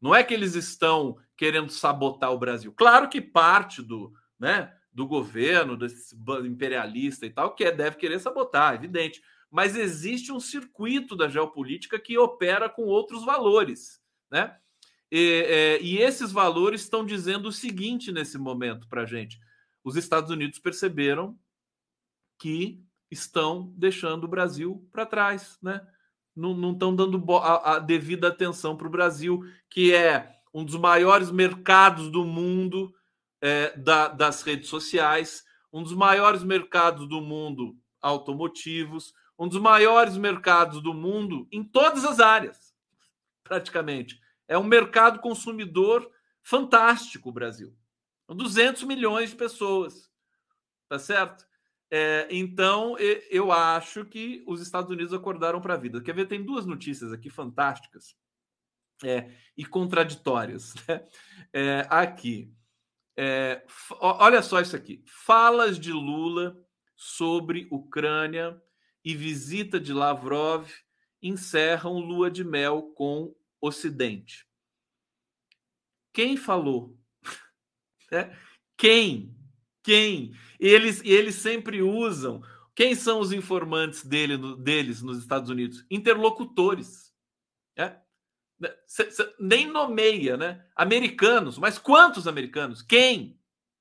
Não 0.00 0.14
é 0.14 0.22
que 0.22 0.32
eles 0.32 0.54
estão 0.54 1.18
querendo 1.36 1.70
sabotar 1.70 2.32
o 2.32 2.38
Brasil. 2.38 2.72
Claro 2.72 3.08
que 3.08 3.20
parte 3.20 3.82
do, 3.82 4.12
né, 4.38 4.74
do 4.96 5.06
governo, 5.06 5.76
desse 5.76 6.16
imperialista 6.46 7.26
e 7.26 7.30
tal, 7.30 7.54
que 7.54 7.64
é, 7.64 7.70
deve 7.70 7.96
querer 7.96 8.18
sabotar, 8.18 8.74
evidente. 8.74 9.22
Mas 9.50 9.76
existe 9.76 10.32
um 10.32 10.40
circuito 10.40 11.14
da 11.14 11.28
geopolítica 11.28 11.98
que 11.98 12.16
opera 12.16 12.66
com 12.66 12.84
outros 12.84 13.22
valores, 13.22 14.00
né? 14.30 14.56
E, 15.12 15.44
é, 15.46 15.82
e 15.82 15.98
esses 15.98 16.32
valores 16.32 16.80
estão 16.80 17.04
dizendo 17.04 17.50
o 17.50 17.52
seguinte 17.52 18.10
nesse 18.10 18.38
momento 18.38 18.88
para 18.88 19.02
a 19.02 19.04
gente: 19.04 19.38
os 19.84 19.96
Estados 19.96 20.30
Unidos 20.30 20.58
perceberam 20.58 21.38
que 22.38 22.82
estão 23.10 23.70
deixando 23.76 24.24
o 24.24 24.28
Brasil 24.28 24.88
para 24.90 25.04
trás, 25.04 25.58
né? 25.62 25.86
Não, 26.34 26.54
não 26.54 26.72
estão 26.72 26.96
dando 26.96 27.22
a, 27.36 27.74
a 27.74 27.78
devida 27.78 28.28
atenção 28.28 28.74
para 28.74 28.86
o 28.86 28.90
Brasil, 28.90 29.42
que 29.68 29.92
é 29.94 30.38
um 30.54 30.64
dos 30.64 30.76
maiores 30.76 31.30
mercados 31.30 32.10
do 32.10 32.24
mundo 32.24 32.95
é, 33.46 33.76
da, 33.76 34.08
das 34.08 34.42
redes 34.42 34.68
sociais, 34.68 35.44
um 35.72 35.80
dos 35.80 35.92
maiores 35.92 36.42
mercados 36.42 37.08
do 37.08 37.20
mundo 37.20 37.78
automotivos, 38.02 39.14
um 39.38 39.46
dos 39.46 39.60
maiores 39.60 40.16
mercados 40.16 40.82
do 40.82 40.92
mundo 40.92 41.46
em 41.52 41.62
todas 41.62 42.04
as 42.04 42.18
áreas, 42.18 42.74
praticamente. 43.44 44.20
É 44.48 44.58
um 44.58 44.64
mercado 44.64 45.20
consumidor 45.20 46.10
fantástico 46.42 47.28
o 47.28 47.32
Brasil. 47.32 47.72
200 48.28 48.82
milhões 48.82 49.30
de 49.30 49.36
pessoas, 49.36 50.10
tá 50.88 50.98
certo? 50.98 51.46
É, 51.88 52.26
então, 52.28 52.96
eu 53.30 53.52
acho 53.52 54.04
que 54.04 54.42
os 54.44 54.60
Estados 54.60 54.90
Unidos 54.90 55.12
acordaram 55.12 55.60
para 55.60 55.74
a 55.74 55.78
vida. 55.78 56.02
Quer 56.02 56.16
ver? 56.16 56.26
Tem 56.26 56.42
duas 56.42 56.66
notícias 56.66 57.12
aqui 57.12 57.30
fantásticas 57.30 58.16
é, 59.04 59.30
e 59.56 59.64
contraditórias. 59.64 60.74
Né? 60.88 61.04
É, 61.52 61.86
aqui. 61.88 62.52
É, 63.16 63.64
olha 64.00 64.42
só 64.42 64.60
isso 64.60 64.76
aqui. 64.76 65.02
Falas 65.06 65.78
de 65.78 65.92
Lula 65.92 66.56
sobre 66.94 67.66
Ucrânia 67.70 68.60
e 69.04 69.14
visita 69.14 69.80
de 69.80 69.92
Lavrov 69.92 70.68
encerram 71.22 71.98
lua 71.98 72.30
de 72.30 72.44
mel 72.44 72.92
com 72.94 73.34
Ocidente. 73.60 74.46
Quem 76.12 76.36
falou? 76.36 76.98
É? 78.12 78.36
Quem? 78.76 79.36
Quem? 79.82 80.32
Eles, 80.60 81.02
eles 81.04 81.34
sempre 81.34 81.82
usam. 81.82 82.40
Quem 82.72 82.94
são 82.94 83.18
os 83.18 83.32
informantes 83.32 84.04
dele, 84.04 84.36
deles 84.62 85.02
nos 85.02 85.18
Estados 85.18 85.50
Unidos? 85.50 85.84
Interlocutores. 85.90 87.12
É? 87.76 88.00
Cê 88.86 89.08
nem 89.38 89.66
nomeia, 89.66 90.36
né? 90.36 90.64
Americanos, 90.74 91.58
mas 91.58 91.78
quantos 91.78 92.26
americanos? 92.26 92.82
Quem? 92.82 93.38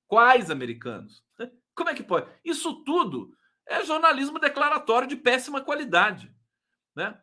Quais 0.07 0.51
americanos? 0.51 1.23
Como 1.73 1.89
é 1.89 1.93
que 1.93 2.03
pode? 2.03 2.29
Isso 2.43 2.83
tudo 2.83 3.35
é 3.67 3.83
jornalismo 3.83 4.39
declaratório 4.39 5.07
de 5.07 5.15
péssima 5.15 5.61
qualidade, 5.61 6.33
né? 6.95 7.19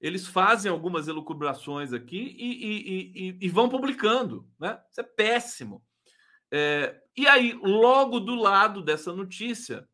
Eles 0.00 0.26
fazem 0.26 0.70
algumas 0.70 1.06
elucubrações 1.06 1.92
aqui 1.92 2.34
e, 2.36 2.66
e, 2.66 3.28
e, 3.28 3.38
e 3.46 3.48
vão 3.48 3.68
publicando, 3.68 4.48
né? 4.58 4.80
Isso 4.90 5.00
é 5.00 5.04
péssimo. 5.04 5.84
É, 6.50 7.00
e 7.16 7.28
aí, 7.28 7.52
logo 7.62 8.18
do 8.18 8.34
lado 8.34 8.82
dessa 8.82 9.12
notícia, 9.12 9.88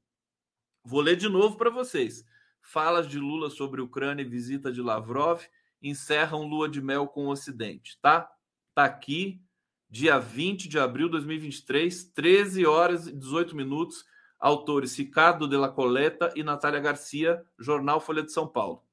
vou 0.82 1.02
ler 1.02 1.16
de 1.16 1.28
novo 1.28 1.56
para 1.56 1.68
vocês. 1.68 2.24
Falas 2.62 3.06
de 3.06 3.18
Lula 3.18 3.50
sobre 3.50 3.82
Ucrânia 3.82 4.22
e 4.22 4.28
visita 4.28 4.72
de 4.72 4.80
Lavrov 4.80 5.42
encerram 5.82 6.46
lua 6.46 6.68
de 6.68 6.80
mel 6.80 7.06
com 7.06 7.26
o 7.26 7.30
Ocidente, 7.30 7.98
tá? 8.00 8.30
Tá 8.74 8.84
aqui, 8.84 9.40
dia 9.88 10.18
20 10.18 10.68
de 10.68 10.78
abril 10.78 11.06
de 11.06 11.12
2023, 11.12 12.12
13 12.12 12.66
horas 12.66 13.06
e 13.06 13.12
18 13.12 13.56
minutos. 13.56 14.04
Autores 14.38 14.96
Ricardo 14.96 15.48
de 15.48 15.56
la 15.56 15.68
Coleta 15.68 16.32
e 16.36 16.44
Natália 16.44 16.78
Garcia, 16.78 17.44
Jornal 17.58 18.00
Folha 18.00 18.22
de 18.22 18.32
São 18.32 18.46
Paulo. 18.46 18.84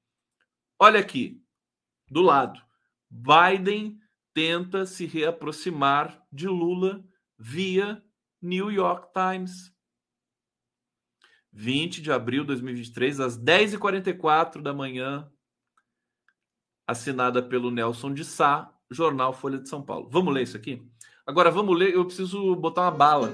Olha 0.80 1.00
aqui, 1.00 1.40
do 2.10 2.22
lado. 2.22 2.60
Biden 3.10 4.00
tenta 4.34 4.86
se 4.86 5.06
reaproximar 5.06 6.20
de 6.32 6.48
Lula 6.48 7.06
via 7.38 8.04
New 8.42 8.72
York 8.72 9.10
Times. 9.14 9.74
20 11.52 12.02
de 12.02 12.12
abril 12.12 12.42
de 12.42 12.48
2023, 12.48 13.20
às 13.22 13.38
10h44 13.38 14.62
da 14.62 14.74
manhã, 14.74 15.32
assinada 16.88 17.42
pelo 17.42 17.72
Nelson 17.72 18.14
de 18.14 18.24
Sá, 18.24 18.72
Jornal 18.90 19.34
Folha 19.34 19.58
de 19.58 19.68
São 19.68 19.82
Paulo. 19.82 20.08
Vamos 20.12 20.34
ler 20.34 20.44
isso 20.44 20.58
aqui? 20.58 20.82
Agora 21.26 21.50
vamos 21.50 21.78
ler, 21.78 21.94
eu 21.96 22.06
preciso 22.06 22.56
botar 22.56 22.84
uma 22.84 22.92
bala. 22.92 23.34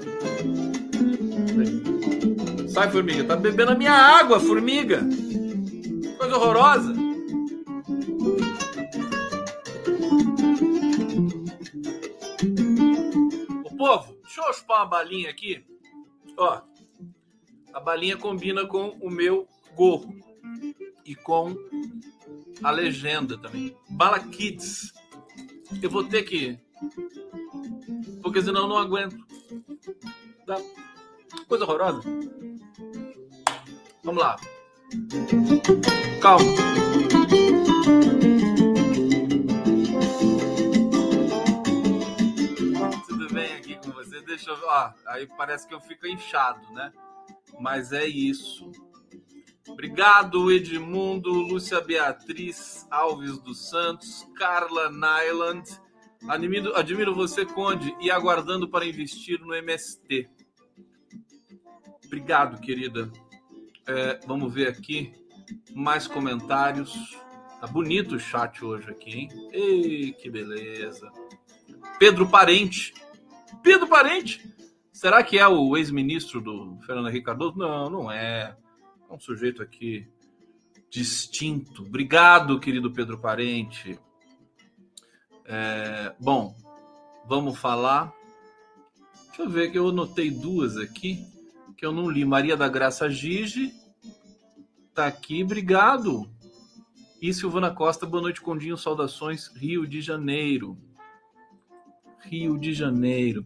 Sai, 2.68 2.90
formiga, 2.90 3.24
tá 3.24 3.36
bebendo 3.36 3.72
a 3.72 3.74
minha 3.74 3.92
água, 3.92 4.40
formiga. 4.40 5.02
Coisa 6.16 6.36
horrorosa. 6.36 6.94
O 13.64 13.76
povo, 13.76 14.16
deixa 14.22 14.40
eu 14.40 14.54
chupar 14.54 14.78
uma 14.78 14.86
balinha 14.86 15.28
aqui. 15.28 15.62
Ó, 16.38 16.62
a 17.74 17.80
balinha 17.80 18.16
combina 18.16 18.66
com 18.66 18.96
o 19.02 19.10
meu 19.10 19.46
gorro 19.76 20.14
e 21.04 21.14
com 21.14 21.54
a 22.62 22.70
legenda 22.70 23.36
também. 23.38 23.76
Bala 23.88 24.18
Kids. 24.20 24.92
Eu 25.82 25.90
vou 25.90 26.04
ter 26.04 26.22
que. 26.22 26.58
Porque 28.22 28.42
senão 28.42 28.62
eu 28.62 28.68
não 28.68 28.78
aguento. 28.78 29.16
Tá? 30.46 30.56
Coisa 31.48 31.64
horrorosa. 31.64 32.02
Vamos 34.04 34.22
lá. 34.22 34.36
Calma. 36.20 36.44
Tudo 43.08 43.32
bem 43.32 43.54
aqui 43.54 43.76
com 43.76 43.90
você? 43.92 44.20
Deixa 44.22 44.50
eu. 44.50 44.58
Ó, 44.64 44.92
aí 45.06 45.26
parece 45.26 45.66
que 45.66 45.74
eu 45.74 45.80
fico 45.80 46.06
inchado, 46.06 46.60
né? 46.72 46.92
Mas 47.58 47.92
é 47.92 48.06
isso. 48.06 48.70
Obrigado, 49.72 50.52
Edmundo, 50.52 51.32
Lúcia 51.32 51.80
Beatriz 51.80 52.86
Alves 52.90 53.38
dos 53.38 53.70
Santos, 53.70 54.28
Carla 54.36 54.90
Nyland. 54.90 55.68
Admiro, 56.28 56.76
admiro 56.76 57.14
você, 57.14 57.44
Conde, 57.44 57.96
e 58.00 58.10
aguardando 58.10 58.68
para 58.68 58.86
investir 58.86 59.40
no 59.40 59.54
MST. 59.54 60.28
Obrigado, 62.04 62.60
querida. 62.60 63.10
É, 63.86 64.20
vamos 64.26 64.52
ver 64.52 64.68
aqui 64.68 65.12
mais 65.74 66.06
comentários. 66.06 67.18
Tá 67.60 67.66
bonito 67.66 68.16
o 68.16 68.20
chat 68.20 68.64
hoje 68.64 68.90
aqui, 68.90 69.10
hein? 69.10 69.28
Ei, 69.52 70.12
que 70.12 70.30
beleza. 70.30 71.10
Pedro 71.98 72.28
Parente. 72.28 72.92
Pedro 73.62 73.88
Parente? 73.88 74.54
Será 74.92 75.22
que 75.22 75.38
é 75.38 75.48
o 75.48 75.76
ex-ministro 75.76 76.40
do 76.40 76.78
Fernando 76.86 77.08
Henrique 77.08 77.26
Cardoso? 77.26 77.56
Não, 77.56 77.88
não 77.88 78.12
é 78.12 78.54
um 79.12 79.20
sujeito 79.20 79.62
aqui 79.62 80.06
distinto. 80.90 81.82
Obrigado, 81.82 82.58
querido 82.58 82.90
Pedro 82.90 83.18
Parente. 83.18 83.98
É, 85.44 86.14
bom, 86.18 86.54
vamos 87.26 87.58
falar. 87.58 88.12
Deixa 89.28 89.42
eu 89.42 89.50
ver 89.50 89.70
que 89.70 89.78
eu 89.78 89.88
anotei 89.88 90.30
duas 90.30 90.76
aqui 90.76 91.26
que 91.82 91.86
eu 91.86 91.92
não 91.92 92.08
li. 92.08 92.24
Maria 92.24 92.56
da 92.56 92.68
Graça 92.68 93.10
Gigi 93.10 93.74
tá 94.94 95.06
aqui, 95.06 95.42
obrigado. 95.42 96.30
E 97.20 97.34
Silvana 97.34 97.70
Costa, 97.70 98.06
boa 98.06 98.22
noite, 98.22 98.40
Condinho. 98.40 98.76
Saudações, 98.76 99.48
Rio 99.56 99.86
de 99.86 100.00
Janeiro. 100.00 100.78
Rio 102.20 102.56
de 102.56 102.72
Janeiro. 102.72 103.44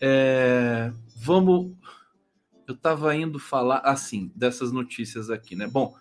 É, 0.00 0.90
vamos 1.16 1.76
eu 2.70 2.74
estava 2.74 3.14
indo 3.14 3.38
falar 3.38 3.78
assim 3.78 4.32
dessas 4.34 4.72
notícias 4.72 5.30
aqui, 5.30 5.54
né? 5.54 5.66
Bom, 5.66 5.96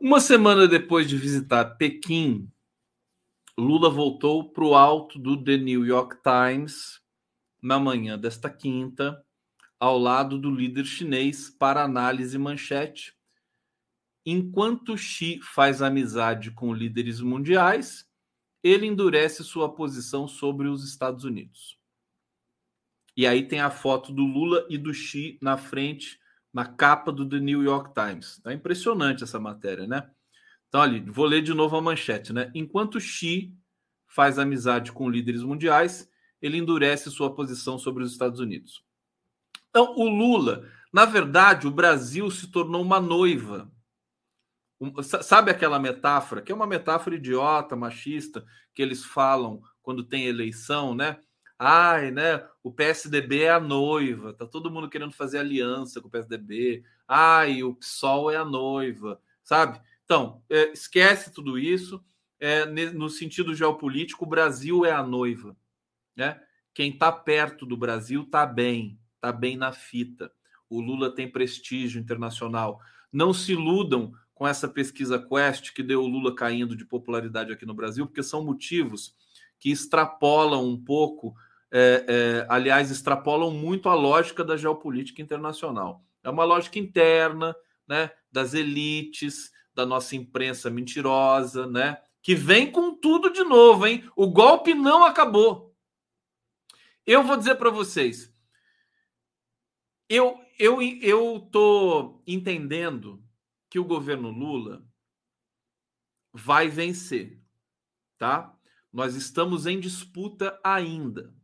uma 0.00 0.20
semana 0.20 0.68
depois 0.68 1.08
de 1.08 1.16
visitar 1.16 1.76
Pequim, 1.76 2.50
Lula 3.56 3.88
voltou 3.88 4.50
para 4.50 4.64
o 4.64 4.74
alto 4.74 5.18
do 5.18 5.42
The 5.42 5.56
New 5.56 5.86
York 5.86 6.16
Times 6.22 7.00
na 7.62 7.78
manhã 7.78 8.18
desta 8.18 8.50
quinta, 8.50 9.24
ao 9.78 9.98
lado 9.98 10.38
do 10.38 10.50
líder 10.50 10.84
chinês 10.84 11.50
para 11.50 11.82
análise 11.82 12.36
manchete. 12.36 13.14
Enquanto 14.26 14.96
Xi 14.96 15.40
faz 15.40 15.82
amizade 15.82 16.50
com 16.50 16.74
líderes 16.74 17.20
mundiais, 17.20 18.08
ele 18.62 18.86
endurece 18.86 19.44
sua 19.44 19.74
posição 19.74 20.26
sobre 20.26 20.68
os 20.68 20.84
Estados 20.88 21.24
Unidos. 21.24 21.78
E 23.16 23.26
aí 23.26 23.46
tem 23.46 23.60
a 23.60 23.70
foto 23.70 24.12
do 24.12 24.24
Lula 24.24 24.66
e 24.68 24.76
do 24.76 24.92
Xi 24.92 25.38
na 25.40 25.56
frente, 25.56 26.18
na 26.52 26.64
capa 26.64 27.12
do 27.12 27.28
The 27.28 27.38
New 27.38 27.62
York 27.62 27.92
Times. 27.94 28.40
É 28.44 28.52
impressionante 28.52 29.22
essa 29.22 29.38
matéria, 29.38 29.86
né? 29.86 30.10
Então, 30.68 30.82
ali, 30.82 31.00
vou 31.00 31.24
ler 31.24 31.42
de 31.42 31.54
novo 31.54 31.76
a 31.76 31.82
manchete, 31.82 32.32
né? 32.32 32.50
Enquanto 32.54 33.00
Xi 33.00 33.54
faz 34.06 34.38
amizade 34.38 34.92
com 34.92 35.08
líderes 35.08 35.42
mundiais, 35.42 36.10
ele 36.42 36.58
endurece 36.58 37.10
sua 37.10 37.34
posição 37.34 37.78
sobre 37.78 38.02
os 38.02 38.12
Estados 38.12 38.40
Unidos. 38.40 38.84
Então, 39.70 39.94
o 39.96 40.08
Lula, 40.08 40.68
na 40.92 41.04
verdade, 41.04 41.66
o 41.66 41.70
Brasil 41.70 42.30
se 42.30 42.50
tornou 42.50 42.82
uma 42.82 43.00
noiva 43.00 43.72
Sabe 45.02 45.50
aquela 45.50 45.78
metáfora, 45.78 46.42
que 46.42 46.50
é 46.50 46.54
uma 46.54 46.66
metáfora 46.66 47.16
idiota, 47.16 47.76
machista, 47.76 48.44
que 48.74 48.82
eles 48.82 49.04
falam 49.04 49.62
quando 49.82 50.04
tem 50.04 50.26
eleição, 50.26 50.94
né? 50.94 51.18
Ai, 51.58 52.10
né? 52.10 52.44
O 52.62 52.72
PSDB 52.72 53.42
é 53.42 53.50
a 53.50 53.60
noiva, 53.60 54.32
tá 54.32 54.46
todo 54.46 54.70
mundo 54.70 54.88
querendo 54.88 55.12
fazer 55.12 55.38
aliança 55.38 56.00
com 56.00 56.08
o 56.08 56.10
PSDB. 56.10 56.84
Ai, 57.06 57.62
o 57.62 57.74
PSOL 57.74 58.30
é 58.30 58.36
a 58.36 58.44
noiva, 58.44 59.20
sabe? 59.42 59.80
Então, 60.04 60.42
é, 60.50 60.72
esquece 60.72 61.32
tudo 61.32 61.58
isso. 61.58 62.04
É, 62.40 62.66
no 62.66 63.08
sentido 63.08 63.54
geopolítico, 63.54 64.24
o 64.24 64.28
Brasil 64.28 64.84
é 64.84 64.92
a 64.92 65.02
noiva, 65.02 65.56
né? 66.16 66.40
Quem 66.74 66.90
está 66.90 67.10
perto 67.12 67.64
do 67.64 67.76
Brasil 67.76 68.22
está 68.22 68.44
bem, 68.44 68.98
está 69.14 69.32
bem 69.32 69.56
na 69.56 69.72
fita. 69.72 70.32
O 70.68 70.80
Lula 70.80 71.14
tem 71.14 71.30
prestígio 71.30 72.00
internacional. 72.00 72.80
Não 73.12 73.32
se 73.32 73.52
iludam 73.52 74.12
com 74.34 74.46
essa 74.46 74.66
pesquisa 74.66 75.18
Quest 75.18 75.72
que 75.72 75.82
deu 75.82 76.02
o 76.02 76.08
Lula 76.08 76.34
caindo 76.34 76.76
de 76.76 76.84
popularidade 76.84 77.52
aqui 77.52 77.64
no 77.64 77.72
Brasil, 77.72 78.06
porque 78.06 78.22
são 78.24 78.44
motivos 78.44 79.14
que 79.64 79.70
extrapolam 79.70 80.62
um 80.62 80.76
pouco, 80.76 81.34
é, 81.72 82.04
é, 82.06 82.46
aliás, 82.50 82.90
extrapolam 82.90 83.50
muito 83.50 83.88
a 83.88 83.94
lógica 83.94 84.44
da 84.44 84.58
geopolítica 84.58 85.22
internacional. 85.22 86.04
É 86.22 86.28
uma 86.28 86.44
lógica 86.44 86.78
interna, 86.78 87.56
né, 87.88 88.10
das 88.30 88.52
elites, 88.52 89.50
da 89.74 89.86
nossa 89.86 90.14
imprensa 90.14 90.68
mentirosa, 90.68 91.66
né, 91.66 91.96
que 92.20 92.34
vem 92.34 92.70
com 92.70 92.94
tudo 92.94 93.32
de 93.32 93.42
novo, 93.42 93.86
hein? 93.86 94.06
O 94.14 94.26
golpe 94.28 94.74
não 94.74 95.02
acabou. 95.02 95.74
Eu 97.06 97.24
vou 97.24 97.34
dizer 97.34 97.54
para 97.54 97.70
vocês, 97.70 98.30
eu 100.10 100.38
eu 100.58 100.82
eu 100.82 101.48
tô 101.50 102.22
entendendo 102.26 103.24
que 103.70 103.78
o 103.78 103.84
governo 103.84 104.28
Lula 104.28 104.86
vai 106.34 106.68
vencer, 106.68 107.42
tá? 108.18 108.53
Nós 108.94 109.16
estamos 109.16 109.66
em 109.66 109.80
disputa 109.80 110.56
ainda. 110.62 111.34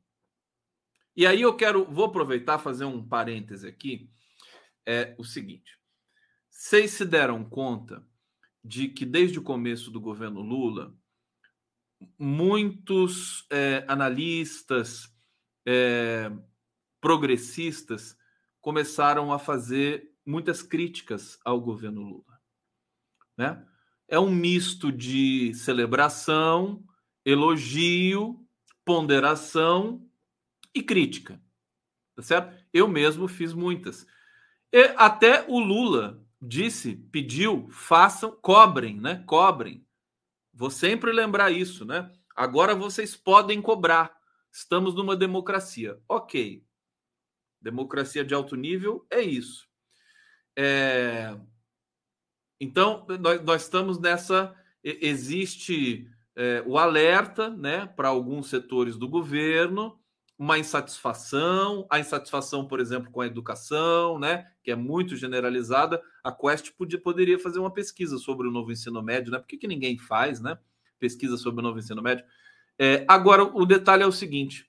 E 1.16 1.26
aí 1.26 1.42
eu 1.42 1.56
quero, 1.56 1.84
vou 1.84 2.04
aproveitar 2.04 2.60
fazer 2.60 2.84
um 2.84 3.04
parêntese 3.04 3.66
aqui, 3.66 4.08
é 4.86 5.16
o 5.18 5.24
seguinte: 5.24 5.76
vocês 6.48 6.92
se 6.92 7.04
deram 7.04 7.44
conta 7.44 8.06
de 8.62 8.86
que 8.86 9.04
desde 9.04 9.40
o 9.40 9.42
começo 9.42 9.90
do 9.90 10.00
governo 10.00 10.40
Lula, 10.40 10.94
muitos 12.16 13.44
é, 13.50 13.84
analistas 13.88 15.12
é, 15.66 16.30
progressistas 17.00 18.16
começaram 18.60 19.32
a 19.32 19.40
fazer 19.40 20.14
muitas 20.24 20.62
críticas 20.62 21.36
ao 21.44 21.60
governo 21.60 22.00
Lula. 22.00 22.40
Né? 23.36 23.66
É 24.06 24.20
um 24.20 24.30
misto 24.30 24.92
de 24.92 25.52
celebração, 25.54 26.86
elogio, 27.24 28.44
ponderação 28.84 30.06
e 30.74 30.82
crítica. 30.82 31.40
Tá 32.14 32.22
certo? 32.22 32.54
Eu 32.72 32.88
mesmo 32.88 33.28
fiz 33.28 33.52
muitas. 33.52 34.06
E 34.72 34.92
até 34.96 35.44
o 35.48 35.58
Lula 35.58 36.22
disse, 36.40 36.96
pediu, 37.10 37.68
façam, 37.70 38.32
cobrem, 38.40 38.98
né? 39.00 39.22
Cobrem. 39.26 39.86
Vou 40.52 40.70
sempre 40.70 41.12
lembrar 41.12 41.50
isso, 41.50 41.84
né? 41.84 42.10
Agora 42.34 42.74
vocês 42.74 43.16
podem 43.16 43.60
cobrar. 43.60 44.18
Estamos 44.52 44.94
numa 44.94 45.16
democracia. 45.16 46.00
Ok. 46.08 46.64
Democracia 47.60 48.24
de 48.24 48.34
alto 48.34 48.56
nível 48.56 49.06
é 49.10 49.20
isso. 49.20 49.68
É... 50.56 51.36
Então, 52.60 53.06
nós, 53.20 53.42
nós, 53.42 53.62
estamos 53.62 53.98
nessa. 53.98 54.54
Existe 54.82 56.10
é, 56.40 56.64
o 56.66 56.78
alerta 56.78 57.50
né, 57.50 57.84
para 57.84 58.08
alguns 58.08 58.48
setores 58.48 58.96
do 58.96 59.06
governo, 59.06 60.00
uma 60.38 60.58
insatisfação, 60.58 61.86
a 61.90 62.00
insatisfação, 62.00 62.66
por 62.66 62.80
exemplo, 62.80 63.12
com 63.12 63.20
a 63.20 63.26
educação, 63.26 64.18
né, 64.18 64.50
que 64.62 64.70
é 64.70 64.74
muito 64.74 65.16
generalizada. 65.16 66.02
A 66.24 66.32
Quest 66.32 66.70
podia, 66.78 66.98
poderia 66.98 67.38
fazer 67.38 67.58
uma 67.58 67.70
pesquisa 67.70 68.16
sobre 68.16 68.48
o 68.48 68.50
novo 68.50 68.72
ensino 68.72 69.02
médio, 69.02 69.30
né? 69.30 69.38
Por 69.38 69.46
que, 69.46 69.58
que 69.58 69.68
ninguém 69.68 69.98
faz, 69.98 70.40
né? 70.40 70.58
Pesquisa 70.98 71.36
sobre 71.36 71.60
o 71.60 71.62
novo 71.62 71.78
ensino 71.78 72.00
médio. 72.00 72.24
É, 72.78 73.04
agora, 73.06 73.44
o 73.44 73.66
detalhe 73.66 74.02
é 74.02 74.06
o 74.06 74.12
seguinte: 74.12 74.66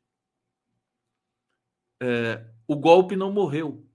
é, 2.01 2.45
o 2.67 2.75
golpe 2.75 3.15
não 3.15 3.31
morreu. 3.31 3.87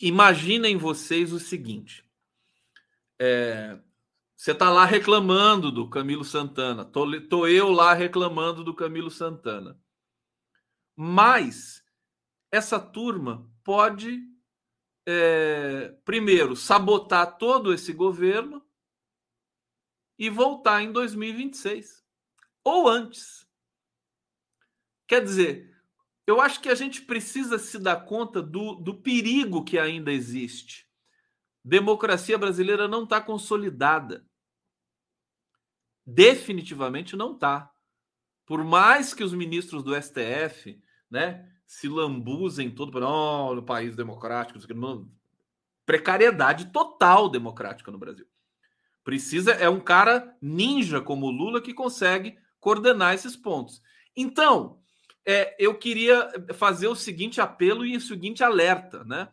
imaginem 0.00 0.76
vocês 0.76 1.32
o 1.32 1.40
seguinte: 1.40 2.04
é, 3.18 3.76
você 4.38 4.52
está 4.52 4.70
lá 4.70 4.84
reclamando 4.84 5.72
do 5.72 5.90
Camilo 5.90 6.24
Santana, 6.24 6.84
tô, 6.84 7.20
tô 7.22 7.44
eu 7.48 7.70
lá 7.70 7.92
reclamando 7.92 8.62
do 8.62 8.72
Camilo 8.72 9.10
Santana. 9.10 9.76
Mas 10.94 11.84
essa 12.48 12.78
turma 12.78 13.50
pode, 13.64 14.22
é, 15.04 15.88
primeiro, 16.04 16.54
sabotar 16.54 17.36
todo 17.36 17.74
esse 17.74 17.92
governo 17.92 18.64
e 20.16 20.30
voltar 20.30 20.82
em 20.82 20.92
2026 20.92 22.04
ou 22.62 22.88
antes. 22.88 23.44
Quer 25.08 25.24
dizer, 25.24 25.76
eu 26.24 26.40
acho 26.40 26.60
que 26.60 26.68
a 26.68 26.76
gente 26.76 27.02
precisa 27.02 27.58
se 27.58 27.76
dar 27.76 28.04
conta 28.04 28.40
do, 28.40 28.76
do 28.76 29.02
perigo 29.02 29.64
que 29.64 29.76
ainda 29.76 30.12
existe. 30.12 30.88
Democracia 31.64 32.38
brasileira 32.38 32.86
não 32.86 33.02
está 33.02 33.20
consolidada. 33.20 34.27
Definitivamente 36.10 37.14
não 37.14 37.34
está. 37.34 37.70
Por 38.46 38.64
mais 38.64 39.12
que 39.12 39.22
os 39.22 39.34
ministros 39.34 39.82
do 39.82 39.94
STF 39.94 40.82
né, 41.10 41.46
se 41.66 41.86
lambuzem 41.86 42.70
todo 42.70 42.90
para 42.90 43.06
oh, 43.06 43.54
no 43.54 43.62
país 43.62 43.94
democrático, 43.94 44.58
precariedade 45.84 46.72
total 46.72 47.28
democrática 47.28 47.90
no 47.90 47.98
Brasil. 47.98 48.26
Precisa 49.04 49.52
é 49.52 49.68
um 49.68 49.80
cara 49.80 50.34
ninja 50.40 50.98
como 51.02 51.26
o 51.26 51.30
Lula 51.30 51.60
que 51.60 51.74
consegue 51.74 52.38
coordenar 52.58 53.12
esses 53.12 53.36
pontos. 53.36 53.82
Então, 54.16 54.80
é, 55.26 55.54
eu 55.58 55.74
queria 55.74 56.26
fazer 56.54 56.88
o 56.88 56.96
seguinte 56.96 57.38
apelo 57.38 57.84
e 57.84 57.98
o 57.98 58.00
seguinte 58.00 58.42
alerta, 58.42 59.04
né? 59.04 59.28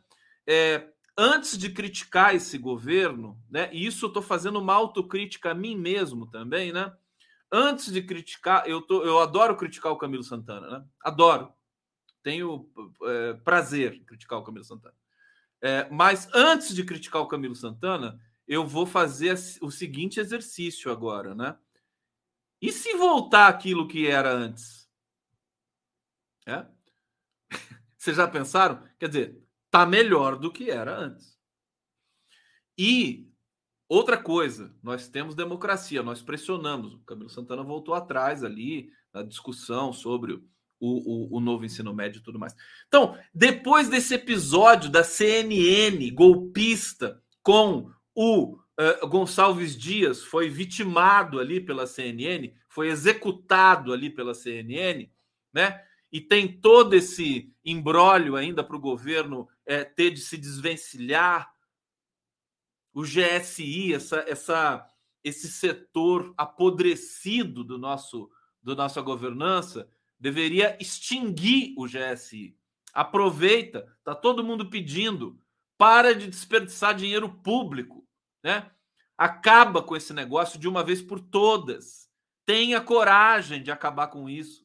É, 0.46 0.90
antes 1.18 1.58
de 1.58 1.70
criticar 1.70 2.36
esse 2.36 2.58
governo, 2.58 3.42
né? 3.50 3.70
E 3.74 3.86
isso 3.86 4.06
eu 4.06 4.08
estou 4.08 4.22
fazendo 4.22 4.60
uma 4.60 4.74
autocrítica 4.74 5.52
a 5.52 5.54
mim 5.54 5.76
mesmo 5.76 6.28
também, 6.28 6.72
né? 6.72 6.94
Antes 7.52 7.92
de 7.92 8.02
criticar, 8.02 8.68
eu, 8.68 8.82
tô, 8.82 9.04
eu 9.04 9.20
adoro 9.20 9.56
criticar 9.56 9.92
o 9.92 9.98
Camilo 9.98 10.24
Santana, 10.24 10.80
né? 10.80 10.86
Adoro. 11.02 11.54
Tenho 12.22 12.70
é, 13.04 13.34
prazer 13.34 13.94
em 13.94 14.04
criticar 14.04 14.40
o 14.40 14.44
Camilo 14.44 14.66
Santana. 14.66 14.96
É, 15.62 15.88
mas 15.90 16.28
antes 16.34 16.76
de 16.76 16.84
criticar 16.84 17.22
o 17.22 17.28
Camilo 17.28 17.56
Santana, 17.56 18.20
eu 18.48 18.66
vou 18.66 18.86
fazer 18.86 19.38
o 19.62 19.72
seguinte 19.72 20.20
exercício 20.20 20.92
agora, 20.92 21.34
né? 21.34 21.58
E 22.62 22.72
se 22.72 22.94
voltar 22.96 23.48
aquilo 23.48 23.88
que 23.88 24.08
era 24.08 24.32
antes? 24.32 24.90
É? 26.46 26.66
Vocês 27.98 28.18
já 28.18 28.28
pensaram? 28.28 28.84
Quer 29.00 29.08
dizer, 29.08 29.45
tá 29.76 29.86
melhor 29.86 30.38
do 30.38 30.50
que 30.50 30.72
era 30.72 30.98
antes. 30.98 31.38
E 32.78 33.28
outra 33.90 34.16
coisa, 34.16 34.74
nós 34.82 35.10
temos 35.10 35.36
democracia, 35.36 36.02
nós 36.02 36.22
pressionamos. 36.22 36.94
O 36.94 37.00
Camilo 37.00 37.30
Santana 37.30 37.62
voltou 37.62 37.94
atrás 37.94 38.42
ali 38.42 38.90
na 39.14 39.22
discussão 39.22 39.92
sobre 39.92 40.32
o, 40.32 40.42
o, 40.80 41.38
o 41.38 41.40
novo 41.42 41.66
ensino 41.66 41.94
médio 41.94 42.20
e 42.20 42.24
tudo 42.24 42.40
mais. 42.40 42.56
Então, 42.88 43.18
depois 43.34 43.90
desse 43.90 44.14
episódio 44.14 44.90
da 44.90 45.04
CNN 45.04 46.10
golpista 46.12 47.22
com 47.44 47.92
o 48.16 48.56
uh, 48.56 49.08
Gonçalves 49.10 49.78
Dias 49.78 50.24
foi 50.24 50.48
vitimado 50.48 51.38
ali 51.38 51.60
pela 51.60 51.86
CNN, 51.86 52.54
foi 52.70 52.88
executado 52.88 53.92
ali 53.92 54.10
pela 54.10 54.34
CNN, 54.34 55.10
né? 55.54 55.84
E 56.16 56.22
tem 56.22 56.48
todo 56.48 56.94
esse 56.94 57.54
embrólio 57.66 58.38
ainda 58.38 58.64
para 58.64 58.78
o 58.78 58.80
governo 58.80 59.50
é, 59.66 59.84
ter 59.84 60.12
de 60.12 60.22
se 60.22 60.38
desvencilhar. 60.38 61.54
O 62.94 63.02
GSI, 63.02 63.94
essa, 63.94 64.24
essa, 64.26 64.90
esse 65.22 65.50
setor 65.50 66.34
apodrecido 66.38 67.66
do 67.66 67.78
nosso, 67.78 68.32
do 68.64 68.78
nossa 68.78 69.02
governança, 69.02 69.90
deveria 70.18 70.78
extinguir 70.80 71.74
o 71.78 71.86
GSI. 71.86 72.58
Aproveita, 72.94 73.86
tá 74.02 74.16
todo 74.16 74.42
mundo 74.42 74.70
pedindo, 74.70 75.38
para 75.78 76.16
de 76.16 76.28
desperdiçar 76.28 76.96
dinheiro 76.96 77.28
público, 77.28 78.08
né? 78.42 78.72
Acaba 79.18 79.84
com 79.84 79.98
esse 79.98 80.14
negócio 80.14 80.58
de 80.58 80.70
uma 80.70 80.82
vez 80.82 81.02
por 81.02 81.20
todas. 81.20 82.10
Tenha 82.46 82.80
coragem 82.80 83.62
de 83.62 83.70
acabar 83.70 84.08
com 84.08 84.30
isso. 84.30 84.65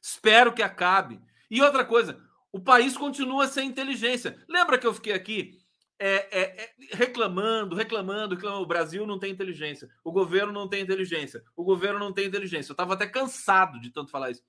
Espero 0.00 0.52
que 0.52 0.62
acabe. 0.62 1.20
E 1.50 1.62
outra 1.62 1.84
coisa, 1.84 2.22
o 2.52 2.60
país 2.60 2.96
continua 2.96 3.46
sem 3.46 3.68
inteligência. 3.68 4.42
Lembra 4.48 4.78
que 4.78 4.86
eu 4.86 4.94
fiquei 4.94 5.12
aqui 5.12 5.58
é, 5.98 6.40
é, 6.40 6.62
é, 6.62 6.74
reclamando, 6.92 7.74
reclamando, 7.74 8.34
reclamando. 8.34 8.62
O 8.62 8.68
Brasil 8.68 9.06
não 9.06 9.18
tem 9.18 9.32
inteligência. 9.32 9.90
O 10.04 10.12
governo 10.12 10.52
não 10.52 10.68
tem 10.68 10.82
inteligência. 10.82 11.44
O 11.56 11.64
governo 11.64 11.98
não 11.98 12.12
tem 12.12 12.26
inteligência. 12.26 12.70
Eu 12.70 12.74
estava 12.74 12.94
até 12.94 13.06
cansado 13.06 13.80
de 13.80 13.90
tanto 13.90 14.10
falar 14.10 14.30
isso. 14.30 14.42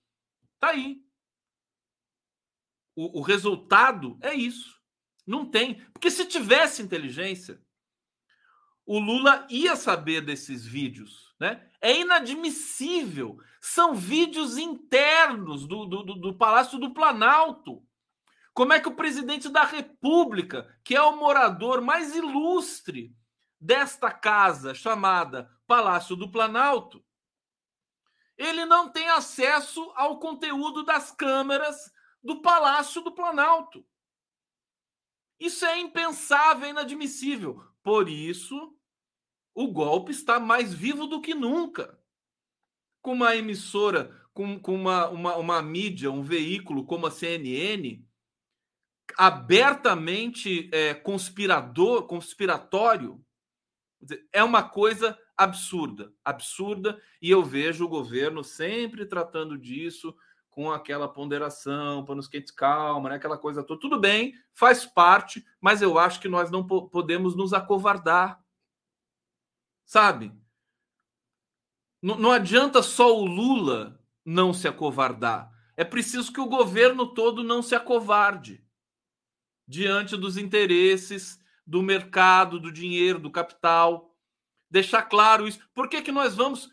Tá 0.60 0.70
aí. 0.70 1.02
O, 2.96 3.20
o 3.20 3.22
resultado 3.22 4.18
é 4.22 4.34
isso. 4.34 4.80
Não 5.26 5.46
tem. 5.46 5.82
Porque 5.92 6.12
se 6.12 6.26
tivesse 6.26 6.82
inteligência, 6.82 7.62
o 8.86 9.00
Lula 9.00 9.48
ia 9.50 9.76
saber 9.76 10.22
desses 10.22 10.66
vídeos. 10.66 11.29
Né? 11.40 11.70
É 11.80 11.98
inadmissível. 11.98 13.38
São 13.62 13.96
vídeos 13.96 14.58
internos 14.58 15.66
do, 15.66 15.86
do, 15.86 16.04
do 16.04 16.38
Palácio 16.38 16.78
do 16.78 16.94
Planalto. 16.94 17.84
Como 18.54 18.74
é 18.74 18.80
que 18.80 18.90
o 18.90 18.96
presidente 18.96 19.48
da 19.48 19.64
República, 19.64 20.78
que 20.84 20.96
é 20.96 21.02
o 21.02 21.16
morador 21.16 21.82
mais 21.82 22.16
ilustre 22.16 23.16
desta 23.60 24.12
casa 24.12 24.74
chamada 24.74 25.50
Palácio 25.66 26.16
do 26.16 26.30
Planalto, 26.30 27.04
ele 28.38 28.66
não 28.66 28.90
tem 28.90 29.10
acesso 29.10 29.92
ao 29.96 30.20
conteúdo 30.20 30.84
das 30.84 31.12
câmeras 31.12 31.92
do 32.24 32.42
Palácio 32.42 33.02
do 33.02 33.14
Planalto. 33.14 33.86
Isso 35.40 35.66
é 35.66 35.78
impensável, 35.78 36.66
é 36.66 36.70
inadmissível. 36.70 37.64
Por 37.84 38.10
isso, 38.10 38.78
o 39.54 39.68
golpe 39.68 40.12
está 40.12 40.40
mais 40.40 40.74
vivo 40.74 41.08
do 41.08 41.22
que 41.22 41.34
nunca. 41.34 42.00
Com 43.02 43.14
uma 43.14 43.36
emissora, 43.36 44.16
com, 44.34 44.60
com 44.60 44.76
uma, 44.76 45.10
uma, 45.10 45.36
uma 45.36 45.62
mídia, 45.62 46.12
um 46.12 46.24
veículo 46.24 46.86
como 46.86 47.08
a 47.08 47.12
CNN, 47.12 48.04
abertamente 49.18 50.70
é, 50.72 50.94
conspirador, 50.94 52.08
conspiratório, 52.08 53.24
é 54.32 54.44
uma 54.44 54.64
coisa 54.64 55.18
absurda, 55.36 56.14
absurda, 56.24 57.02
e 57.22 57.30
eu 57.30 57.44
vejo 57.44 57.86
o 57.86 57.90
governo 57.90 58.44
sempre 58.44 59.06
tratando 59.06 59.58
disso 59.58 60.16
com 60.50 60.72
aquela 60.72 61.08
ponderação, 61.08 62.04
panos 62.04 62.28
quentes, 62.28 62.52
calma, 62.52 63.10
né? 63.10 63.16
aquela 63.16 63.38
coisa 63.38 63.64
toda. 63.64 63.80
Tudo 63.80 64.00
bem, 64.00 64.34
faz 64.54 64.86
parte, 64.86 65.46
mas 65.62 65.82
eu 65.82 65.98
acho 65.98 66.20
que 66.20 66.28
nós 66.28 66.52
não 66.52 66.66
podemos 66.66 67.36
nos 67.36 67.54
acovardar. 67.54 68.44
Sabe? 69.90 70.32
Não, 72.00 72.16
não 72.16 72.32
adianta 72.32 72.84
só 72.84 73.12
o 73.18 73.26
Lula 73.26 74.00
não 74.24 74.54
se 74.54 74.68
acovardar. 74.68 75.52
É 75.76 75.84
preciso 75.84 76.32
que 76.32 76.40
o 76.40 76.46
governo 76.46 77.12
todo 77.12 77.44
não 77.44 77.64
se 77.64 77.74
acovarde 77.74 78.64
diante 79.68 80.16
dos 80.16 80.38
interesses 80.38 81.44
do 81.66 81.82
mercado, 81.82 82.60
do 82.60 82.72
dinheiro, 82.72 83.18
do 83.18 83.32
capital. 83.32 84.16
Deixar 84.70 85.02
claro 85.02 85.48
isso. 85.48 85.60
Por 85.74 85.90
que, 85.90 86.04
que 86.04 86.12
nós 86.12 86.36
vamos 86.36 86.70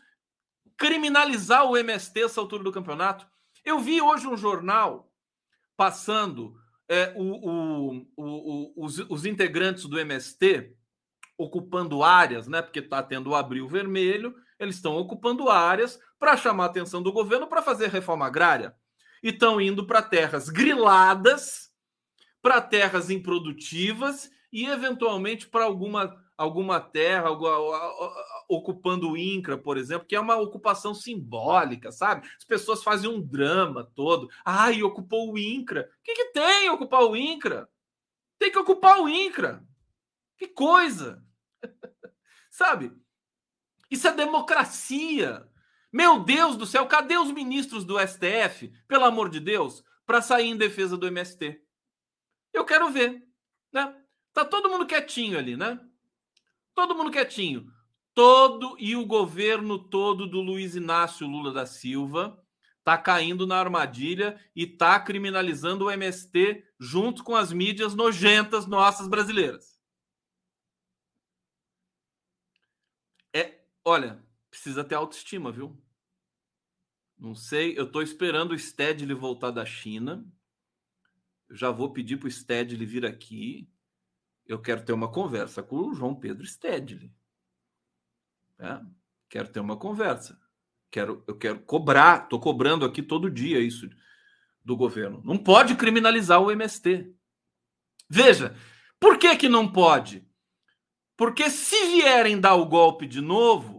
criminalizar 0.77 1.65
o 1.65 1.75
MST 1.75 2.21
essa 2.21 2.39
altura 2.39 2.63
do 2.63 2.71
campeonato? 2.71 3.27
Eu 3.65 3.79
vi 3.79 3.99
hoje 3.99 4.27
um 4.27 4.37
jornal 4.37 5.11
passando 5.75 6.55
é, 6.87 7.15
o, 7.17 7.23
o, 7.23 8.07
o, 8.15 8.85
os, 8.85 8.99
os, 9.09 9.25
integrantes 9.25 9.85
do 9.85 9.99
MST 9.99 10.76
ocupando 11.37 12.03
áreas, 12.03 12.47
né? 12.47 12.61
Porque 12.61 12.79
está 12.79 13.03
tendo 13.03 13.31
o 13.31 13.35
abril 13.35 13.67
vermelho, 13.67 14.35
eles 14.59 14.75
estão 14.75 14.97
ocupando 14.97 15.49
áreas 15.49 15.99
para 16.17 16.35
chamar 16.35 16.63
a 16.63 16.67
atenção 16.67 17.01
do 17.01 17.11
governo 17.11 17.47
para 17.47 17.61
fazer 17.61 17.89
reforma 17.89 18.25
agrária. 18.25 18.75
E 19.21 19.29
estão 19.29 19.61
indo 19.61 19.85
para 19.85 20.01
terras 20.01 20.49
griladas 20.49 21.67
para 22.47 22.61
terras 22.61 23.09
improdutivas 23.09 24.31
e, 24.53 24.65
eventualmente, 24.65 25.47
para 25.47 25.65
alguma, 25.65 26.15
alguma 26.37 26.79
terra, 26.79 27.29
ocupando 28.47 29.11
o 29.11 29.17
INCRA, 29.17 29.57
por 29.57 29.77
exemplo, 29.77 30.07
que 30.07 30.15
é 30.15 30.19
uma 30.19 30.37
ocupação 30.37 30.93
simbólica, 30.93 31.91
sabe? 31.91 32.25
As 32.37 32.45
pessoas 32.45 32.83
fazem 32.83 33.09
um 33.09 33.21
drama 33.21 33.83
todo. 33.95 34.29
Ai, 34.45 34.81
ocupou 34.81 35.33
o 35.33 35.37
INCRA. 35.37 35.89
O 35.99 36.03
que, 36.03 36.13
que 36.13 36.31
tem 36.31 36.69
ocupar 36.69 37.03
o 37.03 37.17
INCRA? 37.17 37.67
Tem 38.39 38.49
que 38.49 38.59
ocupar 38.59 38.99
o 39.01 39.09
INCRA. 39.09 39.61
Que 40.37 40.47
coisa! 40.47 41.21
Sabe? 42.49 42.91
Isso 43.89 44.07
é 44.07 44.13
democracia. 44.13 45.47
Meu 45.91 46.23
Deus 46.23 46.57
do 46.57 46.65
céu, 46.65 46.85
cadê 46.87 47.17
os 47.17 47.31
ministros 47.31 47.85
do 47.85 47.97
STF, 47.99 48.71
pelo 48.87 49.05
amor 49.05 49.29
de 49.29 49.39
Deus, 49.39 49.83
para 50.05 50.21
sair 50.21 50.47
em 50.47 50.57
defesa 50.57 50.97
do 50.97 51.07
MST? 51.07 51.61
Eu 52.53 52.65
quero 52.65 52.89
ver, 52.89 53.25
né? 53.71 53.95
Tá 54.33 54.45
todo 54.45 54.69
mundo 54.69 54.85
quietinho 54.85 55.37
ali, 55.37 55.55
né? 55.55 55.79
Todo 56.75 56.95
mundo 56.95 57.11
quietinho. 57.11 57.71
Todo 58.13 58.75
e 58.79 58.95
o 58.95 59.05
governo 59.05 59.77
todo 59.77 60.27
do 60.27 60.41
Luiz 60.41 60.75
Inácio 60.75 61.27
Lula 61.27 61.53
da 61.53 61.65
Silva 61.65 62.43
tá 62.83 62.97
caindo 62.97 63.45
na 63.45 63.59
armadilha 63.59 64.39
e 64.55 64.65
tá 64.65 64.97
criminalizando 64.97 65.85
o 65.85 65.91
MST 65.91 66.63
junto 66.79 67.23
com 67.23 67.35
as 67.35 67.51
mídias 67.51 67.93
nojentas 67.93 68.65
nossas 68.65 69.09
brasileiras. 69.09 69.77
É, 73.33 73.59
olha, 73.87 74.23
precisa 74.49 74.83
ter 74.83 74.95
autoestima, 74.95 75.51
viu? 75.51 75.81
Não 77.17 77.33
sei, 77.33 77.77
eu 77.77 77.91
tô 77.91 78.01
esperando 78.01 78.51
o 78.51 78.59
Stedley 78.59 79.15
voltar 79.15 79.51
da 79.51 79.65
China 79.65 80.25
eu 81.49 81.55
já 81.55 81.71
vou 81.71 81.91
pedir 81.91 82.17
para 82.17 82.27
o 82.27 82.31
Stedley 82.31 82.85
vir 82.85 83.05
aqui. 83.05 83.69
Eu 84.45 84.61
quero 84.61 84.83
ter 84.83 84.93
uma 84.93 85.11
conversa 85.11 85.63
com 85.63 85.77
o 85.77 85.93
João 85.93 86.15
Pedro 86.15 86.45
Stedley. 86.45 87.13
É? 88.59 88.79
Quero 89.29 89.49
ter 89.49 89.59
uma 89.59 89.77
conversa. 89.77 90.39
Quero, 90.89 91.23
eu 91.27 91.37
quero 91.37 91.59
cobrar, 91.61 92.23
estou 92.23 92.39
cobrando 92.39 92.85
aqui 92.85 93.01
todo 93.01 93.31
dia 93.31 93.59
isso 93.59 93.89
do 94.63 94.75
governo. 94.75 95.21
Não 95.23 95.37
pode 95.37 95.75
criminalizar 95.75 96.41
o 96.41 96.51
MST. 96.51 97.13
Veja, 98.09 98.55
por 98.99 99.17
que, 99.17 99.35
que 99.35 99.49
não 99.49 99.71
pode? 99.71 100.25
Porque 101.15 101.49
se 101.49 101.75
vierem 101.87 102.39
dar 102.39 102.55
o 102.55 102.65
golpe 102.65 103.05
de 103.05 103.21
novo, 103.21 103.76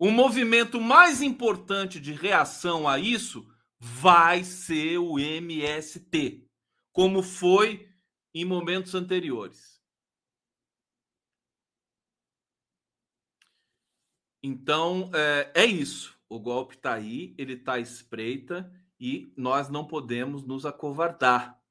o 0.00 0.10
movimento 0.10 0.80
mais 0.80 1.20
importante 1.20 2.00
de 2.00 2.14
reação 2.14 2.88
a 2.88 2.98
isso 2.98 3.46
vai 3.78 4.42
ser 4.42 4.96
o 4.96 5.18
MST, 5.18 6.48
como 6.90 7.22
foi 7.22 7.86
em 8.32 8.42
momentos 8.46 8.94
anteriores. 8.94 9.78
Então, 14.42 15.10
é, 15.12 15.52
é 15.54 15.66
isso. 15.66 16.18
O 16.30 16.40
golpe 16.40 16.76
está 16.76 16.94
aí, 16.94 17.34
ele 17.36 17.52
está 17.52 17.78
espreita 17.78 18.72
e 18.98 19.34
nós 19.36 19.68
não 19.68 19.86
podemos 19.86 20.42
nos 20.42 20.64
acovardar. 20.64 21.62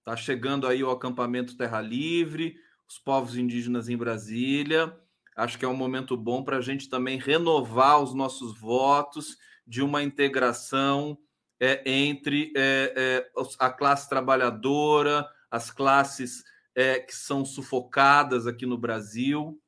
Está 0.00 0.16
chegando 0.16 0.66
aí 0.66 0.82
o 0.82 0.90
acampamento 0.90 1.56
Terra 1.56 1.80
Livre, 1.80 2.60
os 2.88 2.98
povos 2.98 3.36
indígenas 3.36 3.88
em 3.88 3.96
Brasília. 3.96 5.00
Acho 5.36 5.58
que 5.58 5.64
é 5.64 5.68
um 5.68 5.76
momento 5.76 6.16
bom 6.16 6.44
para 6.44 6.58
a 6.58 6.60
gente 6.60 6.88
também 6.88 7.18
renovar 7.18 8.00
os 8.00 8.14
nossos 8.14 8.58
votos 8.58 9.36
de 9.66 9.82
uma 9.82 10.02
integração 10.02 11.18
é, 11.58 11.82
entre 11.84 12.52
é, 12.56 12.92
é, 12.96 13.30
a 13.58 13.70
classe 13.70 14.08
trabalhadora, 14.08 15.28
as 15.50 15.70
classes 15.70 16.44
é, 16.74 16.98
que 16.98 17.14
são 17.14 17.44
sufocadas 17.44 18.46
aqui 18.46 18.66
no 18.66 18.76
Brasil, 18.76 19.60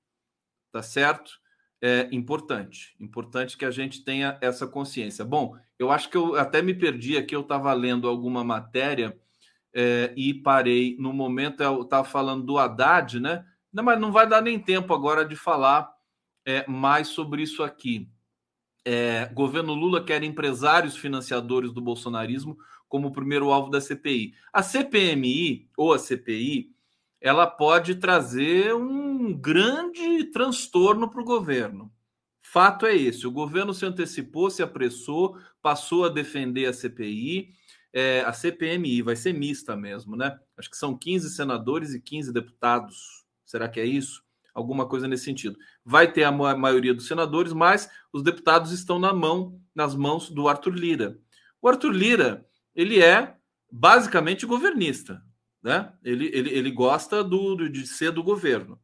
tá 0.72 0.82
certo? 0.82 1.32
É 1.80 2.08
importante, 2.10 2.96
importante 2.98 3.56
que 3.56 3.64
a 3.64 3.70
gente 3.70 4.02
tenha 4.02 4.38
essa 4.40 4.66
consciência. 4.66 5.24
Bom, 5.24 5.56
eu 5.78 5.90
acho 5.90 6.08
que 6.08 6.16
eu 6.16 6.34
até 6.36 6.62
me 6.62 6.74
perdi 6.74 7.16
aqui, 7.16 7.36
eu 7.36 7.42
estava 7.42 7.72
lendo 7.72 8.08
alguma 8.08 8.42
matéria 8.42 9.16
é, 9.74 10.12
e 10.16 10.32
parei. 10.32 10.96
No 10.98 11.12
momento 11.12 11.62
eu 11.62 11.82
estava 11.82 12.04
falando 12.04 12.44
do 12.44 12.58
Haddad, 12.58 13.20
né? 13.20 13.44
Não, 13.76 13.84
mas 13.84 14.00
não 14.00 14.10
vai 14.10 14.26
dar 14.26 14.40
nem 14.40 14.58
tempo 14.58 14.94
agora 14.94 15.22
de 15.22 15.36
falar 15.36 15.92
é, 16.46 16.66
mais 16.66 17.08
sobre 17.08 17.42
isso 17.42 17.62
aqui. 17.62 18.08
É, 18.82 19.26
governo 19.34 19.74
Lula 19.74 20.02
quer 20.02 20.22
empresários 20.22 20.96
financiadores 20.96 21.74
do 21.74 21.82
bolsonarismo 21.82 22.56
como 22.88 23.12
primeiro 23.12 23.50
alvo 23.50 23.68
da 23.68 23.78
CPI. 23.78 24.32
A 24.50 24.62
CPMI 24.62 25.68
ou 25.76 25.92
a 25.92 25.98
CPI, 25.98 26.70
ela 27.20 27.46
pode 27.46 27.96
trazer 27.96 28.74
um 28.74 29.38
grande 29.38 30.24
transtorno 30.32 31.10
para 31.10 31.20
o 31.20 31.26
governo. 31.26 31.92
Fato 32.40 32.86
é 32.86 32.96
esse: 32.96 33.26
o 33.26 33.30
governo 33.30 33.74
se 33.74 33.84
antecipou, 33.84 34.48
se 34.48 34.62
apressou, 34.62 35.36
passou 35.60 36.06
a 36.06 36.08
defender 36.08 36.64
a 36.64 36.72
CPI. 36.72 37.52
É, 37.92 38.22
a 38.22 38.32
CPMI 38.32 39.02
vai 39.02 39.16
ser 39.16 39.34
mista 39.34 39.76
mesmo, 39.76 40.16
né? 40.16 40.40
Acho 40.56 40.70
que 40.70 40.78
são 40.78 40.96
15 40.96 41.28
senadores 41.28 41.92
e 41.92 42.00
15 42.00 42.32
deputados. 42.32 43.25
Será 43.46 43.68
que 43.68 43.80
é 43.80 43.84
isso? 43.86 44.22
Alguma 44.52 44.86
coisa 44.86 45.06
nesse 45.06 45.24
sentido. 45.24 45.56
Vai 45.84 46.12
ter 46.12 46.24
a 46.24 46.32
maioria 46.32 46.92
dos 46.92 47.06
senadores, 47.06 47.52
mas 47.52 47.88
os 48.12 48.22
deputados 48.22 48.72
estão 48.72 48.98
na 48.98 49.12
mão, 49.12 49.60
nas 49.74 49.94
mãos 49.94 50.28
do 50.28 50.48
Arthur 50.48 50.74
Lira. 50.74 51.18
O 51.62 51.68
Arthur 51.68 51.92
Lira, 51.92 52.46
ele 52.74 53.02
é 53.02 53.36
basicamente 53.70 54.46
governista, 54.46 55.22
né? 55.62 55.92
Ele, 56.02 56.26
ele, 56.32 56.50
ele 56.50 56.70
gosta 56.70 57.22
do, 57.22 57.68
de 57.68 57.86
ser 57.86 58.10
do 58.10 58.22
governo, 58.22 58.80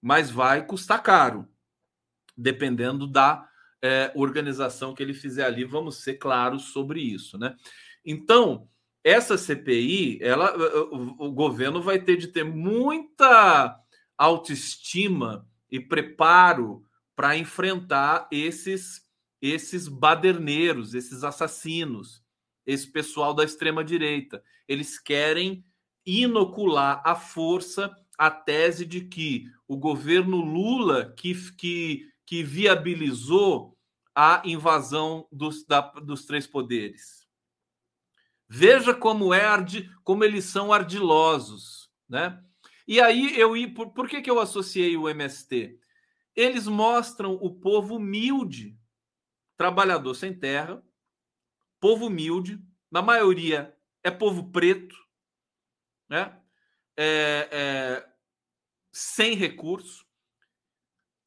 mas 0.00 0.30
vai 0.30 0.64
custar 0.64 1.02
caro, 1.02 1.48
dependendo 2.36 3.06
da 3.06 3.48
é, 3.82 4.12
organização 4.14 4.94
que 4.94 5.02
ele 5.02 5.14
fizer 5.14 5.44
ali. 5.44 5.64
Vamos 5.64 6.02
ser 6.02 6.14
claros 6.14 6.64
sobre 6.64 7.00
isso, 7.00 7.38
né? 7.38 7.56
Então, 8.04 8.68
essa 9.02 9.38
CPI, 9.38 10.18
ela, 10.20 10.56
o, 10.90 11.26
o 11.26 11.32
governo 11.32 11.80
vai 11.80 11.98
ter 11.98 12.16
de 12.16 12.26
ter 12.28 12.44
muita 12.44 13.80
autoestima 14.16 15.48
e 15.70 15.80
preparo 15.80 16.84
para 17.14 17.36
enfrentar 17.36 18.28
esses 18.30 19.06
esses 19.40 19.86
baderneiros, 19.86 20.94
esses 20.94 21.22
assassinos, 21.22 22.24
esse 22.64 22.90
pessoal 22.90 23.34
da 23.34 23.44
extrema 23.44 23.84
direita. 23.84 24.42
Eles 24.66 24.98
querem 24.98 25.64
inocular 26.04 27.02
à 27.04 27.14
força 27.14 27.94
a 28.18 28.30
tese 28.30 28.86
de 28.86 29.02
que 29.02 29.44
o 29.68 29.76
governo 29.76 30.38
Lula 30.38 31.12
que, 31.16 31.34
que, 31.52 32.08
que 32.24 32.42
viabilizou 32.42 33.76
a 34.14 34.40
invasão 34.44 35.28
dos, 35.30 35.64
da, 35.66 35.80
dos 35.80 36.24
três 36.24 36.46
poderes. 36.46 37.26
Veja 38.48 38.94
como 38.94 39.34
é 39.34 39.44
como 40.02 40.24
eles 40.24 40.44
são 40.44 40.72
ardilosos, 40.72 41.90
né? 42.08 42.42
E 42.86 43.00
aí 43.00 43.38
eu 43.38 43.52
por, 43.74 43.90
por 43.92 44.08
que, 44.08 44.22
que 44.22 44.30
eu 44.30 44.38
associei 44.38 44.96
o 44.96 45.08
MST? 45.08 45.78
Eles 46.34 46.66
mostram 46.66 47.34
o 47.34 47.52
povo 47.52 47.96
humilde, 47.96 48.78
trabalhador 49.56 50.14
sem 50.14 50.38
terra, 50.38 50.82
povo 51.80 52.06
humilde, 52.06 52.62
na 52.90 53.02
maioria 53.02 53.76
é 54.02 54.10
povo 54.10 54.50
preto, 54.50 54.94
né? 56.08 56.40
É, 56.96 57.48
é, 57.50 58.08
sem 58.92 59.34
recurso, 59.34 60.06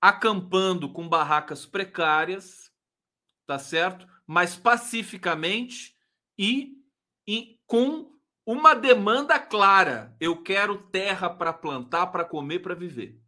acampando 0.01 0.91
com 0.91 1.07
barracas 1.07 1.65
precárias, 1.65 2.71
tá 3.45 3.59
certo? 3.59 4.07
Mas 4.25 4.55
pacificamente 4.55 5.97
e 6.37 6.79
e 7.27 7.59
com 7.67 8.18
uma 8.51 8.73
demanda 8.73 9.39
clara. 9.39 10.15
Eu 10.19 10.41
quero 10.41 10.81
terra 10.89 11.29
para 11.29 11.53
plantar, 11.53 12.07
para 12.07 12.25
comer, 12.25 12.57
para 12.57 12.73
viver. 12.73 13.21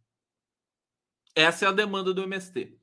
Essa 1.32 1.64
é 1.64 1.68
a 1.68 1.72
demanda 1.72 2.12
do 2.12 2.24
MST. 2.24 2.76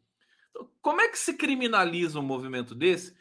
Então, 0.49 0.71
como 0.81 1.01
é 1.01 1.09
que 1.09 1.19
se 1.19 1.33
criminaliza 1.33 2.17
um 2.17 2.23
movimento 2.23 2.73
desse? 2.73 3.13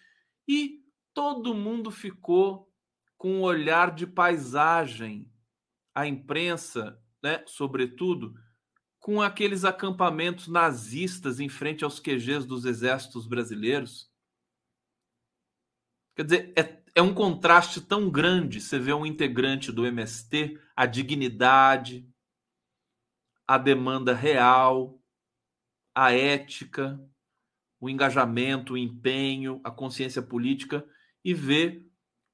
E 0.47 0.85
todo 1.13 1.53
mundo 1.53 1.91
ficou 1.91 2.73
com 3.17 3.39
um 3.39 3.43
olhar 3.43 3.93
de 3.93 4.07
paisagem. 4.07 5.29
A 5.93 6.07
imprensa, 6.07 7.03
né, 7.21 7.43
sobretudo, 7.45 8.37
com 9.01 9.21
aqueles 9.21 9.65
acampamentos 9.65 10.47
nazistas 10.47 11.41
em 11.41 11.49
frente 11.49 11.83
aos 11.83 11.99
QGs 11.99 12.47
dos 12.47 12.65
exércitos 12.65 13.27
brasileiros. 13.27 14.09
Quer 16.15 16.23
dizer, 16.23 16.53
é 16.57 16.63
é 16.99 17.03
um 17.03 17.15
contraste 17.15 17.81
tão 17.81 18.11
grande 18.11 18.61
você 18.61 18.77
vê 18.77 18.93
um 18.93 19.07
integrante 19.07 19.71
do 19.71 19.87
MST, 19.87 20.61
a 20.75 20.85
dignidade, 20.85 22.05
a 23.47 23.57
demanda 23.57 24.13
real, 24.13 25.01
a 25.95 26.13
ética, 26.13 27.01
o 27.79 27.89
engajamento, 27.89 28.73
o 28.73 28.77
empenho, 28.77 29.61
a 29.63 29.71
consciência 29.71 30.21
política 30.21 30.85
e 31.25 31.33
ver 31.33 31.89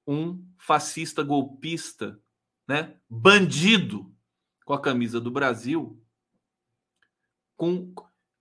um 0.06 0.42
fascista 0.56 1.22
golpista, 1.22 2.18
né, 2.66 2.98
bandido 3.06 4.16
com 4.64 4.72
a 4.72 4.80
camisa 4.80 5.20
do 5.20 5.30
Brasil, 5.30 6.02
com 7.54 7.94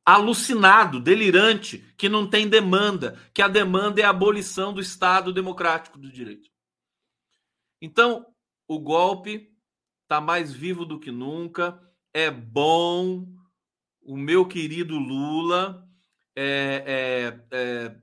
alucinado, 0.05 0.99
delirante, 0.99 1.79
que 1.97 2.09
não 2.09 2.29
tem 2.29 2.47
demanda, 2.47 3.19
que 3.33 3.41
a 3.41 3.47
demanda 3.47 4.01
é 4.01 4.03
a 4.03 4.09
abolição 4.09 4.73
do 4.73 4.81
Estado 4.81 5.31
democrático 5.31 5.97
do 5.97 6.11
direito. 6.11 6.49
Então, 7.81 8.25
o 8.67 8.79
golpe 8.79 9.53
está 10.03 10.19
mais 10.19 10.53
vivo 10.53 10.85
do 10.85 10.99
que 10.99 11.11
nunca, 11.11 11.81
é 12.13 12.29
bom. 12.29 13.25
O 14.01 14.17
meu 14.17 14.45
querido 14.45 14.97
Lula, 14.97 15.87
é, 16.35 17.39
é, 17.51 17.57
é, 17.57 17.95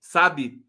sabe, 0.00 0.64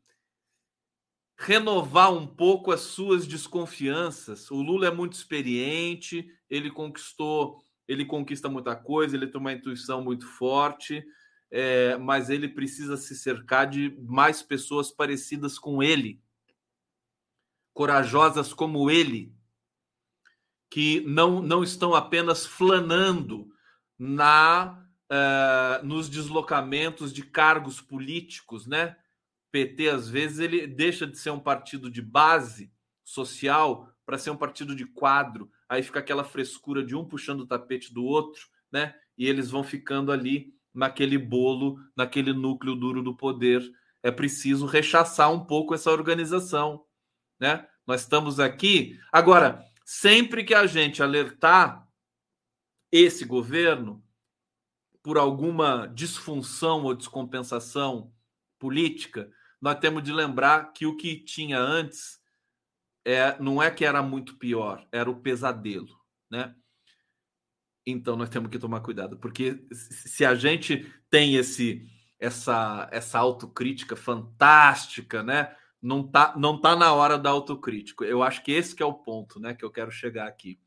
renovar 1.37 2.13
um 2.13 2.27
pouco 2.27 2.71
as 2.71 2.81
suas 2.81 3.25
desconfianças. 3.25 4.49
O 4.51 4.61
Lula 4.61 4.87
é 4.87 4.91
muito 4.91 5.13
experiente, 5.13 6.27
ele 6.49 6.69
conquistou 6.69 7.63
ele 7.87 8.05
conquista 8.05 8.49
muita 8.49 8.75
coisa, 8.75 9.15
ele 9.15 9.27
tem 9.27 9.39
uma 9.39 9.53
intuição 9.53 10.03
muito 10.03 10.25
forte, 10.25 11.03
é, 11.49 11.97
mas 11.97 12.29
ele 12.29 12.47
precisa 12.47 12.95
se 12.95 13.15
cercar 13.15 13.67
de 13.69 13.95
mais 14.07 14.41
pessoas 14.41 14.91
parecidas 14.91 15.59
com 15.59 15.83
ele, 15.83 16.21
corajosas 17.73 18.53
como 18.53 18.89
ele, 18.89 19.33
que 20.69 21.01
não, 21.01 21.41
não 21.41 21.63
estão 21.63 21.93
apenas 21.93 22.45
flanando 22.45 23.51
na 23.99 24.81
uh, 25.11 25.85
nos 25.85 26.09
deslocamentos 26.09 27.11
de 27.11 27.23
cargos 27.23 27.81
políticos, 27.81 28.65
né? 28.65 28.95
PT 29.51 29.89
às 29.89 30.07
vezes 30.09 30.39
ele 30.39 30.65
deixa 30.65 31.05
de 31.05 31.17
ser 31.17 31.29
um 31.31 31.39
partido 31.39 31.91
de 31.91 32.01
base 32.01 32.71
social 33.03 33.93
para 34.05 34.17
ser 34.17 34.31
um 34.31 34.37
partido 34.37 34.73
de 34.73 34.85
quadro 34.85 35.51
aí 35.71 35.81
fica 35.81 35.99
aquela 35.99 36.25
frescura 36.25 36.83
de 36.83 36.93
um 36.93 37.05
puxando 37.05 37.41
o 37.41 37.47
tapete 37.47 37.93
do 37.93 38.03
outro, 38.03 38.45
né? 38.69 38.93
E 39.17 39.25
eles 39.25 39.49
vão 39.49 39.63
ficando 39.63 40.11
ali 40.11 40.53
naquele 40.73 41.17
bolo, 41.17 41.79
naquele 41.95 42.33
núcleo 42.33 42.75
duro 42.75 43.01
do 43.01 43.15
poder. 43.15 43.63
É 44.03 44.11
preciso 44.11 44.65
rechaçar 44.65 45.31
um 45.31 45.45
pouco 45.45 45.73
essa 45.73 45.89
organização, 45.89 46.83
né? 47.39 47.65
Nós 47.87 48.01
estamos 48.01 48.37
aqui 48.37 48.99
agora, 49.13 49.63
sempre 49.85 50.43
que 50.43 50.53
a 50.53 50.67
gente 50.67 51.01
alertar 51.01 51.87
esse 52.91 53.23
governo 53.23 54.03
por 55.01 55.17
alguma 55.17 55.87
disfunção 55.87 56.83
ou 56.83 56.93
descompensação 56.93 58.11
política, 58.59 59.31
nós 59.61 59.79
temos 59.79 60.03
de 60.03 60.11
lembrar 60.11 60.73
que 60.73 60.85
o 60.85 60.97
que 60.97 61.15
tinha 61.23 61.57
antes 61.57 62.20
é, 63.05 63.39
não 63.41 63.61
é 63.61 63.71
que 63.71 63.85
era 63.85 64.01
muito 64.01 64.37
pior, 64.37 64.87
era 64.91 65.09
o 65.09 65.19
pesadelo, 65.19 65.99
né? 66.29 66.55
Então 67.85 68.15
nós 68.15 68.29
temos 68.29 68.49
que 68.51 68.59
tomar 68.59 68.81
cuidado, 68.81 69.17
porque 69.17 69.65
se 69.71 70.23
a 70.23 70.35
gente 70.35 70.85
tem 71.09 71.35
esse 71.35 71.87
essa 72.19 72.87
essa 72.91 73.17
autocrítica 73.17 73.95
fantástica, 73.95 75.23
né? 75.23 75.55
Não 75.81 76.07
tá 76.07 76.35
não 76.37 76.61
tá 76.61 76.75
na 76.75 76.93
hora 76.93 77.17
da 77.17 77.31
autocrítica. 77.31 78.05
Eu 78.05 78.21
acho 78.21 78.43
que 78.43 78.51
esse 78.51 78.75
que 78.75 78.83
é 78.83 78.85
o 78.85 78.93
ponto, 78.93 79.39
né, 79.39 79.55
que 79.55 79.65
eu 79.65 79.71
quero 79.71 79.91
chegar 79.91 80.27
aqui. 80.27 80.59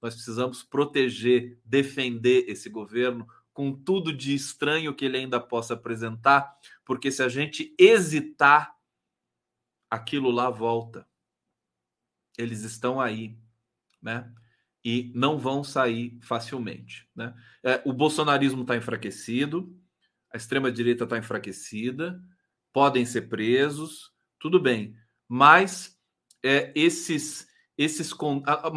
Nós 0.00 0.14
precisamos 0.14 0.62
proteger, 0.62 1.60
defender 1.64 2.46
esse 2.48 2.70
governo 2.70 3.26
com 3.52 3.72
tudo 3.72 4.12
de 4.12 4.34
estranho 4.34 4.94
que 4.94 5.04
ele 5.04 5.18
ainda 5.18 5.38
possa 5.38 5.74
apresentar, 5.74 6.56
porque 6.84 7.10
se 7.10 7.22
a 7.22 7.28
gente 7.28 7.74
hesitar, 7.78 8.74
aquilo 9.90 10.30
lá 10.30 10.48
volta 10.48 11.06
eles 12.42 12.62
estão 12.62 13.00
aí, 13.00 13.38
né? 14.00 14.30
E 14.84 15.12
não 15.14 15.38
vão 15.38 15.62
sair 15.62 16.18
facilmente, 16.22 17.08
né? 17.14 17.34
É, 17.62 17.80
o 17.84 17.92
bolsonarismo 17.92 18.62
está 18.62 18.76
enfraquecido, 18.76 19.74
a 20.32 20.36
extrema 20.36 20.72
direita 20.72 21.04
está 21.04 21.16
enfraquecida, 21.18 22.20
podem 22.72 23.04
ser 23.04 23.28
presos, 23.28 24.12
tudo 24.38 24.58
bem, 24.58 24.96
mas 25.28 25.98
é, 26.42 26.72
esses 26.74 27.46
esses 27.78 28.12
a, 28.46 28.68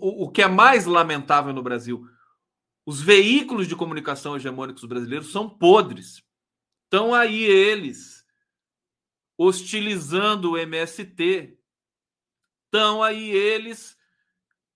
o, 0.00 0.24
o 0.24 0.30
que 0.30 0.42
é 0.42 0.48
mais 0.48 0.86
lamentável 0.86 1.52
no 1.52 1.62
Brasil, 1.62 2.06
os 2.86 3.00
veículos 3.00 3.66
de 3.66 3.76
comunicação 3.76 4.36
hegemônicos 4.36 4.84
brasileiros 4.84 5.32
são 5.32 5.48
podres. 5.48 6.22
Estão 6.84 7.14
aí 7.14 7.42
eles 7.42 8.24
hostilizando 9.38 10.52
o 10.52 10.58
MST. 10.58 11.58
Estão 12.74 13.04
aí 13.04 13.30
eles 13.30 13.96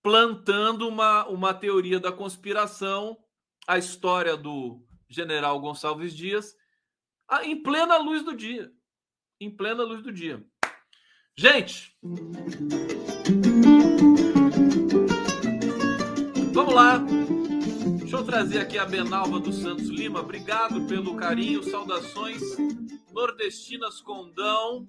plantando 0.01 0.87
uma, 0.87 1.27
uma 1.27 1.53
teoria 1.53 1.99
da 1.99 2.13
conspiração, 2.13 3.17
a 3.67 3.77
história 3.77 4.37
do 4.37 4.81
general 5.09 5.59
Gonçalves 5.59 6.15
Dias, 6.15 6.55
em 7.43 7.61
plena 7.61 7.97
luz 7.97 8.23
do 8.23 8.33
dia. 8.33 8.71
Em 9.37 9.51
plena 9.51 9.83
luz 9.83 10.01
do 10.01 10.13
dia. 10.13 10.41
Gente, 11.35 11.93
vamos 16.53 16.73
lá. 16.73 16.99
Deixa 17.99 18.15
eu 18.15 18.23
trazer 18.23 18.59
aqui 18.59 18.77
a 18.77 18.85
Benalva 18.85 19.41
dos 19.41 19.57
Santos 19.57 19.89
Lima. 19.89 20.21
Obrigado 20.21 20.87
pelo 20.87 21.17
carinho. 21.17 21.69
Saudações 21.69 22.41
nordestinas 23.11 23.99
Condão. 23.99 24.87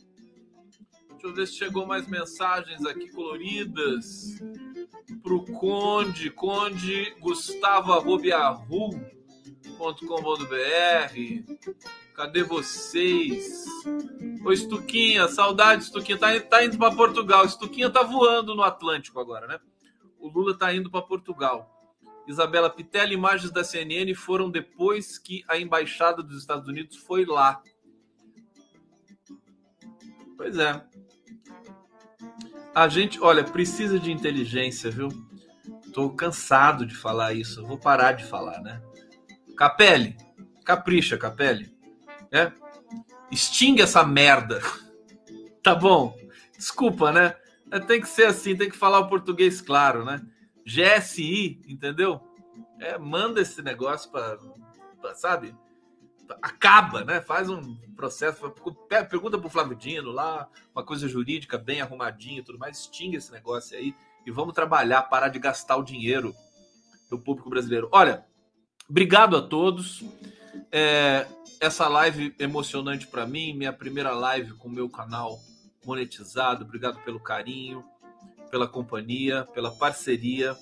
Deixa 1.20 1.28
eu 1.28 1.34
ver 1.34 1.46
se 1.46 1.54
chegou 1.54 1.84
mais 1.84 2.08
mensagens 2.08 2.82
aqui 2.86 3.10
coloridas. 3.10 4.40
Pro 5.22 5.44
Conde, 5.44 6.30
Conde 6.30 7.14
Gustavo 7.20 7.92
Cadê 12.14 12.42
vocês? 12.42 13.66
Ô, 14.42 14.50
Estuquinha, 14.50 15.28
saudade, 15.28 15.82
Estuquinha. 15.82 16.16
Tá, 16.16 16.40
tá 16.40 16.64
indo 16.64 16.78
para 16.78 16.96
Portugal. 16.96 17.44
Estuquinha 17.44 17.90
tá 17.90 18.02
voando 18.02 18.54
no 18.54 18.62
Atlântico 18.62 19.20
agora, 19.20 19.46
né? 19.46 19.60
O 20.18 20.28
Lula 20.28 20.56
tá 20.56 20.72
indo 20.72 20.90
para 20.90 21.02
Portugal. 21.02 21.70
Isabela 22.26 22.70
Pitelli, 22.70 23.12
imagens 23.12 23.50
da 23.50 23.62
CNN 23.62 24.14
foram 24.14 24.50
depois 24.50 25.18
que 25.18 25.44
a 25.46 25.58
embaixada 25.58 26.22
dos 26.22 26.38
Estados 26.38 26.66
Unidos 26.66 26.96
foi 26.96 27.26
lá. 27.26 27.62
Pois 30.40 30.56
é. 30.56 30.89
A 32.74 32.88
gente, 32.88 33.20
olha, 33.20 33.42
precisa 33.42 33.98
de 33.98 34.12
inteligência, 34.12 34.90
viu? 34.90 35.08
Tô 35.92 36.10
cansado 36.10 36.86
de 36.86 36.94
falar 36.94 37.34
isso. 37.34 37.66
vou 37.66 37.78
parar 37.78 38.12
de 38.12 38.24
falar, 38.24 38.60
né? 38.60 38.80
Capelli, 39.56 40.16
capricha, 40.64 41.18
Capelli. 41.18 41.74
É? 42.30 42.52
Extingue 43.30 43.82
essa 43.82 44.04
merda. 44.04 44.60
Tá 45.62 45.74
bom? 45.74 46.16
Desculpa, 46.56 47.12
né? 47.12 47.36
Tem 47.86 48.00
que 48.00 48.08
ser 48.08 48.24
assim, 48.24 48.56
tem 48.56 48.70
que 48.70 48.78
falar 48.78 49.00
o 49.00 49.08
português 49.10 49.60
claro, 49.60 50.06
né? 50.06 50.18
GSI, 50.64 51.60
entendeu? 51.68 52.18
É, 52.80 52.96
manda 52.96 53.42
esse 53.42 53.60
negócio 53.60 54.10
para, 54.10 54.38
sabe? 55.14 55.54
Acaba, 56.42 57.04
né? 57.04 57.20
Faz 57.20 57.48
um 57.48 57.76
processo, 57.96 58.50
pergunta 59.08 59.38
pro 59.38 59.50
Flávio 59.50 59.76
Dino 59.76 60.10
lá, 60.10 60.48
uma 60.74 60.84
coisa 60.84 61.08
jurídica 61.08 61.58
bem 61.58 61.80
arrumadinha 61.80 62.40
e 62.40 62.42
tudo 62.42 62.58
mais, 62.58 62.78
extingue 62.78 63.16
esse 63.16 63.30
negócio 63.32 63.76
aí 63.76 63.94
e 64.26 64.30
vamos 64.30 64.54
trabalhar, 64.54 65.02
parar 65.02 65.28
de 65.28 65.38
gastar 65.38 65.76
o 65.76 65.82
dinheiro 65.82 66.34
do 67.10 67.18
público 67.18 67.50
brasileiro. 67.50 67.88
Olha, 67.92 68.24
obrigado 68.88 69.36
a 69.36 69.42
todos. 69.42 70.04
É, 70.72 71.26
essa 71.60 71.88
live 71.88 72.34
emocionante 72.38 73.06
para 73.06 73.26
mim, 73.26 73.54
minha 73.54 73.72
primeira 73.72 74.12
live 74.12 74.54
com 74.54 74.68
o 74.68 74.72
meu 74.72 74.88
canal 74.88 75.38
monetizado. 75.84 76.64
Obrigado 76.64 77.00
pelo 77.00 77.20
carinho, 77.20 77.84
pela 78.50 78.68
companhia, 78.68 79.44
pela 79.52 79.70
parceria, 79.70 80.56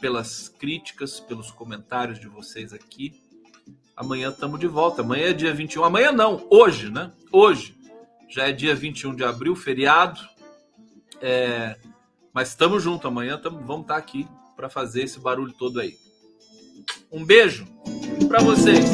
pelas 0.00 0.48
críticas, 0.48 1.20
pelos 1.20 1.50
comentários 1.50 2.18
de 2.18 2.28
vocês 2.28 2.72
aqui. 2.72 3.25
Amanhã 3.96 4.28
estamos 4.28 4.60
de 4.60 4.66
volta. 4.66 5.00
Amanhã 5.00 5.30
é 5.30 5.32
dia 5.32 5.54
21. 5.54 5.82
Amanhã 5.84 6.12
não, 6.12 6.46
hoje, 6.50 6.90
né? 6.90 7.10
Hoje. 7.32 7.74
Já 8.28 8.48
é 8.48 8.52
dia 8.52 8.74
21 8.74 9.14
de 9.14 9.24
abril, 9.24 9.56
feriado. 9.56 10.20
É... 11.22 11.76
Mas 12.32 12.50
estamos 12.50 12.82
juntos. 12.82 13.06
Amanhã 13.06 13.38
tamo... 13.38 13.60
vamos 13.60 13.82
estar 13.82 13.94
tá 13.94 14.00
aqui 14.00 14.28
para 14.54 14.68
fazer 14.68 15.04
esse 15.04 15.18
barulho 15.18 15.52
todo 15.54 15.80
aí. 15.80 15.96
Um 17.10 17.24
beijo 17.24 17.66
para 18.28 18.42
vocês. 18.42 18.84